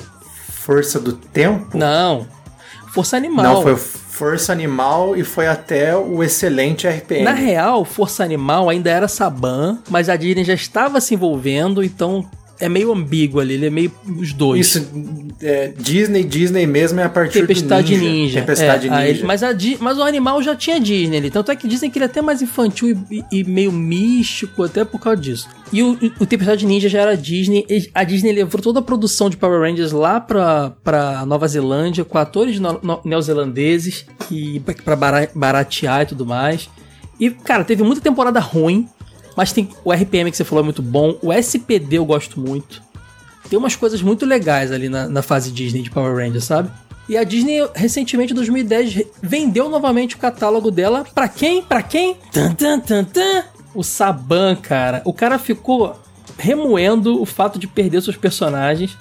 Força 0.49 0.99
do 0.99 1.13
Tempo. 1.13 1.77
Não. 1.77 2.27
Força 2.97 3.15
Animal. 3.15 3.45
Não, 3.45 3.61
foi 3.61 3.73
o 3.73 3.77
Força 3.77 4.51
Animal 4.51 5.15
e 5.15 5.23
foi 5.23 5.47
até 5.47 5.95
o 5.95 6.23
excelente 6.23 6.87
RPM. 6.87 7.23
Na 7.23 7.33
real, 7.33 7.85
Força 7.85 8.23
Animal 8.23 8.69
ainda 8.69 8.89
era 8.89 9.07
Saban, 9.07 9.77
mas 9.87 10.09
a 10.09 10.15
Disney 10.15 10.43
já 10.43 10.55
estava 10.55 10.99
se 10.99 11.13
envolvendo, 11.13 11.83
então 11.83 12.27
é 12.59 12.67
meio 12.69 12.91
ambíguo 12.91 13.39
ali, 13.39 13.53
ele 13.55 13.65
é 13.67 13.69
meio 13.69 13.91
os 14.19 14.33
dois. 14.33 14.67
Isso, 14.67 14.87
é, 15.41 15.73
Disney, 15.77 16.23
Disney 16.23 16.65
mesmo 16.67 16.99
é 16.99 17.03
a 17.03 17.09
partir 17.09 17.41
Tempestade 17.41 17.95
do 17.95 17.99
Ninja. 18.03 18.11
Ninja. 18.11 18.39
Tempestade 18.41 18.87
É, 18.87 18.89
Ninja. 18.89 19.01
aí- 19.03 19.23
mas, 19.23 19.43
a 19.43 19.49
mas 19.79 19.97
o 19.97 20.03
animal 20.03 20.41
já 20.41 20.55
tinha 20.55 20.79
Disney 20.79 21.17
ali. 21.17 21.29
Tanto 21.31 21.51
é 21.51 21.55
que 21.55 21.67
dizem 21.67 21.89
que 21.89 21.97
ele 21.97 22.05
é 22.05 22.07
até 22.07 22.21
mais 22.21 22.41
infantil 22.41 22.97
e, 23.11 23.23
e 23.31 23.43
meio 23.43 23.71
místico, 23.71 24.63
até 24.63 24.83
por 24.83 24.99
causa 24.99 25.21
disso. 25.21 25.47
E 25.71 25.83
o, 25.83 25.97
o 26.19 26.25
Tempestade 26.25 26.65
Ninja 26.65 26.87
já 26.89 27.01
era 27.01 27.15
Disney. 27.17 27.65
A 27.93 28.03
Disney 28.03 28.31
levou 28.31 28.61
toda 28.61 28.79
a 28.79 28.81
produção 28.81 29.29
de 29.29 29.35
Power 29.37 29.59
Rangers 29.61 29.91
lá 29.91 30.19
pra, 30.19 30.71
pra 30.83 31.25
Nova 31.25 31.47
Zelândia, 31.47 32.05
com 32.05 32.17
atores 32.17 32.59
no- 32.59 32.79
no- 32.81 33.01
neozelandeses, 33.05 34.05
e 34.31 34.59
pra, 34.61 34.73
pra 34.73 34.95
bara- 34.95 35.29
baratear 35.35 36.01
e 36.01 36.05
tudo 36.05 36.25
mais. 36.25 36.69
E, 37.19 37.29
cara, 37.31 37.63
teve 37.63 37.83
muita 37.83 38.01
temporada 38.01 38.39
ruim. 38.39 38.87
Mas 39.37 39.53
tem 39.53 39.69
o 39.85 39.93
RPM 39.93 40.29
que 40.31 40.35
você 40.35 40.43
falou 40.43 40.63
é 40.63 40.65
muito 40.65 40.81
bom. 40.81 41.17
O 41.21 41.31
SPD 41.31 41.97
eu 41.99 42.03
gosto 42.05 42.39
muito. 42.39 42.81
Tem 43.49 43.57
umas 43.57 43.75
coisas 43.75 44.01
muito 44.01 44.25
legais 44.25 44.71
ali 44.71 44.89
na, 44.89 45.07
na 45.07 45.21
fase 45.21 45.51
Disney 45.51 45.83
de 45.83 45.89
Power 45.91 46.13
Rangers, 46.15 46.43
sabe? 46.43 46.69
E 47.07 47.15
a 47.15 47.23
Disney, 47.23 47.65
recentemente, 47.73 48.33
em 48.33 48.35
2010, 48.35 48.93
re- 48.93 49.07
vendeu 49.21 49.69
novamente 49.69 50.15
o 50.15 50.17
catálogo 50.17 50.69
dela 50.71 51.05
pra 51.15 51.29
quem? 51.29 51.61
Pra 51.61 51.81
quem? 51.81 52.17
Tan, 52.33 52.53
tan, 52.55 52.79
tan, 52.81 53.03
tan. 53.05 53.43
O 53.73 53.83
Saban, 53.83 54.55
cara. 54.57 55.01
O 55.05 55.13
cara 55.13 55.37
ficou 55.39 55.97
remoendo 56.37 57.21
o 57.21 57.25
fato 57.25 57.57
de 57.59 57.67
perder 57.67 58.01
seus 58.01 58.17
personagens. 58.17 58.97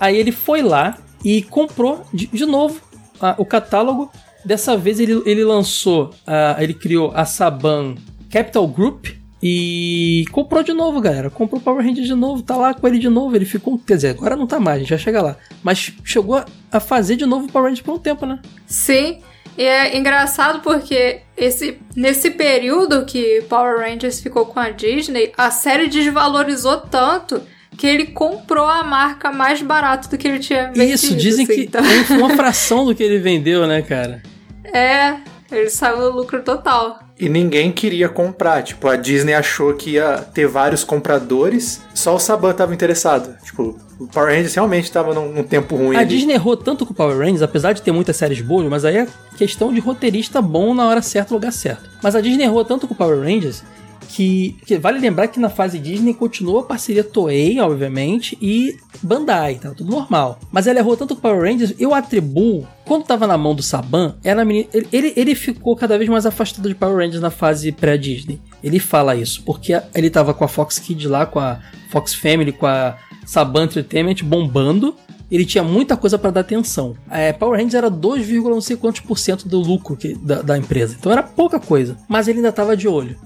Aí 0.00 0.16
ele 0.16 0.32
foi 0.32 0.62
lá 0.62 0.98
e 1.24 1.42
comprou 1.42 2.04
de, 2.12 2.26
de 2.26 2.44
novo 2.46 2.80
a- 3.20 3.34
o 3.38 3.44
catálogo. 3.44 4.10
Dessa 4.44 4.76
vez 4.76 4.98
ele, 4.98 5.22
ele 5.24 5.44
lançou, 5.44 6.10
a- 6.26 6.56
ele 6.58 6.74
criou 6.74 7.12
a 7.14 7.24
Saban 7.24 7.94
Capital 8.30 8.66
Group 8.66 9.06
e 9.46 10.24
comprou 10.32 10.62
de 10.62 10.72
novo, 10.72 11.02
galera. 11.02 11.28
Comprou 11.28 11.60
o 11.60 11.62
Power 11.62 11.84
Rangers 11.84 12.06
de 12.06 12.14
novo, 12.14 12.42
tá 12.42 12.56
lá 12.56 12.72
com 12.72 12.88
ele 12.88 12.98
de 12.98 13.10
novo. 13.10 13.36
Ele 13.36 13.44
ficou, 13.44 13.78
quer 13.78 13.96
dizer, 13.96 14.08
agora 14.08 14.34
não 14.36 14.46
tá 14.46 14.58
mais, 14.58 14.76
a 14.76 14.80
gente 14.80 14.88
vai 14.88 14.98
chegar 14.98 15.20
lá. 15.20 15.36
Mas 15.62 15.92
chegou 16.02 16.42
a- 16.72 16.80
fazer 16.80 17.16
de 17.16 17.26
novo 17.26 17.44
o 17.46 17.52
Power 17.52 17.66
Rangers 17.68 17.84
por 17.84 17.94
um 17.94 17.98
tempo, 17.98 18.24
né? 18.24 18.38
Sim, 18.66 19.18
e 19.58 19.62
é 19.62 19.98
engraçado 19.98 20.60
porque 20.60 21.20
esse, 21.36 21.78
nesse 21.94 22.30
período 22.30 23.04
que 23.04 23.42
Power 23.46 23.80
Rangers 23.80 24.18
ficou 24.20 24.46
com 24.46 24.58
a 24.58 24.70
Disney, 24.70 25.30
a 25.36 25.50
série 25.50 25.88
desvalorizou 25.88 26.78
tanto 26.78 27.42
que 27.76 27.86
ele 27.86 28.06
comprou 28.06 28.66
a 28.66 28.82
marca 28.82 29.30
mais 29.30 29.60
barato 29.60 30.08
do 30.08 30.16
que 30.16 30.26
ele 30.26 30.38
tinha 30.38 30.68
vendido. 30.68 30.84
Isso, 30.94 31.14
dizem 31.14 31.44
assim, 31.44 31.54
que 31.54 31.60
então- 31.64 31.82
é 31.84 32.12
uma 32.18 32.30
fração 32.34 32.86
do 32.86 32.94
que 32.94 33.02
ele 33.02 33.18
vendeu, 33.18 33.66
né, 33.66 33.82
cara? 33.82 34.22
É, 34.76 35.18
ele 35.52 35.68
saiu 35.70 35.98
no 35.98 36.08
lucro 36.16 36.42
total. 36.42 36.98
E 37.18 37.28
ninguém 37.28 37.70
queria 37.70 38.08
comprar. 38.08 38.62
Tipo, 38.62 38.88
a 38.88 38.96
Disney 38.96 39.34
achou 39.34 39.74
que 39.74 39.90
ia 39.90 40.18
ter 40.34 40.48
vários 40.48 40.82
compradores, 40.82 41.80
só 41.94 42.16
o 42.16 42.18
Saban 42.18 42.52
tava 42.52 42.74
interessado. 42.74 43.36
Tipo, 43.44 43.78
o 43.98 44.08
Power 44.08 44.30
Rangers 44.30 44.54
realmente 44.54 44.90
tava 44.90 45.14
num, 45.14 45.32
num 45.32 45.44
tempo 45.44 45.76
ruim. 45.76 45.96
A 45.96 46.00
ali. 46.00 46.08
Disney 46.08 46.34
errou 46.34 46.56
tanto 46.56 46.84
com 46.84 46.92
o 46.92 46.96
Power 46.96 47.16
Rangers, 47.16 47.42
apesar 47.42 47.72
de 47.72 47.82
ter 47.82 47.92
muitas 47.92 48.16
séries 48.16 48.40
boas, 48.40 48.68
mas 48.68 48.84
aí 48.84 48.96
é 48.96 49.06
questão 49.36 49.72
de 49.72 49.80
roteirista 49.80 50.42
bom 50.42 50.74
na 50.74 50.88
hora 50.88 51.02
certa, 51.02 51.30
no 51.30 51.36
lugar 51.36 51.52
certo. 51.52 51.88
Mas 52.02 52.16
a 52.16 52.20
Disney 52.20 52.44
errou 52.44 52.64
tanto 52.64 52.88
com 52.88 52.94
o 52.94 52.96
Power 52.96 53.20
Rangers 53.20 53.62
que, 54.08 54.56
que 54.66 54.78
vale 54.78 54.98
lembrar 54.98 55.28
que 55.28 55.40
na 55.40 55.48
fase 55.48 55.78
Disney 55.78 56.14
continuou 56.14 56.60
a 56.60 56.62
parceria 56.64 57.02
Toei, 57.04 57.58
obviamente, 57.60 58.36
e 58.40 58.76
Bandai, 59.02 59.56
tá 59.56 59.70
tudo 59.70 59.90
normal. 59.90 60.38
Mas 60.52 60.66
ela 60.66 60.78
errou 60.78 60.96
tanto 60.96 61.14
com 61.14 61.20
Power 61.20 61.42
Rangers, 61.50 61.74
eu 61.78 61.92
atribuo, 61.94 62.66
quando 62.84 63.04
tava 63.04 63.26
na 63.26 63.36
mão 63.36 63.54
do 63.54 63.62
Saban, 63.62 64.16
era 64.22 64.44
menina, 64.44 64.68
ele, 64.72 64.88
ele, 64.92 65.12
ele 65.16 65.34
ficou 65.34 65.74
cada 65.76 65.96
vez 65.98 66.08
mais 66.08 66.26
afastado 66.26 66.68
de 66.68 66.74
Power 66.74 66.96
Rangers 66.98 67.20
na 67.20 67.30
fase 67.30 67.72
pré-Disney. 67.72 68.40
Ele 68.62 68.78
fala 68.78 69.14
isso, 69.16 69.42
porque 69.44 69.72
ele 69.94 70.10
tava 70.10 70.32
com 70.34 70.44
a 70.44 70.48
Fox 70.48 70.78
Kids 70.78 71.08
lá, 71.10 71.26
com 71.26 71.38
a 71.40 71.60
Fox 71.90 72.14
Family, 72.14 72.52
com 72.52 72.66
a 72.66 72.96
Saban 73.26 73.64
Entertainment 73.64 74.16
bombando, 74.22 74.94
ele 75.30 75.44
tinha 75.44 75.64
muita 75.64 75.96
coisa 75.96 76.18
para 76.18 76.30
dar 76.30 76.40
atenção. 76.42 76.94
É, 77.10 77.32
Power 77.32 77.56
Rangers 77.56 77.74
era 77.74 77.90
2, 77.90 78.28
não 78.44 78.60
sei 78.60 78.76
quantos 78.76 79.00
por 79.00 79.18
cento 79.18 79.48
do 79.48 79.58
lucro 79.58 79.96
que- 79.96 80.14
da, 80.14 80.42
da 80.42 80.56
empresa. 80.58 80.94
Então 80.98 81.10
era 81.10 81.22
pouca 81.22 81.58
coisa. 81.58 81.96
Mas 82.08 82.28
ele 82.28 82.38
ainda 82.38 82.52
tava 82.52 82.76
de 82.76 82.86
olho. 82.86 83.16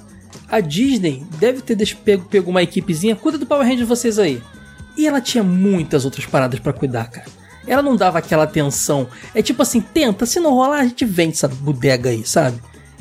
A 0.48 0.60
Disney 0.60 1.24
deve 1.38 1.60
ter 1.60 1.76
pego, 1.96 2.24
pego 2.24 2.50
uma 2.50 2.62
equipezinha, 2.62 3.16
cuida 3.16 3.38
do 3.38 3.46
Power 3.46 3.66
Rangers 3.66 3.88
vocês 3.88 4.18
aí. 4.18 4.42
E 4.96 5.06
ela 5.06 5.20
tinha 5.20 5.44
muitas 5.44 6.04
outras 6.04 6.26
paradas 6.26 6.58
para 6.58 6.72
cuidar, 6.72 7.10
cara. 7.10 7.26
Ela 7.66 7.82
não 7.82 7.96
dava 7.96 8.18
aquela 8.18 8.44
atenção. 8.44 9.06
É 9.34 9.42
tipo 9.42 9.62
assim, 9.62 9.80
tenta, 9.80 10.24
se 10.24 10.40
não 10.40 10.54
rolar, 10.54 10.80
a 10.80 10.86
gente 10.86 11.04
vende 11.04 11.34
essa 11.34 11.48
bodega 11.48 12.10
aí, 12.10 12.26
sabe? 12.26 12.60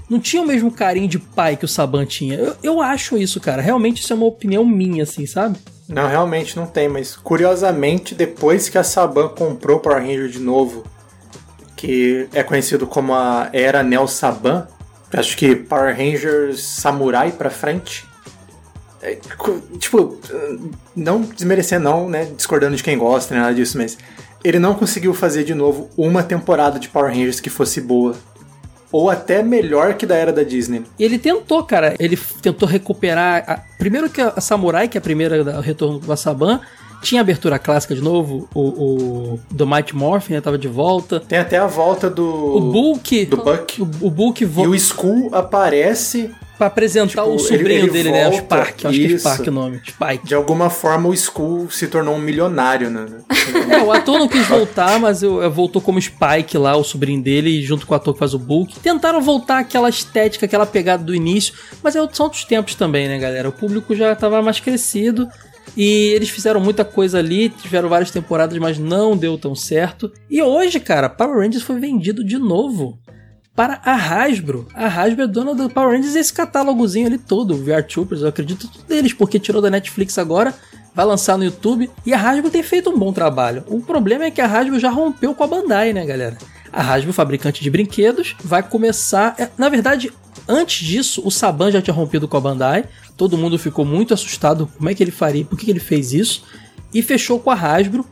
não 0.09 0.19
tinha 0.19 0.41
o 0.41 0.45
mesmo 0.45 0.71
carinho 0.71 1.07
de 1.07 1.19
pai 1.19 1.57
que 1.57 1.65
o 1.65 1.67
Saban 1.67 2.05
tinha. 2.05 2.35
Eu, 2.35 2.55
eu 2.63 2.81
acho 2.81 3.17
isso, 3.17 3.39
cara. 3.39 3.61
Realmente 3.61 4.01
isso 4.01 4.13
é 4.13 4.15
uma 4.15 4.25
opinião 4.25 4.65
minha, 4.65 5.03
assim, 5.03 5.25
sabe? 5.25 5.57
Não, 5.87 6.07
realmente 6.07 6.55
não 6.57 6.65
tem, 6.65 6.87
mas 6.87 7.15
curiosamente, 7.15 8.15
depois 8.15 8.69
que 8.69 8.77
a 8.77 8.83
Saban 8.83 9.29
comprou 9.29 9.77
o 9.77 9.79
Power 9.79 10.01
Ranger 10.01 10.29
de 10.29 10.39
novo, 10.39 10.85
que 11.75 12.27
é 12.33 12.43
conhecido 12.43 12.87
como 12.87 13.13
a 13.13 13.49
Era 13.53 13.83
Neo 13.83 14.07
Saban, 14.07 14.67
acho 15.13 15.37
que 15.37 15.55
Power 15.55 15.95
Rangers 15.95 16.61
Samurai 16.63 17.31
pra 17.31 17.49
frente. 17.49 18.05
é, 19.01 19.17
tipo, 19.79 20.17
não 20.95 21.21
desmerecer 21.21 21.79
não, 21.79 22.09
né, 22.09 22.25
discordando 22.35 22.75
de 22.75 22.83
quem 22.83 22.97
gosta, 22.97 23.33
nem 23.33 23.43
nada 23.43 23.55
disso, 23.55 23.77
mas 23.77 23.97
ele 24.43 24.59
não 24.59 24.73
conseguiu 24.73 25.13
fazer 25.13 25.43
de 25.43 25.53
novo 25.53 25.89
uma 25.97 26.23
temporada 26.23 26.79
de 26.79 26.89
Power 26.89 27.09
Rangers 27.11 27.39
que 27.39 27.49
fosse 27.49 27.79
boa. 27.81 28.15
Ou 28.91 29.09
até 29.09 29.43
melhor 29.43 29.95
que 29.95 30.05
da 30.05 30.15
era 30.15 30.31
da 30.31 30.43
Disney. 30.43 30.83
E 30.97 31.03
ele 31.03 31.19
tentou, 31.19 31.61
cara. 31.65 31.93
Ele 31.99 32.17
tentou 32.41 32.67
recuperar. 32.67 33.43
a- 33.45 33.59
Primeiro 33.77 34.09
que 34.09 34.21
a 34.21 34.39
Samurai, 34.39 34.87
que 34.87 34.97
é 34.97 34.99
a 34.99 35.01
primeira 35.01 35.43
da- 35.43 35.57
o 35.57 35.61
retorno 35.61 35.99
do 35.99 36.15
Saban, 36.17 36.61
tinha 37.01 37.21
abertura 37.21 37.57
clássica 37.59 37.93
de 37.95 38.01
novo. 38.01 38.47
O, 38.53 38.61
o 38.61 39.39
do 39.51 39.65
Mighty 39.67 39.95
Morphin 39.95 40.33
né, 40.33 40.41
tava 40.41 40.57
de 40.57 40.67
volta. 40.67 41.19
Tem 41.19 41.39
até 41.39 41.57
a 41.57 41.67
volta 41.67 42.09
do. 42.09 42.25
O 42.25 42.59
Bulk. 42.71 43.25
Do 43.25 43.37
Buck. 43.37 43.81
O, 43.81 43.85
o 44.01 44.09
Bulk 44.09 44.41
E 44.43 44.45
volta 44.45 44.69
o 44.71 44.75
Skull 44.75 45.29
aparece 45.33 46.31
pra 46.57 46.67
apresentar 46.67 47.21
tipo, 47.21 47.27
o 47.27 47.33
ele- 47.33 47.39
sobrinho 47.39 47.79
ele 47.83 47.89
dele, 47.91 48.11
né? 48.11 48.27
O 48.27 48.31
volta, 48.31 48.45
Spark. 48.45 48.85
Acho 48.85 48.97
que 48.97 49.13
é. 49.13 49.17
Spark 49.19 49.47
o 49.47 49.51
nome. 49.51 49.81
Spike. 49.87 50.25
De 50.25 50.33
alguma 50.33 50.69
forma 50.71 51.07
o 51.07 51.13
Skull 51.13 51.69
se 51.69 51.87
tornou 51.87 52.15
um 52.15 52.19
milionário, 52.19 52.89
né? 52.89 53.05
É, 53.69 53.81
o 53.81 53.91
ator 53.93 54.19
não 54.19 54.27
quis 54.27 54.45
voltar, 54.45 54.99
mas 54.99 55.23
eu, 55.23 55.41
eu 55.41 55.49
voltou 55.49 55.81
como 55.81 56.01
Spike 56.01 56.57
lá, 56.57 56.75
o 56.75 56.83
sobrinho 56.83 57.21
dele, 57.21 57.61
junto 57.61 57.85
com 57.87 57.93
o 57.93 57.97
ator 57.97 58.13
que 58.13 58.19
faz 58.19 58.33
o 58.33 58.39
Bulk. 58.39 58.77
Tentaram 58.79 59.21
voltar 59.21 59.59
aquela 59.59 59.87
estética, 59.89 60.45
aquela 60.45 60.65
pegada 60.65 61.01
do 61.03 61.15
início, 61.15 61.53
mas 61.81 61.95
é, 61.95 62.05
são 62.11 62.25
outros 62.25 62.43
tempos 62.43 62.75
também, 62.75 63.07
né, 63.07 63.17
galera? 63.17 63.47
O 63.47 63.51
público 63.53 63.95
já 63.95 64.13
tava 64.15 64.41
mais 64.41 64.59
crescido. 64.59 65.27
E 65.77 66.11
eles 66.15 66.29
fizeram 66.29 66.59
muita 66.59 66.83
coisa 66.83 67.19
ali, 67.19 67.49
tiveram 67.49 67.87
várias 67.87 68.09
temporadas, 68.09 68.57
mas 68.57 68.79
não 68.79 69.15
deu 69.15 69.37
tão 69.37 69.53
certo. 69.53 70.11
E 70.27 70.41
hoje, 70.41 70.79
cara, 70.79 71.07
Power 71.07 71.37
Rangers 71.37 71.61
foi 71.61 71.79
vendido 71.79 72.23
de 72.23 72.39
novo 72.39 72.97
para 73.55 73.79
a 73.85 73.93
Hasbro. 73.93 74.67
A 74.73 74.87
Hasbro 74.87 75.23
é 75.23 75.27
dona 75.27 75.53
do 75.53 75.69
Power 75.69 75.95
Rangers 75.95 76.15
e 76.15 76.19
esse 76.19 76.33
catálogozinho 76.33 77.05
ali 77.05 77.19
todo, 77.19 77.55
VR 77.55 77.83
Troopers, 77.83 78.21
eu 78.21 78.27
acredito 78.27 78.67
tudo 78.67 78.85
deles, 78.85 79.13
porque 79.13 79.39
tirou 79.39 79.61
da 79.61 79.69
Netflix 79.69 80.17
agora, 80.17 80.53
vai 80.95 81.05
lançar 81.05 81.37
no 81.37 81.43
YouTube, 81.43 81.89
e 82.03 82.13
a 82.13 82.19
Hasbro 82.19 82.49
tem 82.49 82.63
feito 82.63 82.89
um 82.89 82.97
bom 82.97 83.13
trabalho. 83.13 83.63
O 83.67 83.79
problema 83.79 84.25
é 84.25 84.31
que 84.31 84.41
a 84.41 84.45
Hasbro 84.45 84.79
já 84.79 84.89
rompeu 84.89 85.35
com 85.35 85.43
a 85.43 85.47
Bandai, 85.47 85.93
né, 85.93 86.03
galera? 86.05 86.37
A 86.77 86.93
Hasbro, 86.93 87.11
fabricante 87.11 87.63
de 87.63 87.71
brinquedos, 87.71 88.35
vai 88.43 88.61
começar... 88.61 89.33
é, 89.39 89.49
na 89.57 89.67
verdade, 89.67 90.11
antes 90.47 90.85
disso, 90.85 91.23
o 91.25 91.31
Saban 91.31 91.71
já 91.71 91.81
tinha 91.81 91.93
rompido 91.93 92.27
com 92.27 92.37
a 92.37 92.39
Bandai, 92.39 92.85
todo 93.17 93.35
mundo 93.35 93.57
ficou 93.57 93.83
muito 93.83 94.13
assustado, 94.13 94.69
como 94.77 94.87
é 94.87 94.93
que 94.93 95.03
ele 95.03 95.09
faria, 95.09 95.43
por 95.43 95.57
que 95.57 95.71
ele 95.71 95.79
fez 95.79 96.13
isso, 96.13 96.43
e 96.93 97.01
fechou 97.01 97.39
com 97.39 97.49
a 97.49 97.55
Hasbro, 97.55 98.05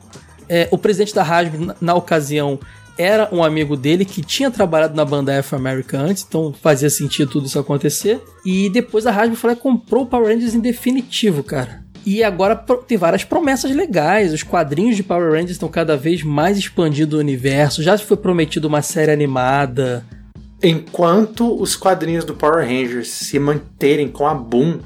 é, 0.49 0.67
o 0.71 0.79
presidente 0.79 1.13
da 1.13 1.21
Hasbro, 1.21 1.63
na, 1.63 1.75
na 1.79 1.93
ocasião, 1.93 2.59
era 2.97 3.29
um 3.31 3.43
amigo 3.43 3.77
dele 3.77 4.03
que 4.03 4.23
tinha 4.23 4.49
trabalhado 4.49 4.95
na 4.95 5.05
Bandai 5.05 5.41
of 5.41 5.53
America 5.53 5.99
antes, 5.99 6.25
então 6.27 6.51
fazia 6.59 6.89
sentido 6.89 7.29
tudo 7.29 7.45
isso 7.45 7.59
acontecer. 7.59 8.19
E 8.43 8.67
depois 8.71 9.05
a 9.05 9.11
Hasbro 9.11 9.37
falou 9.37 9.55
comprou 9.57 10.05
o 10.05 10.07
Power 10.07 10.33
Rangers 10.33 10.55
em 10.55 10.59
definitivo, 10.59 11.43
cara. 11.43 11.84
E 12.05 12.23
agora 12.23 12.55
tem 12.55 12.97
várias 12.97 13.23
promessas 13.23 13.75
legais. 13.75 14.31
Os 14.31 14.43
quadrinhos 14.43 14.95
de 14.95 15.03
Power 15.03 15.31
Rangers 15.31 15.51
estão 15.51 15.67
cada 15.67 15.97
vez 15.97 16.21
mais 16.21 16.57
expandindo 16.57 17.17
o 17.17 17.19
universo. 17.19 17.81
Já 17.81 17.97
foi 17.97 18.15
prometido 18.15 18.67
uma 18.67 18.81
série 18.81 19.11
animada. 19.11 20.05
Enquanto 20.61 21.59
os 21.59 21.75
quadrinhos 21.75 22.23
do 22.23 22.35
Power 22.35 22.65
Rangers 22.65 23.09
se 23.09 23.39
manterem 23.39 24.07
com 24.07 24.27
a 24.27 24.35
Boom, 24.35 24.79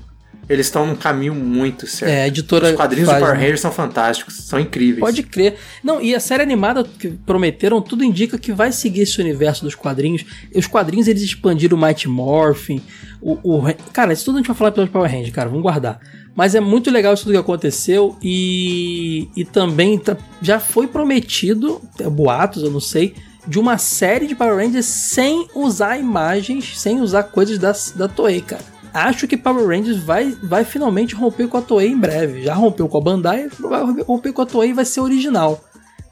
eles 0.50 0.66
estão 0.66 0.86
num 0.86 0.96
caminho 0.96 1.36
muito 1.36 1.86
certo. 1.86 2.12
É, 2.12 2.24
a 2.24 2.28
editora 2.28 2.70
Os 2.70 2.76
quadrinhos 2.76 3.08
faz, 3.08 3.22
do 3.22 3.26
Power? 3.26 3.40
Rangers 3.40 3.60
são 3.62 3.72
fantásticos, 3.72 4.36
são 4.36 4.60
incríveis. 4.60 5.00
Pode 5.00 5.22
crer. 5.22 5.58
Não, 5.84 6.02
e 6.02 6.16
a 6.16 6.20
série 6.20 6.42
animada 6.42 6.84
que 6.84 7.10
prometeram, 7.10 7.82
tudo 7.82 8.04
indica 8.04 8.38
que 8.38 8.52
vai 8.52 8.72
seguir 8.72 9.02
esse 9.02 9.22
universo 9.22 9.64
dos 9.64 9.76
quadrinhos. 9.76 10.26
Os 10.56 10.66
quadrinhos 10.66 11.08
eles 11.08 11.22
expandiram 11.22 11.78
o 11.78 11.82
Mighty 11.82 12.08
Morphin. 12.08 12.82
O, 13.22 13.34
o, 13.44 13.74
cara, 13.94 14.12
isso 14.12 14.26
tudo 14.26 14.36
a 14.36 14.38
gente 14.40 14.48
vai 14.48 14.56
falar 14.56 14.72
pelo 14.72 14.88
Power 14.88 15.12
Rangers, 15.12 15.32
cara, 15.32 15.50
vamos 15.50 15.62
guardar. 15.62 16.00
Mas 16.40 16.56
é 16.56 16.62
muito 16.62 16.90
legal 16.90 17.14
isso 17.14 17.24
tudo 17.24 17.34
que 17.34 17.38
aconteceu 17.38 18.16
e, 18.24 19.28
e 19.36 19.44
também 19.44 20.00
tá- 20.00 20.16
já 20.42 20.58
foi 20.58 20.88
prometido, 20.88 21.82
é, 22.00 22.10
boatos, 22.10 22.64
eu 22.64 22.72
não 22.72 22.80
sei, 22.80 23.14
de 23.46 23.60
uma 23.60 23.78
série 23.78 24.26
de 24.26 24.36
Power 24.36 24.56
Rangers 24.56 24.86
sem 24.86 25.50
usar 25.54 25.98
imagens, 25.98 26.80
sem 26.80 27.02
usar 27.02 27.24
coisas 27.24 27.60
da, 27.60 27.74
da 27.98 28.08
Toei, 28.08 28.40
cara. 28.40 28.64
Acho 28.94 29.28
que 29.28 29.36
Power 29.36 29.68
Rangers 29.68 29.98
vai, 29.98 30.34
vai 30.42 30.64
finalmente 30.64 31.14
romper 31.14 31.50
com 31.50 31.58
a 31.58 31.62
Toei 31.62 31.90
em 31.90 31.98
breve. 31.98 32.44
Já 32.44 32.54
rompeu 32.54 32.88
com 32.88 32.98
a 32.98 33.02
Bandai, 33.02 33.50
vai 33.60 33.84
romper 34.04 34.32
com 34.32 34.42
a 34.42 34.46
Toei 34.46 34.70
e 34.70 34.74
vai 34.74 34.86
ser 34.86 35.02
original. 35.02 35.62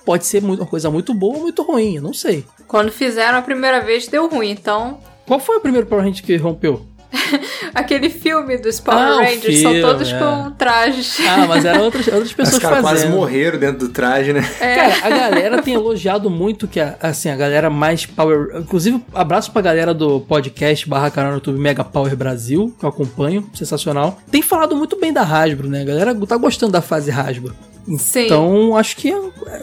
Pode 0.04 0.26
ser 0.26 0.44
uma 0.44 0.58
coisa 0.66 0.92
muito 0.92 1.14
boa 1.14 1.36
ou 1.38 1.42
muito 1.44 1.64
ruim, 1.64 1.96
eu 1.96 2.02
não 2.02 2.14
sei. 2.14 2.44
Quando 2.68 2.92
fizeram 2.92 3.38
a 3.38 3.42
primeira 3.42 3.80
vez, 3.80 4.10
deu 4.10 4.28
ruim. 4.28 4.50
Então, 4.50 5.00
Qual 5.26 5.40
foi 5.40 5.56
o 5.56 5.62
primeiro 5.62 5.88
Power 5.88 6.04
Ranger 6.04 6.22
que 6.26 6.36
rompeu? 6.36 6.86
aquele 7.74 8.10
filme 8.10 8.58
dos 8.58 8.80
Power 8.80 9.00
Ah, 9.02 9.16
Rangers 9.24 9.62
são 9.62 9.72
filme, 9.72 9.82
todos 9.82 10.12
é. 10.12 10.20
com 10.20 10.52
trajes. 10.52 11.18
Ah, 11.28 11.46
mas 11.48 11.66
eram 11.66 11.84
outras, 11.84 12.08
outras 12.08 12.28
Os 12.28 12.34
pessoas 12.34 12.62
caras 12.62 12.82
quase 12.82 13.08
morreram 13.08 13.58
dentro 13.60 13.88
do 13.88 13.90
traje, 13.94 14.34
né? 14.34 14.48
É. 14.60 14.76
Cara, 14.76 14.96
a 15.04 15.10
galera 15.10 15.62
tem 15.62 15.74
elogiado 15.74 16.30
muito 16.30 16.68
que, 16.68 16.80
a- 16.80 16.96
assim, 17.02 17.30
a 17.30 17.36
galera 17.36 17.70
mais 17.70 18.06
power... 18.06 18.58
Inclusive, 18.58 19.04
abraço 19.14 19.52
pra 19.52 19.62
galera 19.62 19.94
do 19.94 20.20
podcast 20.22 20.88
barra 20.88 21.10
canal 21.10 21.32
no 21.32 21.38
YouTube 21.38 21.60
Mega 21.60 21.84
Power 21.84 22.16
Brasil, 22.16 22.74
que 22.80 22.86
eu 22.86 22.90
acompanho, 22.90 23.50
sensacional. 23.54 24.18
Tem 24.30 24.42
falado 24.42 24.76
muito 24.76 25.00
bem 25.00 25.12
da 25.14 25.22
Hasbro, 25.24 25.68
né? 25.70 25.82
A 25.82 25.86
galera 25.86 26.16
tá 26.28 26.38
gostando 26.38 26.72
da 26.74 26.82
fase 26.82 27.12
Hasbro. 27.12 27.56
Sim. 27.98 28.26
Então, 28.26 28.76
acho 28.76 28.98
que 28.98 29.10
é, 29.12 29.62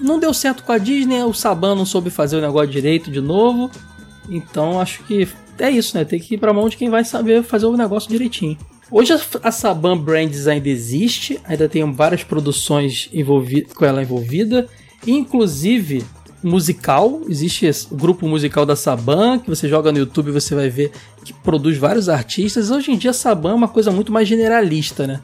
não 0.00 0.18
deu 0.18 0.34
certo 0.34 0.64
com 0.64 0.72
a 0.72 0.78
Disney, 0.78 1.22
o 1.22 1.32
Saban 1.32 1.74
não 1.76 1.86
soube 1.86 2.10
fazer 2.10 2.36
o 2.36 2.40
negócio 2.40 2.68
direito 2.68 3.10
de 3.10 3.20
novo. 3.20 3.70
Então, 4.28 4.80
acho 4.80 5.02
que 5.04 5.28
é 5.60 5.70
isso, 5.70 5.96
né? 5.96 6.04
Tem 6.04 6.18
que 6.18 6.34
ir 6.34 6.38
pra 6.38 6.52
mão 6.52 6.68
de 6.68 6.76
quem 6.76 6.90
vai 6.90 7.04
saber 7.04 7.42
fazer 7.42 7.66
o 7.66 7.76
negócio 7.76 8.10
direitinho. 8.10 8.56
Hoje 8.90 9.12
a, 9.42 9.52
Saban 9.52 9.96
Brands 9.96 10.48
ainda 10.48 10.68
existe, 10.68 11.40
ainda 11.44 11.68
tem 11.68 11.90
várias 11.92 12.24
produções 12.24 13.08
com 13.74 13.84
ela 13.84 14.02
envolvida, 14.02 14.66
inclusive 15.06 16.04
musical, 16.42 17.20
existe 17.28 17.70
o 17.90 17.94
grupo 17.94 18.26
musical 18.26 18.66
da 18.66 18.74
Saban, 18.74 19.38
que 19.38 19.48
você 19.48 19.68
joga 19.68 19.92
no 19.92 19.98
YouTube 19.98 20.28
e 20.28 20.32
você 20.32 20.54
vai 20.54 20.68
ver 20.68 20.90
que 21.24 21.32
produz 21.32 21.76
vários 21.76 22.08
artistas. 22.08 22.70
Hoje 22.70 22.90
em 22.90 22.96
dia 22.96 23.10
a 23.10 23.14
Saban 23.14 23.50
é 23.50 23.54
uma 23.54 23.68
coisa 23.68 23.90
muito 23.90 24.10
mais 24.10 24.26
generalista, 24.26 25.06
né? 25.06 25.20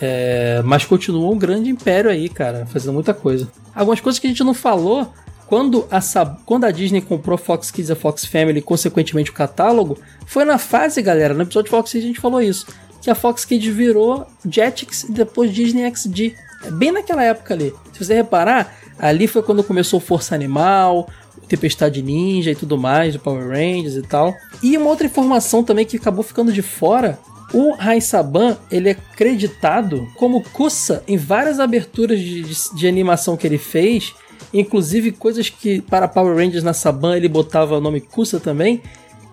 É, 0.00 0.60
mas 0.64 0.84
continua 0.84 1.30
um 1.30 1.38
grande 1.38 1.70
império 1.70 2.10
aí, 2.10 2.28
cara, 2.28 2.66
fazendo 2.66 2.92
muita 2.92 3.14
coisa. 3.14 3.48
Algumas 3.74 4.00
coisas 4.00 4.18
que 4.18 4.26
a 4.26 4.30
gente 4.30 4.42
não 4.42 4.54
falou, 4.54 5.10
quando 5.46 5.86
a, 5.90 6.00
quando 6.44 6.64
a 6.64 6.70
Disney 6.70 7.00
comprou 7.00 7.34
a 7.34 7.38
Fox 7.38 7.70
Kids 7.70 7.88
e 7.90 7.92
a 7.92 7.96
Fox 7.96 8.24
Family, 8.24 8.58
e 8.58 8.62
consequentemente 8.62 9.30
o 9.30 9.34
catálogo, 9.34 9.98
foi 10.26 10.44
na 10.44 10.58
fase, 10.58 11.00
galera, 11.02 11.34
no 11.34 11.42
episódio 11.42 11.64
de 11.64 11.70
Fox 11.70 11.90
Kids 11.92 12.04
a 12.04 12.08
gente 12.08 12.20
falou 12.20 12.40
isso, 12.42 12.66
que 13.02 13.10
a 13.10 13.14
Fox 13.14 13.44
Kids 13.44 13.74
virou 13.74 14.26
Jetix 14.48 15.04
e 15.04 15.12
depois 15.12 15.52
Disney 15.52 15.84
XD. 15.94 16.34
É 16.64 16.70
Bem 16.70 16.90
naquela 16.92 17.22
época 17.22 17.52
ali. 17.52 17.74
Se 17.92 18.02
você 18.04 18.14
reparar, 18.14 18.74
ali 18.98 19.26
foi 19.26 19.42
quando 19.42 19.62
começou 19.62 20.00
Força 20.00 20.34
Animal, 20.34 21.08
Tempestade 21.46 22.00
Ninja 22.00 22.50
e 22.52 22.54
tudo 22.54 22.78
mais, 22.78 23.14
o 23.14 23.18
Power 23.18 23.46
Rangers 23.48 23.96
e 23.96 24.02
tal. 24.02 24.34
E 24.62 24.76
uma 24.78 24.88
outra 24.88 25.06
informação 25.06 25.62
também 25.62 25.84
que 25.84 25.98
acabou 25.98 26.24
ficando 26.24 26.50
de 26.50 26.62
fora 26.62 27.18
o 27.52 27.72
Rai 27.74 28.00
Saban, 28.00 28.56
ele 28.70 28.88
é 28.88 28.94
creditado 28.94 30.08
como 30.16 30.42
Kusa 30.42 31.04
em 31.06 31.16
várias 31.18 31.60
aberturas 31.60 32.18
de, 32.18 32.42
de- 32.42 32.74
de 32.74 32.88
animação 32.88 33.36
que 33.36 33.46
ele 33.46 33.58
fez, 33.58 34.14
inclusive 34.54 35.12
coisas 35.12 35.50
que 35.50 35.82
para 35.82 36.08
Power 36.08 36.36
Rangers 36.36 36.62
na 36.62 36.72
Saban 36.72 37.16
ele 37.16 37.28
botava 37.28 37.76
o 37.76 37.80
nome 37.80 38.00
Kusa 38.00 38.38
também. 38.38 38.80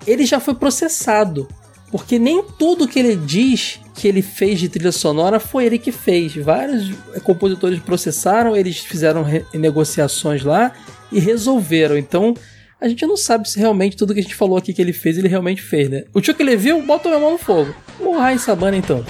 Ele 0.06 0.26
já 0.26 0.40
foi 0.40 0.56
processado, 0.56 1.48
porque 1.92 2.18
nem 2.18 2.44
tudo 2.58 2.88
que 2.88 2.98
ele 2.98 3.16
diz 3.16 3.80
que 3.94 4.08
ele 4.08 4.24
fez 4.24 4.60
de 4.60 4.68
trilha 4.68 4.92
sonora 4.92 5.40
foi 5.40 5.66
ele 5.66 5.78
que 5.78 5.92
fez. 5.92 6.36
Vários 6.36 6.90
eh, 7.14 7.20
compositores 7.20 7.80
processaram, 7.80 8.56
eles 8.56 8.80
fizeram 8.80 9.24
negociações 9.54 10.44
lá 10.44 10.72
e 11.12 11.20
resolveram. 11.20 11.96
Então, 11.98 12.34
a 12.80 12.88
gente 12.88 13.06
não 13.06 13.16
sabe 13.16 13.48
se 13.48 13.60
realmente 13.60 13.96
tudo 13.96 14.14
que 14.14 14.20
a 14.20 14.24
gente 14.24 14.34
falou 14.34 14.58
aqui 14.58 14.74
que 14.74 14.82
ele 14.82 14.94
fez, 14.94 15.20
ele 15.20 15.28
realmente 15.28 15.62
fez, 15.62 15.88
né? 15.88 16.06
O 16.12 16.20
tio 16.20 16.34
que 16.34 16.42
ele 16.42 16.56
viu, 16.56 16.82
bota 16.82 17.10
a 17.10 17.20
mão 17.20 17.34
no 17.34 17.38
fogo. 17.38 17.76
Morra 18.00 18.34
em 18.34 18.40
Sabana, 18.40 18.76
então. 18.76 19.06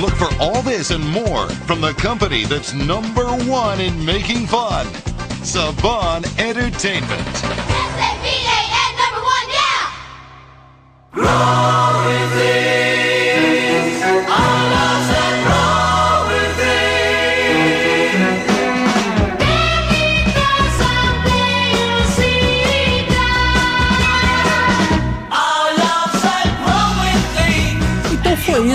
Look 0.00 0.14
for 0.14 0.28
all 0.40 0.62
this 0.62 0.90
and 0.92 1.06
more 1.08 1.48
from 1.66 1.80
the 1.80 1.92
company 1.94 2.44
that's 2.44 2.72
number 2.72 3.26
one 3.50 3.80
in 3.80 4.04
making 4.04 4.46
fun 4.46 4.86
Saban 5.42 6.24
Entertainment. 6.38 7.26
S-A-B-A-N 7.34 8.96
number 8.96 9.22
one 9.24 9.48
now! 9.52 9.78
foi 12.34 12.97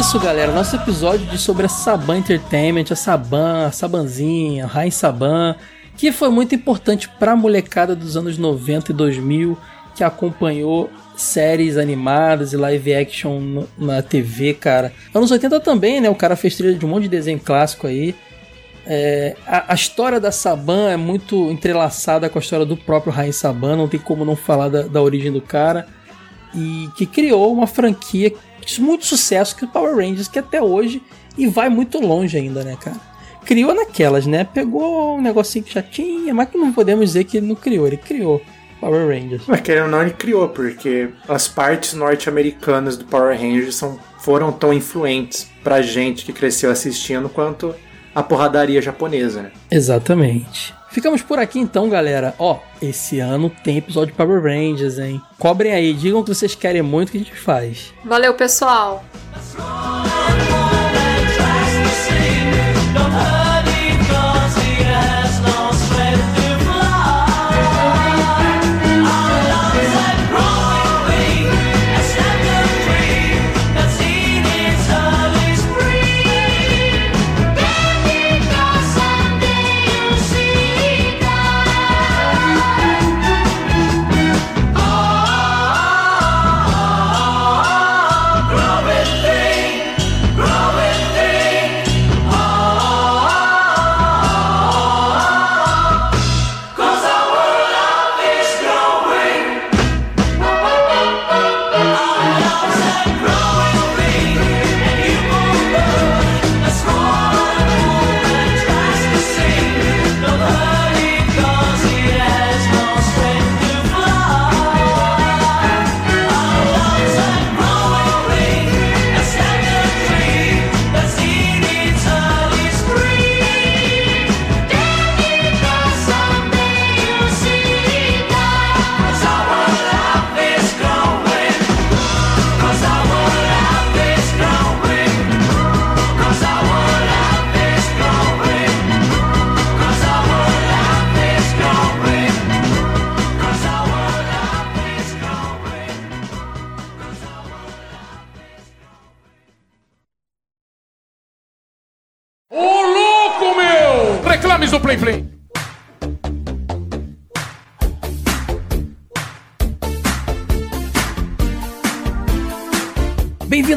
isso, 0.03 0.19
galera. 0.19 0.51
Nosso 0.51 0.75
episódio 0.75 1.25
de 1.27 1.37
sobre 1.37 1.65
a 1.65 1.69
Saban 1.69 2.17
Entertainment, 2.17 2.85
a 2.91 2.95
Saban, 2.95 3.67
a 3.67 3.71
Sabanzinha, 3.71 4.65
a 4.65 4.67
Rain 4.67 4.91
Saban, 4.91 5.55
que 5.95 6.11
foi 6.11 6.29
muito 6.29 6.53
importante 6.55 7.07
pra 7.19 7.35
molecada 7.35 7.95
dos 7.95 8.17
anos 8.17 8.37
90 8.37 8.91
e 8.91 8.93
2000, 8.95 9.57
que 9.95 10.03
acompanhou 10.03 10.89
séries 11.15 11.77
animadas 11.77 12.51
e 12.53 12.57
live 12.57 12.93
action 12.93 13.39
no- 13.39 13.69
na 13.77 14.01
TV, 14.01 14.53
cara. 14.53 14.91
Anos 15.13 15.31
80 15.31 15.59
também, 15.59 16.01
né? 16.01 16.09
O 16.09 16.15
cara 16.15 16.35
fez 16.35 16.55
trilha 16.57 16.75
de 16.77 16.85
um 16.85 16.89
monte 16.89 17.03
de 17.03 17.09
desenho 17.09 17.39
clássico 17.39 17.87
aí. 17.87 18.13
É, 18.85 19.35
a, 19.47 19.71
a 19.71 19.75
história 19.75 20.19
da 20.19 20.31
Saban 20.31 20.89
é 20.89 20.97
muito 20.97 21.49
entrelaçada 21.49 22.27
com 22.29 22.37
a 22.37 22.41
história 22.41 22.65
do 22.65 22.75
próprio 22.75 23.13
Rain 23.13 23.31
Saban, 23.31 23.77
não 23.77 23.87
tem 23.87 23.99
como 23.99 24.25
não 24.25 24.35
falar 24.35 24.67
da, 24.69 24.81
da 24.83 25.01
origem 25.01 25.31
do 25.31 25.39
cara. 25.41 25.87
E 26.55 26.89
que 26.95 27.05
criou 27.05 27.51
uma 27.53 27.65
franquia 27.65 28.31
muito 28.79 29.05
sucesso 29.05 29.55
que 29.55 29.65
é 29.65 29.67
o 29.67 29.71
Power 29.71 29.95
Rangers, 29.95 30.27
que 30.27 30.39
até 30.39 30.61
hoje 30.61 31.01
e 31.37 31.47
vai 31.47 31.69
muito 31.69 31.99
longe 31.99 32.37
ainda, 32.37 32.63
né, 32.63 32.77
cara? 32.79 32.99
Criou 33.45 33.73
naquelas, 33.73 34.25
né? 34.25 34.43
Pegou 34.43 35.17
um 35.17 35.21
negocinho 35.21 35.65
que 35.65 35.73
já 35.73 35.81
tinha, 35.81 36.33
mas 36.33 36.49
que 36.49 36.57
não 36.57 36.71
podemos 36.71 37.07
dizer 37.07 37.25
que 37.25 37.37
ele 37.37 37.47
não 37.47 37.55
criou, 37.55 37.87
ele 37.87 37.97
criou 37.97 38.41
Power 38.83 39.07
Rangers. 39.07 39.43
Mas 39.47 39.61
querendo 39.61 39.85
ou 39.85 39.91
não, 39.91 40.01
ele 40.01 40.11
criou, 40.11 40.49
porque 40.49 41.09
as 41.27 41.47
partes 41.47 41.93
norte-americanas 41.93 42.97
do 42.97 43.05
Power 43.05 43.37
Rangers 43.39 43.75
são, 43.75 43.97
foram 44.19 44.51
tão 44.51 44.73
influentes 44.73 45.49
pra 45.63 45.81
gente 45.81 46.25
que 46.25 46.33
cresceu 46.33 46.69
assistindo 46.69 47.29
quanto 47.29 47.73
a 48.13 48.21
porradaria 48.23 48.81
japonesa, 48.81 49.43
né? 49.43 49.51
Exatamente. 49.71 50.73
Ficamos 50.89 51.23
por 51.23 51.39
aqui 51.39 51.59
então, 51.59 51.89
galera. 51.89 52.35
Ó, 52.37 52.59
esse 52.81 53.19
ano 53.19 53.51
tem 53.63 53.77
episódio 53.77 54.11
de 54.11 54.17
Power 54.17 54.43
Rangers, 54.43 54.99
hein? 54.99 55.19
Cobrem 55.39 55.73
aí, 55.73 55.93
digam 55.93 56.19
o 56.19 56.23
que 56.23 56.33
vocês 56.33 56.53
querem 56.53 56.83
muito 56.83 57.11
que 57.11 57.17
a 57.17 57.21
gente 57.21 57.35
faz. 57.35 57.91
Valeu, 58.05 58.35
pessoal. 58.35 59.03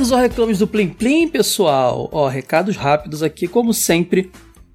Bem-vindos 0.07 0.12
ao 0.12 0.30
Reclames 0.30 0.59
do 0.61 0.68
Plim 0.68 0.88
Plim, 0.90 1.26
pessoal. 1.26 2.09
Ó, 2.12 2.28
recados 2.28 2.76
rápidos 2.76 3.24
aqui, 3.24 3.48
como 3.48 3.74
sempre. 3.74 4.30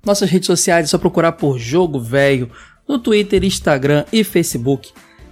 Nossas 0.06 0.30
redes 0.30 0.46
sociais 0.46 0.84
é 0.84 0.88
só 0.90 0.98
procurar 0.98 1.32
por 1.32 1.58
Jogo 1.58 2.02
Velho 2.02 2.52
no 2.86 3.00
Twitter, 3.00 3.42
Instagram 3.46 4.04
e 4.12 4.26
Facebook. 4.26 4.92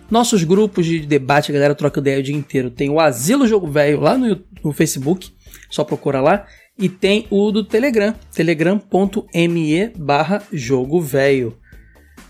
Nossos 0.10 0.46
grupos 0.46 0.86
de 0.86 1.00
debate, 1.00 1.52
a 1.52 1.54
galera 1.54 1.76
troca 1.76 2.00
ideia 2.00 2.20
o 2.22 2.24
dia 2.24 2.34
inteiro. 2.34 2.72
Tem 2.72 2.90
o 2.90 2.98
Asilo 2.98 3.46
Jogo 3.46 3.68
Velho 3.68 4.00
lá 4.00 4.18
no, 4.18 4.42
no 4.64 4.72
Facebook, 4.72 5.34
só 5.70 5.84
procura 5.84 6.22
lá. 6.22 6.48
E 6.78 6.88
tem 6.88 7.28
o 7.30 7.52
do 7.52 7.66
Telegram, 7.66 8.16
telegram.me 8.34 9.90
barra 9.98 10.42
Jogo 10.54 11.02
Velho. 11.02 11.58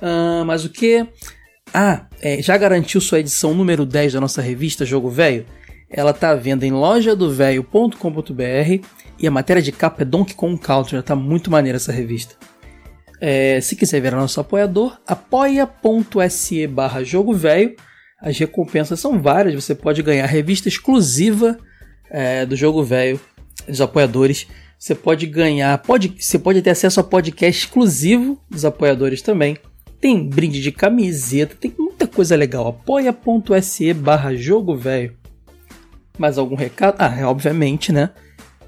Ah, 0.02 0.44
mas 0.44 0.66
o 0.66 0.70
que? 0.70 1.06
Ah, 1.72 2.08
é, 2.20 2.42
já 2.42 2.58
garantiu 2.58 3.00
sua 3.00 3.20
edição 3.20 3.54
número 3.54 3.86
10 3.86 4.14
da 4.14 4.20
nossa 4.20 4.42
revista 4.42 4.84
Jogo 4.88 5.12
Velho? 5.12 5.46
Ela 5.90 6.14
tá 6.14 6.30
à 6.30 6.36
venda 6.36 6.66
em 6.66 6.72
lojadovelho.com.br 6.72 8.86
e 9.18 9.28
a 9.28 9.32
matéria 9.32 9.62
de 9.62 9.72
capa 9.72 10.04
é 10.04 10.06
Donkey 10.06 10.36
Kong 10.36 10.60
Country, 10.60 10.98
já 10.98 11.02
tá 11.02 11.16
muito 11.16 11.50
maneira 11.50 11.78
essa 11.78 11.92
revista. 11.92 12.36
É, 13.20 13.60
se 13.60 13.76
quiser 13.76 14.00
virar 14.00 14.18
nosso 14.18 14.40
apoiador, 14.40 14.98
apoia.se 15.06 16.68
barra 16.68 17.04
jogo 17.04 17.34
velho. 17.34 17.76
As 18.22 18.38
recompensas 18.38 19.00
são 19.00 19.22
várias, 19.22 19.56
você 19.56 19.74
pode 19.74 20.02
ganhar 20.02 20.26
revista 20.26 20.70
exclusiva 20.70 21.58
é, 22.10 22.46
do 22.46 22.56
jogo 22.56 22.84
velho, 22.84 23.20
dos 23.68 23.82
apoiadores. 23.82 24.48
Você 24.78 24.96
pode 24.96 25.26
ganhar, 25.26 25.78
pode, 25.80 26.16
você 26.18 26.40
pode 26.40 26.62
ter 26.62 26.70
acesso 26.70 27.02
a 27.02 27.04
podcast 27.04 27.66
exclusivo 27.66 28.40
dos 28.50 28.64
apoiadores 28.64 29.22
também. 29.22 29.58
Tem 30.00 30.26
brinde 30.26 30.62
de 30.62 30.72
camiseta, 30.72 31.56
tem 31.60 31.74
muita 31.78 32.08
coisa 32.08 32.38
legal. 32.38 32.68
apoia.se 32.68 33.94
barra 33.94 34.34
jogo 34.34 34.78
velho. 34.78 35.20
Mais 36.20 36.38
algum 36.38 36.56
recado? 36.56 36.98
Ah, 37.00 37.18
é, 37.18 37.26
obviamente, 37.26 37.92
né? 37.92 38.12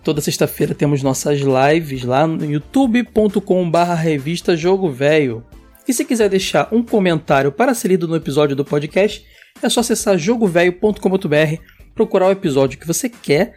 Toda 0.03 0.21
sexta-feira 0.21 0.73
temos 0.73 1.03
nossas 1.03 1.39
lives 1.41 2.03
lá 2.03 2.25
no 2.25 2.43
youtube.com/barra 2.43 3.93
revista 3.93 4.57
Jogo 4.57 4.89
Velho. 4.89 5.45
E 5.87 5.93
se 5.93 6.05
quiser 6.05 6.29
deixar 6.29 6.69
um 6.71 6.81
comentário 6.81 7.51
para 7.51 7.73
ser 7.73 7.89
lido 7.89 8.07
no 8.07 8.15
episódio 8.15 8.55
do 8.55 8.63
podcast, 8.63 9.23
é 9.61 9.69
só 9.69 9.81
acessar 9.81 10.17
jogovelho.com.br, 10.17 11.61
procurar 11.93 12.27
o 12.27 12.31
episódio 12.31 12.79
que 12.79 12.87
você 12.87 13.09
quer, 13.09 13.53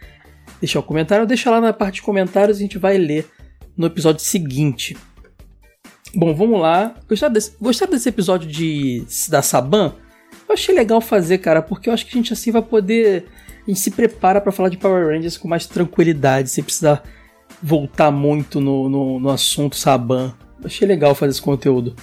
deixar 0.59 0.79
o 0.79 0.83
comentário, 0.83 1.25
deixa 1.25 1.49
lá 1.49 1.61
na 1.61 1.71
parte 1.71 1.95
de 1.95 2.01
comentários 2.01 2.57
e 2.57 2.63
a 2.63 2.65
gente 2.65 2.77
vai 2.77 2.97
ler 2.97 3.25
no 3.77 3.87
episódio 3.87 4.21
seguinte. 4.21 4.95
Bom, 6.13 6.33
vamos 6.35 6.59
lá. 6.59 6.95
Gostaram 7.07 7.33
desse, 7.33 7.53
gostaram 7.59 7.91
desse 7.91 8.09
episódio 8.09 8.47
de 8.47 9.05
da 9.29 9.41
Saban? 9.41 9.95
Eu 10.47 10.53
achei 10.53 10.75
legal 10.75 11.01
fazer, 11.01 11.39
cara, 11.39 11.61
porque 11.61 11.89
eu 11.89 11.93
acho 11.93 12.05
que 12.05 12.11
a 12.11 12.21
gente 12.21 12.33
assim 12.33 12.51
vai 12.51 12.61
poder. 12.61 13.25
A 13.65 13.71
gente 13.71 13.79
se 13.79 13.89
prepara 13.89 14.39
para 14.39 14.51
falar 14.51 14.69
de 14.69 14.77
Power 14.77 15.07
Rangers 15.07 15.37
com 15.37 15.47
mais 15.47 15.65
tranquilidade, 15.65 16.49
sem 16.49 16.63
precisar 16.63 17.03
voltar 17.61 18.11
muito 18.11 18.61
no, 18.61 18.87
no, 18.87 19.19
no 19.19 19.29
assunto 19.29 19.75
Saban. 19.75 20.35
Achei 20.63 20.87
legal 20.87 21.15
fazer 21.15 21.31
esse 21.31 21.41
conteúdo. 21.41 21.95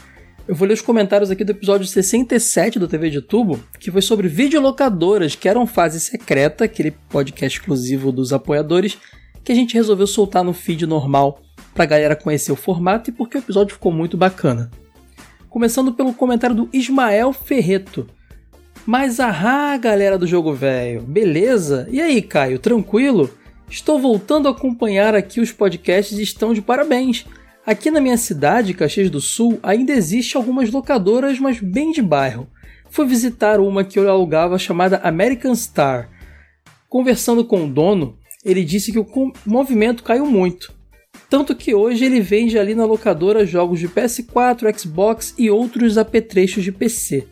Eu 0.46 0.56
vou 0.56 0.66
ler 0.66 0.74
os 0.74 0.80
comentários 0.80 1.30
aqui 1.30 1.44
do 1.44 1.52
episódio 1.52 1.86
67 1.86 2.80
do 2.80 2.88
TV 2.88 3.10
de 3.10 3.22
Tubo, 3.22 3.60
que 3.78 3.92
foi 3.92 4.02
sobre 4.02 4.26
videolocadoras, 4.26 5.36
que 5.36 5.48
eram 5.48 5.68
fase 5.68 6.00
secreta, 6.00 6.64
aquele 6.64 6.90
podcast 6.90 7.60
exclusivo 7.60 8.10
dos 8.10 8.32
apoiadores, 8.32 8.98
que 9.44 9.52
a 9.52 9.54
gente 9.54 9.74
resolveu 9.74 10.06
soltar 10.06 10.42
no 10.42 10.52
feed 10.52 10.84
normal 10.84 11.40
pra 11.72 11.86
galera 11.86 12.16
conhecer 12.16 12.50
o 12.50 12.56
formato 12.56 13.10
e 13.10 13.12
porque 13.12 13.38
o 13.38 13.40
episódio 13.40 13.74
ficou 13.74 13.92
muito 13.92 14.16
bacana. 14.16 14.68
Começando 15.48 15.92
pelo 15.92 16.12
comentário 16.12 16.56
do 16.56 16.68
Ismael 16.72 17.32
Ferreto. 17.32 18.08
Mas 18.84 19.20
ahá, 19.20 19.76
galera 19.76 20.18
do 20.18 20.26
jogo 20.26 20.52
velho, 20.52 21.02
beleza? 21.02 21.86
E 21.90 22.00
aí, 22.00 22.20
Caio, 22.20 22.58
tranquilo? 22.58 23.30
Estou 23.70 23.96
voltando 23.98 24.48
a 24.48 24.50
acompanhar 24.50 25.14
aqui 25.14 25.40
os 25.40 25.52
podcasts 25.52 26.18
e 26.18 26.22
estão 26.22 26.52
de 26.52 26.60
parabéns. 26.60 27.24
Aqui 27.64 27.92
na 27.92 28.00
minha 28.00 28.16
cidade, 28.16 28.74
Caxias 28.74 29.08
do 29.08 29.20
Sul, 29.20 29.60
ainda 29.62 29.92
existe 29.92 30.36
algumas 30.36 30.68
locadoras, 30.72 31.38
mas 31.38 31.60
bem 31.60 31.92
de 31.92 32.02
bairro. 32.02 32.48
Fui 32.90 33.06
visitar 33.06 33.60
uma 33.60 33.84
que 33.84 34.00
eu 34.00 34.10
alugava 34.10 34.58
chamada 34.58 34.98
American 35.04 35.54
Star. 35.54 36.10
Conversando 36.88 37.44
com 37.44 37.64
o 37.64 37.68
dono, 37.68 38.18
ele 38.44 38.64
disse 38.64 38.90
que 38.90 38.98
o 38.98 39.32
movimento 39.46 40.02
caiu 40.02 40.26
muito. 40.26 40.74
Tanto 41.30 41.54
que 41.54 41.72
hoje 41.72 42.04
ele 42.04 42.20
vende 42.20 42.58
ali 42.58 42.74
na 42.74 42.84
locadora 42.84 43.46
jogos 43.46 43.78
de 43.78 43.88
PS4, 43.88 44.76
Xbox 44.76 45.34
e 45.38 45.48
outros 45.48 45.96
apetrechos 45.96 46.64
de 46.64 46.72
PC. 46.72 47.28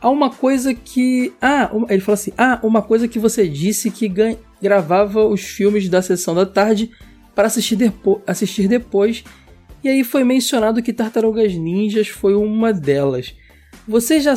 Há 0.00 0.08
uma 0.08 0.30
coisa 0.30 0.72
que. 0.74 1.32
Ah, 1.40 1.70
ele 1.88 2.00
fala 2.00 2.14
assim: 2.14 2.32
Ah, 2.36 2.58
uma 2.62 2.80
coisa 2.82 3.06
que 3.06 3.18
você 3.18 3.46
disse 3.48 3.90
que 3.90 4.08
gan- 4.08 4.36
gravava 4.62 5.24
os 5.26 5.42
filmes 5.42 5.88
da 5.88 6.00
sessão 6.00 6.34
da 6.34 6.46
tarde 6.46 6.90
para 7.34 7.46
assistir, 7.46 7.76
depo 7.76 8.20
assistir 8.26 8.66
depois. 8.68 9.22
E 9.84 9.88
aí 9.88 10.04
foi 10.04 10.24
mencionado 10.24 10.82
que 10.82 10.92
Tartarugas 10.92 11.54
Ninjas 11.54 12.08
foi 12.08 12.34
uma 12.34 12.72
delas. 12.72 13.34
Vocês 13.86 14.22
já. 14.24 14.34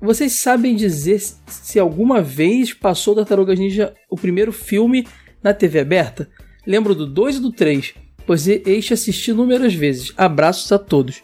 Vocês 0.00 0.32
sabem 0.32 0.76
dizer 0.76 1.22
se 1.46 1.78
alguma 1.78 2.20
vez 2.20 2.72
passou 2.74 3.14
Tartarugas 3.14 3.58
Ninja 3.58 3.94
o 4.10 4.16
primeiro 4.16 4.52
filme 4.52 5.06
na 5.42 5.54
TV 5.54 5.80
aberta? 5.80 6.28
Lembro 6.66 6.94
do 6.94 7.06
2 7.06 7.36
e 7.36 7.40
do 7.40 7.50
3, 7.52 7.94
pois 8.26 8.46
este 8.46 8.92
assisti 8.92 9.30
inúmeras 9.30 9.72
vezes. 9.74 10.12
Abraços 10.16 10.70
a 10.72 10.78
todos. 10.78 11.22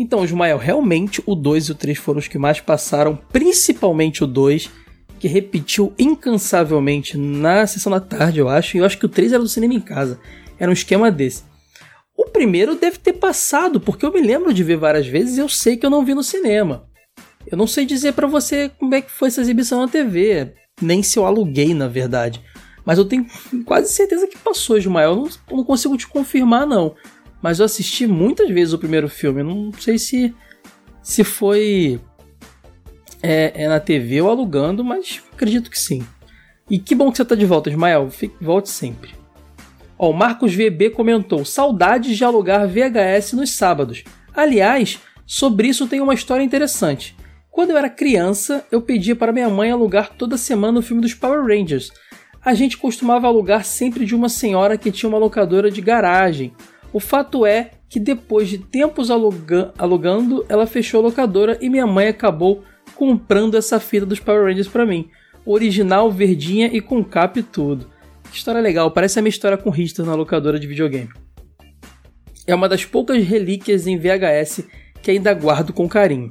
Então, 0.00 0.24
Ismael, 0.24 0.56
realmente 0.56 1.22
o 1.26 1.34
2 1.34 1.66
e 1.66 1.72
o 1.72 1.74
3 1.74 1.98
foram 1.98 2.20
os 2.20 2.26
que 2.26 2.38
mais 2.38 2.58
passaram, 2.58 3.18
principalmente 3.30 4.24
o 4.24 4.26
2, 4.26 4.70
que 5.18 5.28
repetiu 5.28 5.92
incansavelmente 5.98 7.18
na 7.18 7.66
sessão 7.66 7.92
da 7.92 8.00
tarde, 8.00 8.38
eu 8.38 8.48
acho, 8.48 8.78
e 8.78 8.80
eu 8.80 8.86
acho 8.86 8.96
que 8.96 9.04
o 9.04 9.10
3 9.10 9.34
era 9.34 9.42
do 9.42 9.48
cinema 9.48 9.74
em 9.74 9.80
casa. 9.80 10.18
Era 10.58 10.70
um 10.70 10.72
esquema 10.72 11.10
desse. 11.10 11.42
O 12.16 12.24
primeiro 12.24 12.76
deve 12.76 12.96
ter 12.96 13.12
passado, 13.12 13.78
porque 13.78 14.06
eu 14.06 14.10
me 14.10 14.22
lembro 14.22 14.54
de 14.54 14.64
ver 14.64 14.78
várias 14.78 15.06
vezes 15.06 15.36
e 15.36 15.40
eu 15.40 15.50
sei 15.50 15.76
que 15.76 15.84
eu 15.84 15.90
não 15.90 16.02
vi 16.02 16.14
no 16.14 16.24
cinema. 16.24 16.88
Eu 17.46 17.58
não 17.58 17.66
sei 17.66 17.84
dizer 17.84 18.14
pra 18.14 18.26
você 18.26 18.70
como 18.78 18.94
é 18.94 19.02
que 19.02 19.10
foi 19.10 19.28
essa 19.28 19.42
exibição 19.42 19.82
na 19.82 19.88
TV, 19.88 20.54
nem 20.80 21.02
se 21.02 21.18
eu 21.18 21.26
aluguei, 21.26 21.74
na 21.74 21.88
verdade. 21.88 22.40
Mas 22.86 22.96
eu 22.96 23.04
tenho 23.04 23.26
quase 23.66 23.92
certeza 23.92 24.26
que 24.26 24.38
passou, 24.38 24.78
Ismael. 24.78 25.10
Eu 25.10 25.16
não, 25.16 25.58
não 25.58 25.64
consigo 25.64 25.94
te 25.98 26.06
confirmar, 26.06 26.66
não. 26.66 26.94
Mas 27.42 27.58
eu 27.58 27.64
assisti 27.64 28.06
muitas 28.06 28.50
vezes 28.50 28.74
o 28.74 28.78
primeiro 28.78 29.08
filme. 29.08 29.42
Não 29.42 29.72
sei 29.72 29.98
se, 29.98 30.34
se 31.02 31.24
foi 31.24 32.00
é, 33.22 33.52
é 33.64 33.68
na 33.68 33.80
TV 33.80 34.20
ou 34.20 34.28
alugando, 34.28 34.84
mas 34.84 35.22
acredito 35.32 35.70
que 35.70 35.78
sim. 35.78 36.04
E 36.68 36.78
que 36.78 36.94
bom 36.94 37.10
que 37.10 37.16
você 37.16 37.24
tá 37.24 37.34
de 37.34 37.46
volta, 37.46 37.70
Ismael. 37.70 38.10
Fique, 38.10 38.36
volte 38.40 38.68
sempre. 38.68 39.10
Ó, 39.98 40.10
o 40.10 40.14
Marcos 40.14 40.54
VB 40.54 40.90
comentou: 40.90 41.44
saudades 41.44 42.16
de 42.16 42.24
alugar 42.24 42.68
VHS 42.68 43.32
nos 43.32 43.50
sábados. 43.52 44.04
Aliás, 44.34 45.00
sobre 45.26 45.68
isso 45.68 45.86
tem 45.86 46.00
uma 46.00 46.14
história 46.14 46.42
interessante. 46.42 47.16
Quando 47.50 47.70
eu 47.70 47.76
era 47.76 47.90
criança, 47.90 48.64
eu 48.70 48.80
pedia 48.80 49.16
para 49.16 49.32
minha 49.32 49.50
mãe 49.50 49.70
alugar 49.70 50.10
toda 50.16 50.36
semana 50.36 50.78
o 50.78 50.82
filme 50.82 51.02
dos 51.02 51.14
Power 51.14 51.44
Rangers. 51.44 51.90
A 52.42 52.54
gente 52.54 52.78
costumava 52.78 53.26
alugar 53.26 53.64
sempre 53.64 54.06
de 54.06 54.14
uma 54.14 54.28
senhora 54.28 54.78
que 54.78 54.90
tinha 54.90 55.08
uma 55.08 55.18
locadora 55.18 55.70
de 55.70 55.80
garagem. 55.80 56.54
O 56.92 56.98
fato 56.98 57.46
é 57.46 57.70
que 57.88 58.00
depois 58.00 58.48
de 58.48 58.58
tempos 58.58 59.10
aluga 59.10 59.72
alugando, 59.78 60.44
ela 60.48 60.66
fechou 60.66 61.00
a 61.00 61.04
locadora 61.04 61.58
e 61.60 61.68
minha 61.68 61.86
mãe 61.86 62.08
acabou 62.08 62.64
comprando 62.94 63.56
essa 63.56 63.78
fita 63.80 64.04
dos 64.04 64.20
Power 64.20 64.44
Rangers 64.44 64.68
para 64.68 64.86
mim. 64.86 65.08
Original, 65.44 66.10
verdinha 66.10 66.68
e 66.72 66.80
com 66.80 67.02
capa 67.04 67.38
e 67.38 67.42
tudo. 67.42 67.90
Que 68.30 68.36
história 68.36 68.60
legal, 68.60 68.90
parece 68.90 69.18
a 69.18 69.22
minha 69.22 69.30
história 69.30 69.58
com 69.58 69.70
Richter 69.70 70.04
na 70.04 70.14
locadora 70.14 70.58
de 70.58 70.66
videogame. 70.66 71.10
É 72.46 72.54
uma 72.54 72.68
das 72.68 72.84
poucas 72.84 73.22
relíquias 73.24 73.86
em 73.86 73.96
VHS 73.96 74.64
que 75.02 75.10
ainda 75.10 75.32
guardo 75.32 75.72
com 75.72 75.88
carinho. 75.88 76.28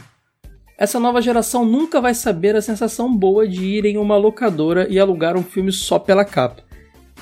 Essa 0.77 0.99
nova 0.99 1.21
geração 1.21 1.65
nunca 1.65 1.99
vai 1.99 2.13
saber 2.13 2.55
a 2.55 2.61
sensação 2.61 3.13
boa 3.13 3.47
de 3.47 3.65
ir 3.65 3.85
em 3.85 3.97
uma 3.97 4.15
locadora 4.15 4.87
e 4.89 4.97
alugar 4.97 5.35
um 5.35 5.43
filme 5.43 5.73
só 5.73 5.99
pela 5.99 6.23
capa. 6.23 6.63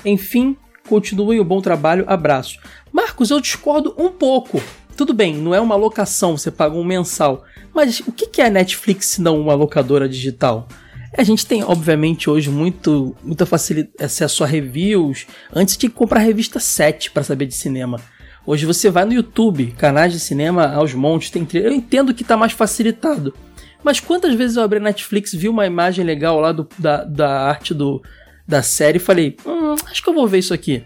Enfim, 0.04 0.56
continuem 0.88 1.40
o 1.40 1.44
bom 1.44 1.60
trabalho, 1.60 2.04
abraço. 2.06 2.60
Marcos, 2.92 3.30
eu 3.30 3.40
discordo 3.40 3.94
um 3.96 4.08
pouco. 4.08 4.62
Tudo 4.96 5.14
bem, 5.14 5.36
não 5.36 5.54
é 5.54 5.60
uma 5.60 5.76
locação, 5.76 6.36
você 6.36 6.50
paga 6.50 6.76
um 6.76 6.84
mensal. 6.84 7.44
Mas 7.72 8.00
o 8.00 8.10
que 8.12 8.40
é 8.40 8.46
a 8.46 8.50
Netflix 8.50 9.06
se 9.06 9.22
não 9.22 9.40
uma 9.40 9.54
locadora 9.54 10.08
digital? 10.08 10.66
A 11.16 11.22
gente 11.22 11.46
tem, 11.46 11.64
obviamente, 11.64 12.28
hoje 12.28 12.50
muito, 12.50 13.16
muita 13.22 13.46
facilidade, 13.46 13.94
acesso 14.00 14.44
a 14.44 14.46
reviews. 14.46 15.26
Antes 15.54 15.76
tinha 15.76 15.88
que 15.88 15.96
comprar 15.96 16.20
a 16.20 16.24
revista 16.24 16.60
7 16.60 17.10
para 17.10 17.22
saber 17.22 17.46
de 17.46 17.54
cinema. 17.54 18.00
Hoje 18.44 18.66
você 18.66 18.90
vai 18.90 19.04
no 19.04 19.12
YouTube, 19.12 19.74
canais 19.78 20.12
de 20.12 20.20
cinema 20.20 20.66
aos 20.72 20.94
montes, 20.94 21.30
tem. 21.30 21.46
Eu 21.54 21.72
entendo 21.72 22.14
que 22.14 22.24
tá 22.24 22.36
mais 22.36 22.52
facilitado. 22.52 23.34
Mas 23.82 24.00
quantas 24.00 24.34
vezes 24.34 24.56
eu 24.56 24.62
abri 24.62 24.78
a 24.78 24.82
Netflix, 24.82 25.32
vi 25.32 25.48
uma 25.48 25.66
imagem 25.66 26.04
legal 26.04 26.40
lá 26.40 26.52
do, 26.52 26.68
da, 26.78 27.04
da 27.04 27.42
arte 27.42 27.72
do, 27.72 28.02
da 28.46 28.62
série 28.62 28.96
e 28.96 29.00
falei, 29.00 29.36
hum, 29.46 29.74
acho 29.90 30.02
que 30.02 30.08
eu 30.08 30.14
vou 30.14 30.26
ver 30.26 30.38
isso 30.38 30.52
aqui. 30.54 30.84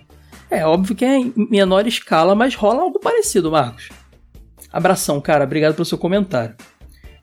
É 0.52 0.66
óbvio 0.66 0.94
que 0.94 1.02
é 1.02 1.16
em 1.16 1.32
menor 1.34 1.86
escala, 1.86 2.34
mas 2.34 2.54
rola 2.54 2.82
algo 2.82 2.98
parecido, 2.98 3.50
Marcos. 3.50 3.88
Abração, 4.70 5.18
cara. 5.18 5.44
Obrigado 5.44 5.74
pelo 5.74 5.86
seu 5.86 5.96
comentário. 5.96 6.54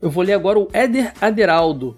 Eu 0.01 0.09
vou 0.09 0.23
ler 0.23 0.33
agora 0.33 0.57
o 0.57 0.67
Éder 0.73 1.13
Aderaldo. 1.21 1.95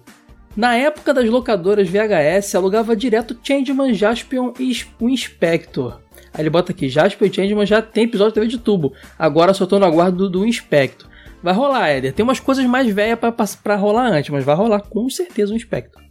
Na 0.54 0.76
época 0.76 1.14
das 1.14 1.26
locadoras 1.30 1.88
VHS, 1.88 2.54
alugava 2.54 2.94
direto 2.94 3.34
Changeman, 3.42 3.94
Jaspion 3.94 4.52
e 4.60 4.76
o 5.00 5.08
Inspector. 5.08 6.00
Aí 6.34 6.42
ele 6.42 6.50
bota 6.50 6.72
aqui, 6.72 6.90
Jaspion 6.90 7.26
e 7.26 7.32
Changeman 7.32 7.64
já 7.64 7.80
tem 7.80 8.04
episódio 8.04 8.34
de 8.34 8.34
TV 8.34 8.46
de 8.48 8.58
tubo. 8.58 8.92
Agora 9.18 9.54
só 9.54 9.64
tô 9.64 9.78
no 9.78 9.86
aguardo 9.86 10.28
do, 10.28 10.40
do 10.40 10.46
Inspector. 10.46 11.08
Vai 11.42 11.54
rolar, 11.54 11.88
Éder. 11.88 12.12
Tem 12.12 12.22
umas 12.22 12.40
coisas 12.40 12.66
mais 12.66 12.92
velhas 12.92 13.18
pra 13.62 13.74
rolar 13.74 14.08
antes, 14.08 14.28
mas 14.28 14.44
vai 14.44 14.54
rolar 14.54 14.80
com 14.80 15.08
certeza 15.08 15.54
o 15.54 15.56
Inspector. 15.56 16.01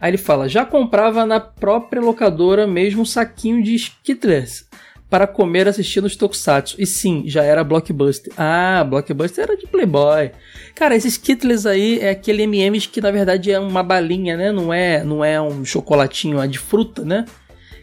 Aí 0.00 0.10
ele 0.10 0.18
fala, 0.18 0.48
já 0.48 0.64
comprava 0.64 1.26
na 1.26 1.40
própria 1.40 2.00
locadora 2.00 2.66
mesmo 2.66 3.02
um 3.02 3.04
saquinho 3.04 3.62
de 3.62 3.74
Skittles 3.74 4.68
para 5.10 5.26
comer 5.26 5.66
assistindo 5.66 6.04
os 6.04 6.14
Tokusatsu. 6.14 6.76
E 6.78 6.86
sim, 6.86 7.24
já 7.26 7.42
era 7.42 7.64
Blockbuster. 7.64 8.32
Ah, 8.36 8.84
Blockbuster 8.88 9.44
era 9.44 9.56
de 9.56 9.66
Playboy. 9.66 10.30
Cara, 10.74 10.94
esses 10.94 11.14
Skittles 11.14 11.66
aí 11.66 11.98
é 12.00 12.10
aquele 12.10 12.42
M&M's 12.42 12.86
que 12.86 13.00
na 13.00 13.10
verdade 13.10 13.50
é 13.50 13.58
uma 13.58 13.82
balinha, 13.82 14.36
né? 14.36 14.52
Não 14.52 14.72
é, 14.72 15.02
não 15.02 15.24
é 15.24 15.40
um 15.40 15.64
chocolatinho, 15.64 16.40
é 16.40 16.46
de 16.46 16.58
fruta, 16.58 17.04
né? 17.04 17.24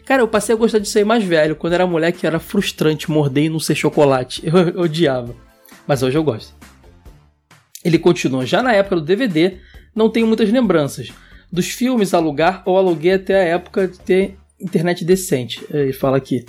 Cara, 0.04 0.22
eu 0.22 0.28
passei 0.28 0.54
a 0.54 0.58
gostar 0.58 0.78
disso 0.78 0.96
aí 0.98 1.04
mais 1.04 1.24
velho. 1.24 1.56
Quando 1.56 1.72
era 1.72 1.86
moleque 1.86 2.26
era 2.26 2.38
frustrante 2.38 3.10
morder 3.10 3.44
e 3.44 3.48
não 3.48 3.58
ser 3.58 3.74
chocolate. 3.74 4.40
Eu, 4.46 4.56
eu 4.68 4.80
odiava. 4.82 5.34
Mas 5.86 6.02
hoje 6.02 6.16
eu 6.16 6.22
gosto. 6.22 6.54
Ele 7.84 7.98
continua, 7.98 8.46
já 8.46 8.62
na 8.62 8.72
época 8.72 8.96
do 8.96 9.02
DVD, 9.02 9.58
não 9.94 10.08
tenho 10.08 10.26
muitas 10.26 10.50
lembranças. 10.50 11.12
Dos 11.50 11.68
filmes 11.68 12.12
alugar 12.12 12.62
ou 12.66 12.76
aluguei 12.76 13.14
até 13.14 13.34
a 13.34 13.56
época 13.56 13.88
de 13.88 13.98
ter 14.00 14.36
internet 14.60 15.04
decente. 15.04 15.64
Ele 15.70 15.92
fala 15.92 16.16
aqui. 16.16 16.44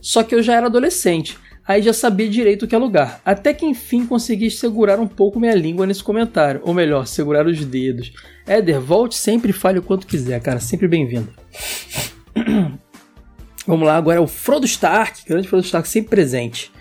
Só 0.00 0.22
que 0.22 0.34
eu 0.34 0.42
já 0.42 0.54
era 0.54 0.66
adolescente, 0.66 1.38
aí 1.66 1.82
já 1.82 1.92
sabia 1.92 2.28
direito 2.28 2.64
o 2.64 2.68
que 2.68 2.74
alugar. 2.74 3.20
Até 3.24 3.52
que 3.52 3.66
enfim 3.66 4.06
consegui 4.06 4.50
segurar 4.50 4.98
um 4.98 5.06
pouco 5.06 5.38
minha 5.38 5.54
língua 5.54 5.86
nesse 5.86 6.02
comentário. 6.02 6.60
Ou 6.64 6.74
melhor, 6.74 7.06
segurar 7.06 7.46
os 7.46 7.64
dedos. 7.64 8.12
Éder, 8.46 8.80
volte 8.80 9.14
sempre 9.14 9.50
e 9.50 9.54
fale 9.54 9.78
o 9.78 9.82
quanto 9.82 10.06
quiser, 10.06 10.40
cara. 10.40 10.58
Sempre 10.58 10.88
bem-vindo. 10.88 11.32
Vamos 13.66 13.86
lá, 13.86 13.96
agora 13.96 14.16
é 14.18 14.20
o 14.20 14.26
Frodo 14.26 14.66
Stark, 14.66 15.22
grande 15.28 15.46
Frodo 15.46 15.64
Stark, 15.64 15.88
sempre 15.88 16.10
presente. 16.10 16.72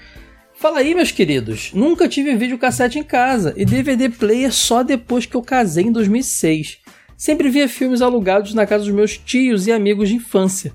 Fala 0.55 0.80
aí, 0.80 0.93
meus 0.95 1.11
queridos. 1.11 1.72
Nunca 1.74 2.09
tive 2.09 2.36
videocassete 2.36 2.99
em 2.99 3.03
casa 3.03 3.53
e 3.55 3.63
DVD 3.63 4.09
player 4.09 4.51
só 4.51 4.84
depois 4.84 5.26
que 5.26 5.36
eu 5.36 5.41
casei 5.41 5.86
em 5.86 5.91
2006. 5.91 6.78
Sempre 7.20 7.49
via 7.49 7.67
filmes 7.67 8.01
alugados 8.01 8.53
na 8.53 8.65
casa 8.65 8.86
dos 8.86 8.93
meus 8.93 9.17
tios 9.17 9.67
e 9.67 9.74
amigos 9.74 10.07
de 10.07 10.15
infância. 10.15 10.72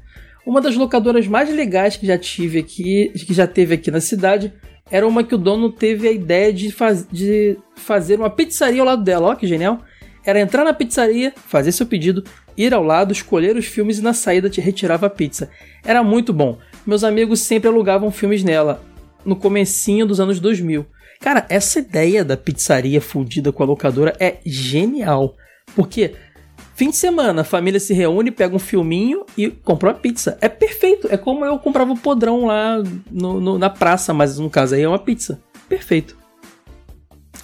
Uma 0.46 0.60
das 0.60 0.76
locadoras 0.76 1.26
mais 1.26 1.48
legais 1.48 1.96
que 1.96 2.06
já 2.06 2.18
tive 2.18 2.58
aqui, 2.58 3.10
que 3.14 3.32
já 3.32 3.46
teve 3.46 3.72
aqui 3.72 3.90
na 3.90 3.98
cidade, 3.98 4.52
era 4.90 5.08
uma 5.08 5.24
que 5.24 5.34
o 5.34 5.38
dono 5.38 5.72
teve 5.72 6.06
a 6.06 6.12
ideia 6.12 6.52
de, 6.52 6.70
faz, 6.70 7.08
de 7.10 7.56
fazer 7.74 8.20
uma 8.20 8.28
pizzaria 8.28 8.82
ao 8.82 8.86
lado 8.86 9.02
dela. 9.02 9.28
Ó, 9.28 9.34
que 9.34 9.46
genial! 9.46 9.80
Era 10.22 10.38
entrar 10.38 10.64
na 10.64 10.74
pizzaria, 10.74 11.32
fazer 11.34 11.72
seu 11.72 11.86
pedido, 11.86 12.22
ir 12.54 12.74
ao 12.74 12.82
lado, 12.82 13.10
escolher 13.10 13.56
os 13.56 13.64
filmes 13.64 13.98
e 13.98 14.02
na 14.02 14.12
saída 14.12 14.50
te 14.50 14.60
retirava 14.60 15.06
a 15.06 15.10
pizza. 15.10 15.48
Era 15.82 16.02
muito 16.02 16.30
bom. 16.30 16.58
Meus 16.86 17.04
amigos 17.04 17.40
sempre 17.40 17.70
alugavam 17.70 18.10
filmes 18.10 18.44
nela, 18.44 18.84
no 19.24 19.34
comecinho 19.34 20.04
dos 20.04 20.20
anos 20.20 20.38
2000. 20.40 20.84
Cara, 21.20 21.46
essa 21.48 21.78
ideia 21.78 22.22
da 22.22 22.36
pizzaria 22.36 23.00
fundida 23.00 23.50
com 23.50 23.62
a 23.62 23.66
locadora 23.66 24.14
é 24.20 24.40
genial. 24.44 25.38
Porque 25.74 26.12
Fim 26.74 26.90
de 26.90 26.96
semana, 26.96 27.42
a 27.42 27.44
família 27.44 27.78
se 27.78 27.94
reúne, 27.94 28.32
pega 28.32 28.54
um 28.54 28.58
filminho 28.58 29.24
e 29.38 29.48
compra 29.48 29.90
uma 29.90 29.94
pizza. 29.94 30.36
É 30.40 30.48
perfeito. 30.48 31.06
É 31.08 31.16
como 31.16 31.44
eu 31.44 31.56
comprava 31.58 31.92
o 31.92 31.98
podrão 31.98 32.46
lá 32.46 32.82
no, 33.10 33.40
no, 33.40 33.58
na 33.58 33.70
praça, 33.70 34.12
mas 34.12 34.38
no 34.38 34.50
caso 34.50 34.74
aí 34.74 34.82
é 34.82 34.88
uma 34.88 34.98
pizza. 34.98 35.40
Perfeito. 35.68 36.16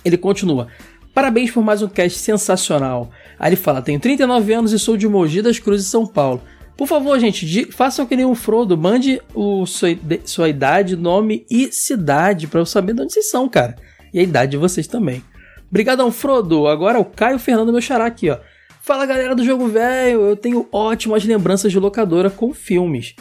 Ele 0.04 0.16
continua. 0.16 0.66
Parabéns 1.14 1.50
por 1.52 1.62
mais 1.62 1.80
um 1.80 1.88
cast 1.88 2.18
sensacional. 2.18 3.10
Aí 3.38 3.50
ele 3.50 3.56
fala: 3.56 3.80
Tenho 3.80 4.00
39 4.00 4.52
anos 4.52 4.72
e 4.72 4.78
sou 4.80 4.96
de 4.96 5.06
Mogi 5.06 5.42
das 5.42 5.60
Cruzes, 5.60 5.86
São 5.86 6.06
Paulo. 6.06 6.42
Por 6.76 6.88
favor, 6.88 7.18
gente, 7.20 7.46
de, 7.46 7.66
façam 7.66 8.06
que 8.06 8.16
nem 8.16 8.24
um 8.24 8.34
Frodo. 8.34 8.76
Mande 8.76 9.20
o, 9.32 9.64
sua, 9.64 9.90
sua 10.24 10.48
idade, 10.48 10.96
nome 10.96 11.46
e 11.48 11.70
cidade 11.70 12.48
para 12.48 12.60
eu 12.60 12.66
saber 12.66 12.94
de 12.94 13.02
onde 13.02 13.12
vocês 13.12 13.30
são, 13.30 13.48
cara. 13.48 13.76
E 14.12 14.18
a 14.18 14.22
idade 14.22 14.52
de 14.52 14.56
vocês 14.56 14.88
também. 14.88 15.22
Obrigadão, 15.68 16.10
Frodo. 16.10 16.66
Agora 16.66 16.98
o 16.98 17.04
Caio 17.04 17.38
Fernando, 17.38 17.70
meu 17.70 17.80
xará 17.80 18.06
aqui, 18.06 18.30
ó. 18.30 18.38
Fala 18.82 19.04
galera 19.04 19.34
do 19.34 19.44
jogo 19.44 19.68
velho, 19.68 20.22
eu 20.22 20.36
tenho 20.36 20.66
ótimas 20.72 21.22
lembranças 21.22 21.70
de 21.70 21.78
locadora 21.78 22.30
com 22.30 22.54
filmes. 22.54 23.14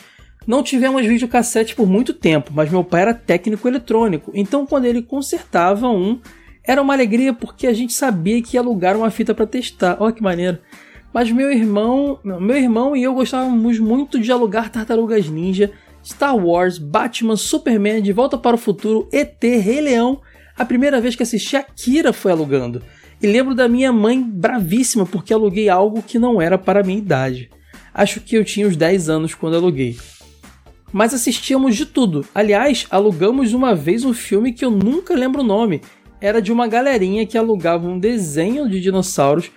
Não 0.48 0.64
tivemos 0.64 1.06
videocassete 1.06 1.76
por 1.76 1.86
muito 1.86 2.14
tempo, 2.14 2.52
mas 2.54 2.72
meu 2.72 2.82
pai 2.82 3.02
era 3.02 3.14
técnico 3.14 3.68
eletrônico, 3.68 4.32
então 4.34 4.66
quando 4.66 4.86
ele 4.86 5.02
consertava 5.02 5.90
um, 5.90 6.20
era 6.64 6.82
uma 6.82 6.94
alegria 6.94 7.34
porque 7.34 7.68
a 7.68 7.74
gente 7.74 7.92
sabia 7.92 8.42
que 8.42 8.56
ia 8.56 8.62
alugar 8.62 8.96
uma 8.96 9.12
fita 9.12 9.36
para 9.36 9.46
testar. 9.46 9.98
Olha 10.00 10.14
que 10.14 10.24
maneiro. 10.24 10.60
Mas 11.14 11.30
meu 11.30 11.52
irmão, 11.52 12.20
meu 12.24 12.56
irmão 12.56 12.96
e 12.96 13.04
eu 13.04 13.14
gostávamos 13.14 13.80
muito 13.80 14.18
de 14.18 14.32
alugar 14.32 14.72
Tartarugas 14.72 15.28
Ninja, 15.28 15.72
Star 16.04 16.38
Wars, 16.38 16.78
Batman, 16.78 17.36
Superman, 17.36 18.02
De 18.02 18.14
Volta 18.14 18.38
para 18.38 18.56
o 18.56 18.60
Futuro, 18.60 19.10
ET, 19.12 19.42
Rei 19.42 19.82
Leão. 19.82 20.22
A 20.58 20.64
primeira 20.64 21.02
vez 21.02 21.16
que 21.16 21.24
assisti 21.24 21.58
Akira 21.58 22.14
foi 22.14 22.32
alugando. 22.32 22.82
E 23.22 23.28
lembro 23.28 23.54
da 23.54 23.68
minha 23.68 23.92
mãe 23.92 24.22
bravíssima 24.24 25.06
porque 25.06 25.34
aluguei 25.34 25.68
algo 25.68 26.02
que 26.02 26.18
não 26.18 26.42
era 26.42 26.58
para 26.58 26.80
a 26.80 26.84
minha 26.84 26.98
idade. 26.98 27.50
Acho 27.94 28.22
que 28.22 28.36
eu 28.36 28.46
tinha 28.46 28.68
uns 28.68 28.78
10 28.78 29.10
anos 29.10 29.34
quando 29.34 29.58
aluguei. 29.58 29.98
Mas 30.92 31.14
assistíamos 31.14 31.76
de 31.76 31.86
tudo. 31.86 32.26
Aliás, 32.34 32.88
alugamos 32.90 33.54
uma 33.54 33.76
vez 33.76 34.06
um 34.06 34.14
filme 34.14 34.54
que 34.54 34.64
eu 34.64 34.72
nunca 34.72 35.14
lembro 35.14 35.42
o 35.42 35.46
nome. 35.46 35.82
Era 36.22 36.42
de 36.42 36.52
uma 36.52 36.68
galerinha 36.68 37.26
que 37.26 37.38
alugava 37.38 37.88
um 37.88 38.00
desenho 38.00 38.70
de 38.70 38.80
dinossauros 38.80 39.52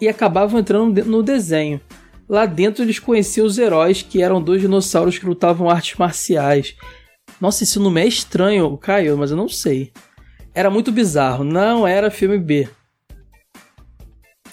e 0.00 0.08
acabavam 0.08 0.60
entrando 0.60 1.04
no 1.04 1.22
desenho. 1.22 1.80
Lá 2.28 2.46
dentro 2.46 2.84
eles 2.84 2.98
conheciam 2.98 3.46
os 3.46 3.58
heróis, 3.58 4.00
que 4.00 4.22
eram 4.22 4.40
dois 4.40 4.60
dinossauros 4.60 5.18
que 5.18 5.26
lutavam 5.26 5.68
artes 5.68 5.98
marciais. 5.98 6.76
Nossa, 7.40 7.64
esse 7.64 7.78
nome 7.78 8.00
é 8.00 8.06
estranho, 8.06 8.76
Caio, 8.78 9.18
mas 9.18 9.30
eu 9.30 9.36
não 9.36 9.48
sei. 9.48 9.92
Era 10.54 10.70
muito 10.70 10.92
bizarro, 10.92 11.44
não 11.44 11.86
era 11.86 12.10
filme 12.10 12.38
B. 12.38 12.68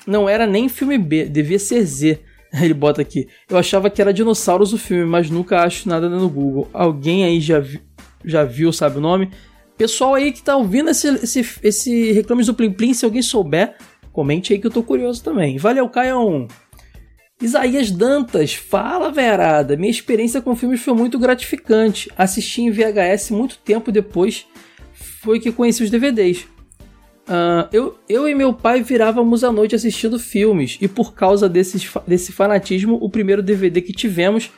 Não 0.07 0.27
era 0.27 0.45
nem 0.47 0.67
filme 0.69 0.97
B, 0.97 1.25
devia 1.25 1.59
ser 1.59 1.83
Z. 1.83 2.19
Ele 2.61 2.73
bota 2.73 3.01
aqui. 3.01 3.27
Eu 3.49 3.57
achava 3.57 3.89
que 3.89 4.01
era 4.01 4.13
Dinossauros 4.13 4.73
o 4.73 4.77
filme, 4.77 5.05
mas 5.05 5.29
nunca 5.29 5.61
acho 5.61 5.87
nada 5.87 6.09
no 6.09 6.27
Google. 6.29 6.67
Alguém 6.73 7.23
aí 7.23 7.39
já, 7.39 7.59
vi- 7.59 7.81
já 8.25 8.43
viu, 8.43 8.71
sabe 8.73 8.97
o 8.97 9.01
nome? 9.01 9.29
Pessoal 9.77 10.15
aí 10.15 10.31
que 10.31 10.41
tá 10.41 10.55
ouvindo 10.57 10.89
esse, 10.89 11.07
esse, 11.07 11.45
esse 11.63 12.11
Reclames 12.11 12.47
do 12.47 12.53
Plim 12.53 12.71
Plim, 12.73 12.93
se 12.93 13.05
alguém 13.05 13.21
souber, 13.21 13.75
comente 14.11 14.51
aí 14.51 14.59
que 14.59 14.67
eu 14.67 14.71
tô 14.71 14.81
curioso 14.83 15.23
também. 15.23 15.57
Valeu, 15.57 15.87
Caio! 15.87 16.47
Isaías 17.41 17.89
Dantas, 17.89 18.53
fala 18.53 19.11
verada. 19.11 19.77
Minha 19.77 19.91
experiência 19.91 20.41
com 20.41 20.55
filmes 20.55 20.81
foi 20.81 20.93
muito 20.93 21.17
gratificante. 21.17 22.09
Assisti 22.17 22.63
em 22.63 22.71
VHS 22.71 23.31
muito 23.31 23.57
tempo 23.59 23.91
depois 23.91 24.45
foi 25.21 25.39
que 25.39 25.51
conheci 25.51 25.81
os 25.83 25.89
DVDs. 25.89 26.45
Ah, 27.31 27.69
eu, 27.71 27.95
eu 28.09 28.27
e 28.27 28.33
meu 28.33 28.51
pai 28.51 28.81
virávamos 28.81 29.43
à 29.43 29.51
noite 29.51 29.75
assistindo 29.75 30.17
filmes, 30.17 30.79
e 30.81 30.87
por 30.87 31.13
causa 31.13 31.47
desses 31.47 31.87
desse 32.07 32.31
fanatismo, 32.31 32.97
o 32.99 33.07
primeiro 33.07 33.43
DVD 33.43 33.83
que 33.83 33.93
tivemos, 33.93 34.51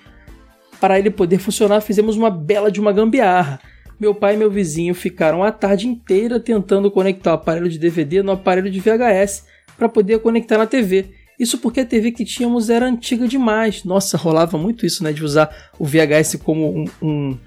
para 0.79 0.97
ele 0.97 1.09
poder 1.09 1.37
funcionar, 1.37 1.81
fizemos 1.81 2.15
uma 2.15 2.31
bela 2.31 2.71
de 2.71 2.79
uma 2.79 2.93
gambiarra. 2.93 3.59
Meu 3.99 4.15
pai 4.15 4.35
e 4.35 4.37
meu 4.37 4.49
vizinho 4.49 4.95
ficaram 4.95 5.43
a 5.43 5.51
tarde 5.51 5.85
inteira 5.85 6.39
tentando 6.39 6.89
conectar 6.89 7.31
o 7.31 7.33
aparelho 7.35 7.69
de 7.69 7.77
DVD 7.77 8.23
no 8.23 8.31
aparelho 8.31 8.71
de 8.71 8.79
VHS 8.79 9.45
para 9.77 9.89
poder 9.89 10.19
conectar 10.19 10.57
na 10.57 10.65
TV. 10.65 11.11
Isso 11.37 11.57
porque 11.57 11.81
a 11.81 11.85
TV 11.85 12.11
que 12.11 12.23
tínhamos 12.23 12.69
era 12.69 12.85
antiga 12.85 13.27
demais. 13.27 13.83
Nossa, 13.83 14.17
rolava 14.17 14.57
muito 14.57 14.85
isso, 14.85 15.03
né? 15.03 15.11
De 15.11 15.23
usar 15.23 15.53
o 15.77 15.85
VHS 15.85 16.37
como 16.43 16.73
um. 16.73 16.85
um, 17.01 17.37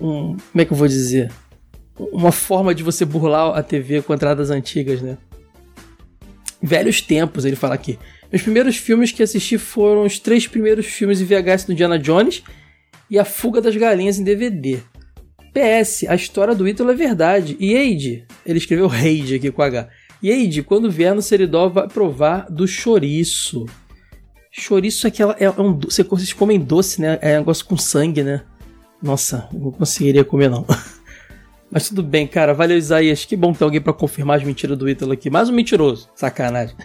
um 0.00 0.36
como 0.36 0.62
é 0.62 0.64
que 0.64 0.72
eu 0.72 0.76
vou 0.76 0.88
dizer? 0.88 1.30
Uma 1.98 2.32
forma 2.32 2.74
de 2.74 2.82
você 2.82 3.04
burlar 3.04 3.56
a 3.56 3.62
TV 3.62 4.02
com 4.02 4.14
entradas 4.14 4.50
antigas, 4.50 5.00
né? 5.00 5.16
Velhos 6.62 7.00
tempos, 7.00 7.44
ele 7.44 7.56
fala 7.56 7.74
aqui. 7.74 7.98
Meus 8.30 8.42
primeiros 8.42 8.76
filmes 8.76 9.12
que 9.12 9.22
assisti 9.22 9.56
foram 9.56 10.04
os 10.04 10.18
três 10.18 10.46
primeiros 10.46 10.86
filmes 10.86 11.20
em 11.20 11.24
VHS 11.24 11.64
do 11.64 11.72
Indiana 11.72 11.98
Jones 11.98 12.42
e 13.10 13.18
A 13.18 13.24
Fuga 13.24 13.60
das 13.60 13.76
Galinhas 13.76 14.18
em 14.18 14.24
DVD. 14.24 14.78
PS, 15.52 16.04
a 16.08 16.14
história 16.14 16.54
do 16.54 16.68
Ítalo 16.68 16.90
é 16.90 16.94
verdade. 16.94 17.56
E 17.58 17.74
Eide, 17.74 18.26
ele 18.44 18.58
escreveu 18.58 18.88
Reide 18.88 19.36
aqui 19.36 19.50
com 19.50 19.62
H. 19.62 19.88
E 20.22 20.30
Eide, 20.30 20.62
quando 20.62 20.90
vier 20.90 21.14
no 21.14 21.22
Seridó, 21.22 21.68
vai 21.68 21.88
provar 21.88 22.46
do 22.50 22.66
chouriço. 22.66 23.64
Chouriço 24.50 25.06
é 25.06 25.08
aquela. 25.08 25.36
É, 25.38 25.48
um, 25.50 25.78
vocês 25.78 26.32
comem 26.32 26.58
doce, 26.58 27.00
né? 27.00 27.18
É 27.22 27.36
um 27.36 27.38
negócio 27.40 27.64
com 27.64 27.76
sangue, 27.76 28.22
né? 28.22 28.42
Nossa, 29.02 29.48
não 29.52 29.70
conseguiria 29.70 30.24
comer, 30.24 30.50
não. 30.50 30.66
Mas 31.70 31.88
tudo 31.88 32.02
bem, 32.02 32.26
cara. 32.26 32.54
Valeu, 32.54 32.76
Isaías. 32.76 33.24
Que 33.24 33.36
bom 33.36 33.52
ter 33.52 33.64
alguém 33.64 33.80
pra 33.80 33.92
confirmar 33.92 34.38
as 34.38 34.44
mentiras 34.44 34.78
do 34.78 34.88
Ítalo 34.88 35.12
aqui. 35.12 35.28
Mais 35.28 35.48
um 35.48 35.52
mentiroso. 35.52 36.08
Sacanagem. 36.14 36.76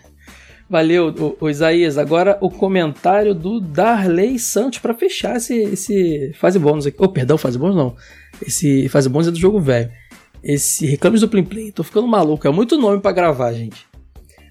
Valeu, 0.70 1.14
o, 1.40 1.50
Isaías. 1.50 1.98
Agora 1.98 2.38
o 2.42 2.50
comentário 2.50 3.36
do 3.36 3.60
Darley 3.60 4.40
Santos 4.40 4.80
pra 4.80 4.94
fechar 4.94 5.36
esse, 5.36 5.54
esse 5.54 6.32
fase 6.36 6.58
bônus 6.58 6.88
aqui. 6.88 6.98
Oh, 7.00 7.10
perdão, 7.10 7.38
fase 7.38 7.60
bônus 7.60 7.76
não. 7.76 7.96
Esse 8.42 8.88
fase 8.88 9.10
bônus 9.10 9.28
é 9.28 9.32
do 9.32 9.38
jogo 9.38 9.60
velho. 9.60 9.92
Esse 10.44 10.86
Reclames 10.86 11.22
do 11.22 11.28
Plim 11.28 11.44
Plim. 11.44 11.72
Tô 11.72 11.84
ficando 11.84 12.08
maluco. 12.08 12.48
É 12.48 12.52
muito 12.52 12.78
nome 12.78 13.02
pra 13.02 13.12
gravar, 13.12 13.52
gente. 13.54 13.86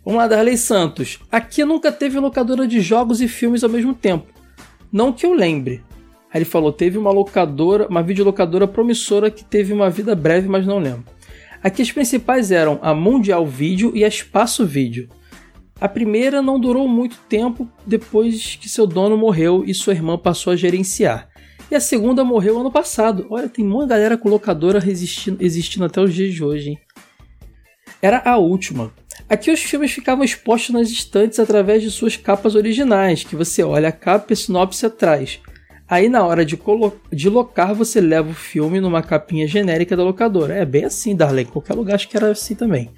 Vamos 0.05 0.19
lá, 0.19 0.29
Darley 0.29 0.57
Santos. 0.57 1.19
Aqui 1.31 1.65
nunca 1.65 1.91
teve 1.91 2.19
locadora 2.19 2.67
de 2.67 2.81
jogos 2.81 3.21
e 3.21 3.29
filmes 3.29 3.65
ao 3.65 3.71
mesmo 3.71 3.95
tempo. 3.95 4.27
Não 4.93 5.13
que 5.13 5.25
eu 5.25 5.33
lembre. 5.33 5.83
Aí 6.33 6.39
ele 6.39 6.45
falou, 6.45 6.73
teve 6.73 6.97
uma 6.97 7.11
locadora, 7.11 7.89
uma 7.89 8.03
videolocadora 8.03 8.69
promissora 8.69 9.31
que 9.31 9.45
teve 9.45 9.73
uma 9.73 9.91
vida 9.91 10.15
breve, 10.15 10.49
mas 10.49 10.67
não 10.67 10.79
lembro. 10.79 11.05
Aqui 11.63 11.83
as 11.83 11.91
principais 11.93 12.51
eram 12.51 12.79
a 12.81 12.95
Mundial 12.95 13.45
Vídeo 13.47 13.93
e 13.95 14.05
a 14.05 14.09
Espaço 14.09 14.65
Vídeo. 14.65 15.09
A 15.81 15.89
primeira 15.89 16.41
não 16.41 16.61
durou 16.61 16.87
muito 16.87 17.17
tempo 17.29 17.69
depois 17.87 18.57
que 18.57 18.69
seu 18.69 18.87
dono 18.87 19.17
morreu 19.17 19.65
e 19.67 19.75
sua 19.75 19.93
irmã 19.93 20.17
passou 20.17 20.53
a 20.53 20.57
gerenciar. 20.57 21.29
E 21.71 21.75
a 21.75 21.81
segunda 21.81 22.25
morreu 22.25 22.59
ano 22.59 22.71
passado. 22.71 23.27
Olha, 23.31 23.49
tem 23.49 23.65
uma 23.65 23.87
galera 23.87 24.17
com 24.17 24.29
locadora 24.29 24.79
resistindo, 24.79 25.39
existindo 25.41 25.85
até 25.85 26.01
os 26.01 26.13
dias 26.15 26.35
de 26.35 26.45
hoje, 26.45 26.71
hein? 26.71 26.79
Era 28.03 28.23
a 28.25 28.37
última. 28.37 28.93
Aqui 29.29 29.51
os 29.51 29.61
filmes 29.61 29.93
ficavam 29.93 30.25
expostos 30.25 30.71
nas 30.71 30.91
estantes 30.91 31.39
através 31.39 31.83
de 31.83 31.91
suas 31.91 32.17
capas 32.17 32.55
originais, 32.55 33.23
que 33.23 33.37
você 33.37 33.63
olha 33.63 33.89
a 33.89 33.93
capa 33.93 34.27
e 34.31 34.33
a 34.33 34.37
sinopse 34.37 34.85
atrás. 34.85 35.41
Aí 35.91 36.09
na 36.09 36.25
hora 36.25 36.45
de, 36.45 36.57
de 37.13 37.29
locar, 37.29 37.75
você 37.75 38.01
leva 38.01 38.31
o 38.31 38.35
filme 38.35 38.81
numa 38.81 39.03
capinha 39.03 39.49
genérica 39.49 39.97
da 39.97 40.05
locadora. 40.05 40.55
É 40.55 40.65
bem 40.65 40.85
assim, 40.85 41.17
Darley. 41.17 41.45
Em 41.45 41.49
qualquer 41.49 41.75
lugar 41.75 41.97
acho 41.97 42.09
que 42.09 42.17
era 42.17 42.31
assim 42.31 42.55
também. 42.55 42.91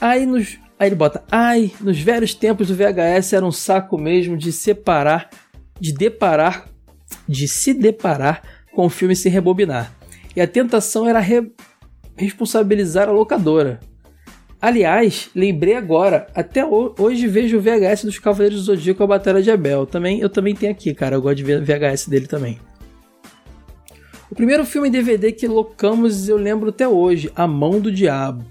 Aí, 0.00 0.26
nos, 0.26 0.58
aí 0.80 0.88
ele 0.88 0.96
bota, 0.96 1.22
ai, 1.30 1.70
nos 1.80 1.98
velhos 2.00 2.34
tempos 2.34 2.66
do 2.66 2.74
VHS 2.74 3.34
era 3.34 3.46
um 3.46 3.52
saco 3.52 3.96
mesmo 3.96 4.36
de 4.36 4.50
separar, 4.52 5.30
de 5.80 5.92
deparar, 5.92 6.68
de 7.28 7.46
se 7.46 7.72
deparar 7.72 8.42
com 8.74 8.86
o 8.86 8.90
filme 8.90 9.14
sem 9.14 9.30
rebobinar. 9.30 9.92
E 10.34 10.40
a 10.40 10.46
tentação 10.46 11.08
era 11.08 11.20
re- 11.20 11.52
responsabilizar 12.16 13.08
a 13.08 13.12
locadora. 13.12 13.78
Aliás, 14.66 15.30
lembrei 15.32 15.76
agora, 15.76 16.26
até 16.34 16.64
ho- 16.66 16.92
hoje 16.98 17.28
vejo 17.28 17.56
o 17.56 17.60
VHS 17.60 18.04
dos 18.04 18.18
Cavaleiros 18.18 18.58
do 18.58 18.64
Zodíaco 18.64 19.00
a 19.04 19.06
Batalha 19.06 19.40
de 19.40 19.48
Abel. 19.48 19.86
Também, 19.86 20.18
eu 20.18 20.28
também 20.28 20.56
tenho 20.56 20.72
aqui, 20.72 20.92
cara, 20.92 21.14
eu 21.14 21.22
gosto 21.22 21.36
de 21.36 21.44
ver 21.44 21.62
VHS 21.62 22.08
dele 22.08 22.26
também. 22.26 22.58
O 24.28 24.34
primeiro 24.34 24.64
filme 24.66 24.88
em 24.88 24.90
DVD 24.90 25.30
que 25.30 25.46
locamos 25.46 26.28
eu 26.28 26.36
lembro 26.36 26.70
até 26.70 26.88
hoje, 26.88 27.30
A 27.36 27.46
Mão 27.46 27.78
do 27.78 27.92
Diabo. 27.92 28.44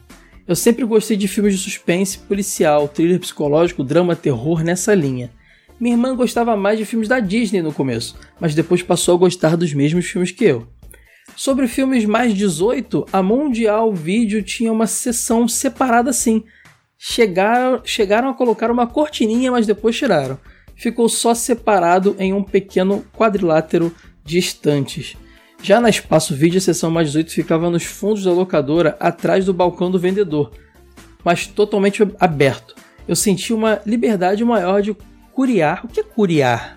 Eu 0.48 0.56
sempre 0.56 0.86
gostei 0.86 1.18
de 1.18 1.28
filmes 1.28 1.54
de 1.58 1.60
suspense, 1.62 2.18
policial, 2.18 2.88
thriller 2.88 3.20
psicológico, 3.20 3.84
drama, 3.84 4.16
terror 4.16 4.64
nessa 4.64 4.96
linha. 4.96 5.30
Minha 5.78 5.96
irmã 5.96 6.16
gostava 6.16 6.56
mais 6.56 6.80
de 6.80 6.86
filmes 6.86 7.10
da 7.10 7.20
Disney 7.20 7.62
no 7.62 7.74
começo, 7.74 8.16
mas 8.40 8.56
depois 8.56 8.82
passou 8.82 9.16
a 9.16 9.20
gostar 9.20 9.58
dos 9.58 9.74
mesmos 9.74 10.06
filmes 10.06 10.32
que 10.32 10.46
eu. 10.46 10.66
Sobre 11.36 11.68
filmes 11.68 12.06
mais 12.06 12.34
18, 12.34 13.08
a 13.12 13.22
Mundial 13.22 13.94
Vídeo 13.94 14.42
tinha 14.42 14.72
uma 14.72 14.88
seção 14.88 15.48
separada 15.50 16.10
assim. 16.10 16.44
Chegaram, 16.98 17.82
chegaram 17.84 18.30
a 18.30 18.34
colocar 18.34 18.72
uma 18.72 18.88
cortininha, 18.88 19.52
mas 19.52 19.68
depois 19.68 19.98
tiraram. 19.98 20.40
Ficou 20.78 21.10
só 21.10 21.34
separado 21.34 22.16
em 22.20 22.34
um 22.34 22.42
pequeno 22.42 23.06
quadrilátero 23.14 23.94
de 24.24 24.38
estantes. 24.38 25.18
Já 25.62 25.82
na 25.82 25.90
Espaço 25.90 26.34
Vídeo, 26.34 26.58
a 26.58 26.62
seção 26.62 26.90
mais 26.90 27.08
18 27.08 27.32
ficava 27.32 27.70
nos 27.70 27.84
fundos 27.84 28.24
da 28.24 28.32
locadora, 28.32 28.96
atrás 29.00 29.46
do 29.46 29.54
balcão 29.54 29.92
do 29.92 30.00
vendedor, 30.00 30.52
mas 31.24 31.48
totalmente 31.48 32.02
aberto. 32.20 32.76
Eu 33.08 33.16
senti 33.16 33.54
uma 33.54 33.82
liberdade 33.86 34.44
maior 34.46 34.82
de 34.82 34.96
curiar. 35.34 35.86
O 35.86 35.88
que 35.90 36.00
é 36.00 36.04
curiar? 36.04 36.75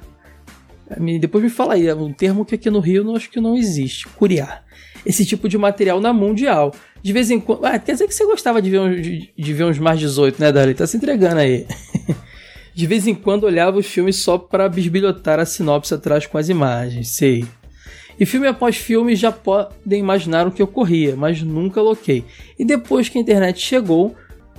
Depois 1.21 1.45
me 1.45 1.51
fala 1.51 1.75
aí, 1.75 1.87
é 1.87 1.95
um 1.95 2.13
termo 2.13 2.45
que 2.45 2.55
aqui 2.55 2.71
no 2.71 2.81
Rio 2.81 3.05
eu 3.05 3.17
acho 3.17 3.31
que 3.31 3.41
não 3.41 3.57
existe, 3.57 4.07
curiar. 4.09 4.65
Esse 5.05 5.25
tipo 5.25 5.49
de 5.49 5.59
material 5.59 6.01
na 6.01 6.13
Mundial. 6.13 6.75
De 7.03 7.13
vez 7.13 7.31
em 7.31 7.39
quando. 7.39 7.65
Ah, 7.65 7.79
quer 7.79 7.93
dizer 7.93 8.07
que 8.07 8.15
você 8.15 8.25
gostava 8.25 8.61
de 8.61 8.71
ver 8.71 8.81
uns, 8.81 9.03
de, 9.03 9.33
de 9.37 9.53
ver 9.53 9.65
uns 9.65 9.79
mais 9.79 10.01
18, 10.01 10.41
né, 10.41 10.51
Dali? 10.51 10.75
Tá 10.75 10.87
se 10.87 10.97
entregando 10.97 11.41
aí. 11.41 11.67
de 12.75 12.87
vez 12.87 13.07
em 13.07 13.15
quando 13.15 13.45
olhava 13.45 13.79
os 13.79 13.87
filmes 13.87 14.17
só 14.17 14.39
para 14.39 14.69
bisbilhotar 14.69 15.39
a 15.39 15.47
sinopse 15.47 15.95
atrás 15.95 16.27
com 16.27 16.39
as 16.39 16.49
imagens, 16.49 17.09
sei. 17.09 17.45
E 18.19 18.27
filme 18.27 18.49
após 18.49 18.77
filme 18.77 19.15
já 19.15 19.31
podem 19.31 20.01
imaginar 20.01 20.47
o 20.47 20.51
que 20.51 20.63
ocorria, 20.63 21.15
mas 21.15 21.41
nunca 21.41 21.81
loquei. 21.81 22.25
E 22.59 22.65
depois 22.65 23.09
que 23.09 23.17
a 23.17 23.21
internet 23.21 23.61
chegou, 23.61 24.17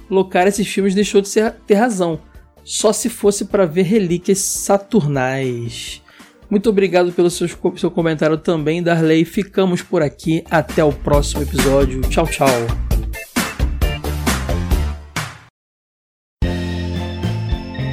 locar 0.09 0.47
esses 0.47 0.67
filmes 0.67 0.95
deixou 0.95 1.21
de 1.21 1.27
ser, 1.27 1.51
ter 1.67 1.75
razão. 1.75 2.19
só 2.63 2.93
se 2.93 3.09
fosse 3.09 3.45
para 3.45 3.65
ver 3.65 3.83
relíquias 3.83 4.39
saturnais. 4.39 6.01
Muito 6.49 6.69
obrigado 6.69 7.11
pelo 7.11 7.29
seu, 7.29 7.47
seu 7.47 7.91
comentário 7.91 8.37
também, 8.37 8.81
Darley. 8.81 9.23
Ficamos 9.23 9.81
por 9.81 10.01
aqui. 10.01 10.43
Até 10.49 10.83
o 10.83 10.91
próximo 10.91 11.43
episódio. 11.43 12.01
Tchau, 12.01 12.27
tchau. 12.27 12.47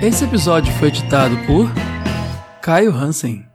Esse 0.03 0.25
episódio 0.25 0.73
foi 0.75 0.89
editado 0.89 1.37
por 1.47 1.71
Caio 2.63 2.93
Hansen. 2.93 3.46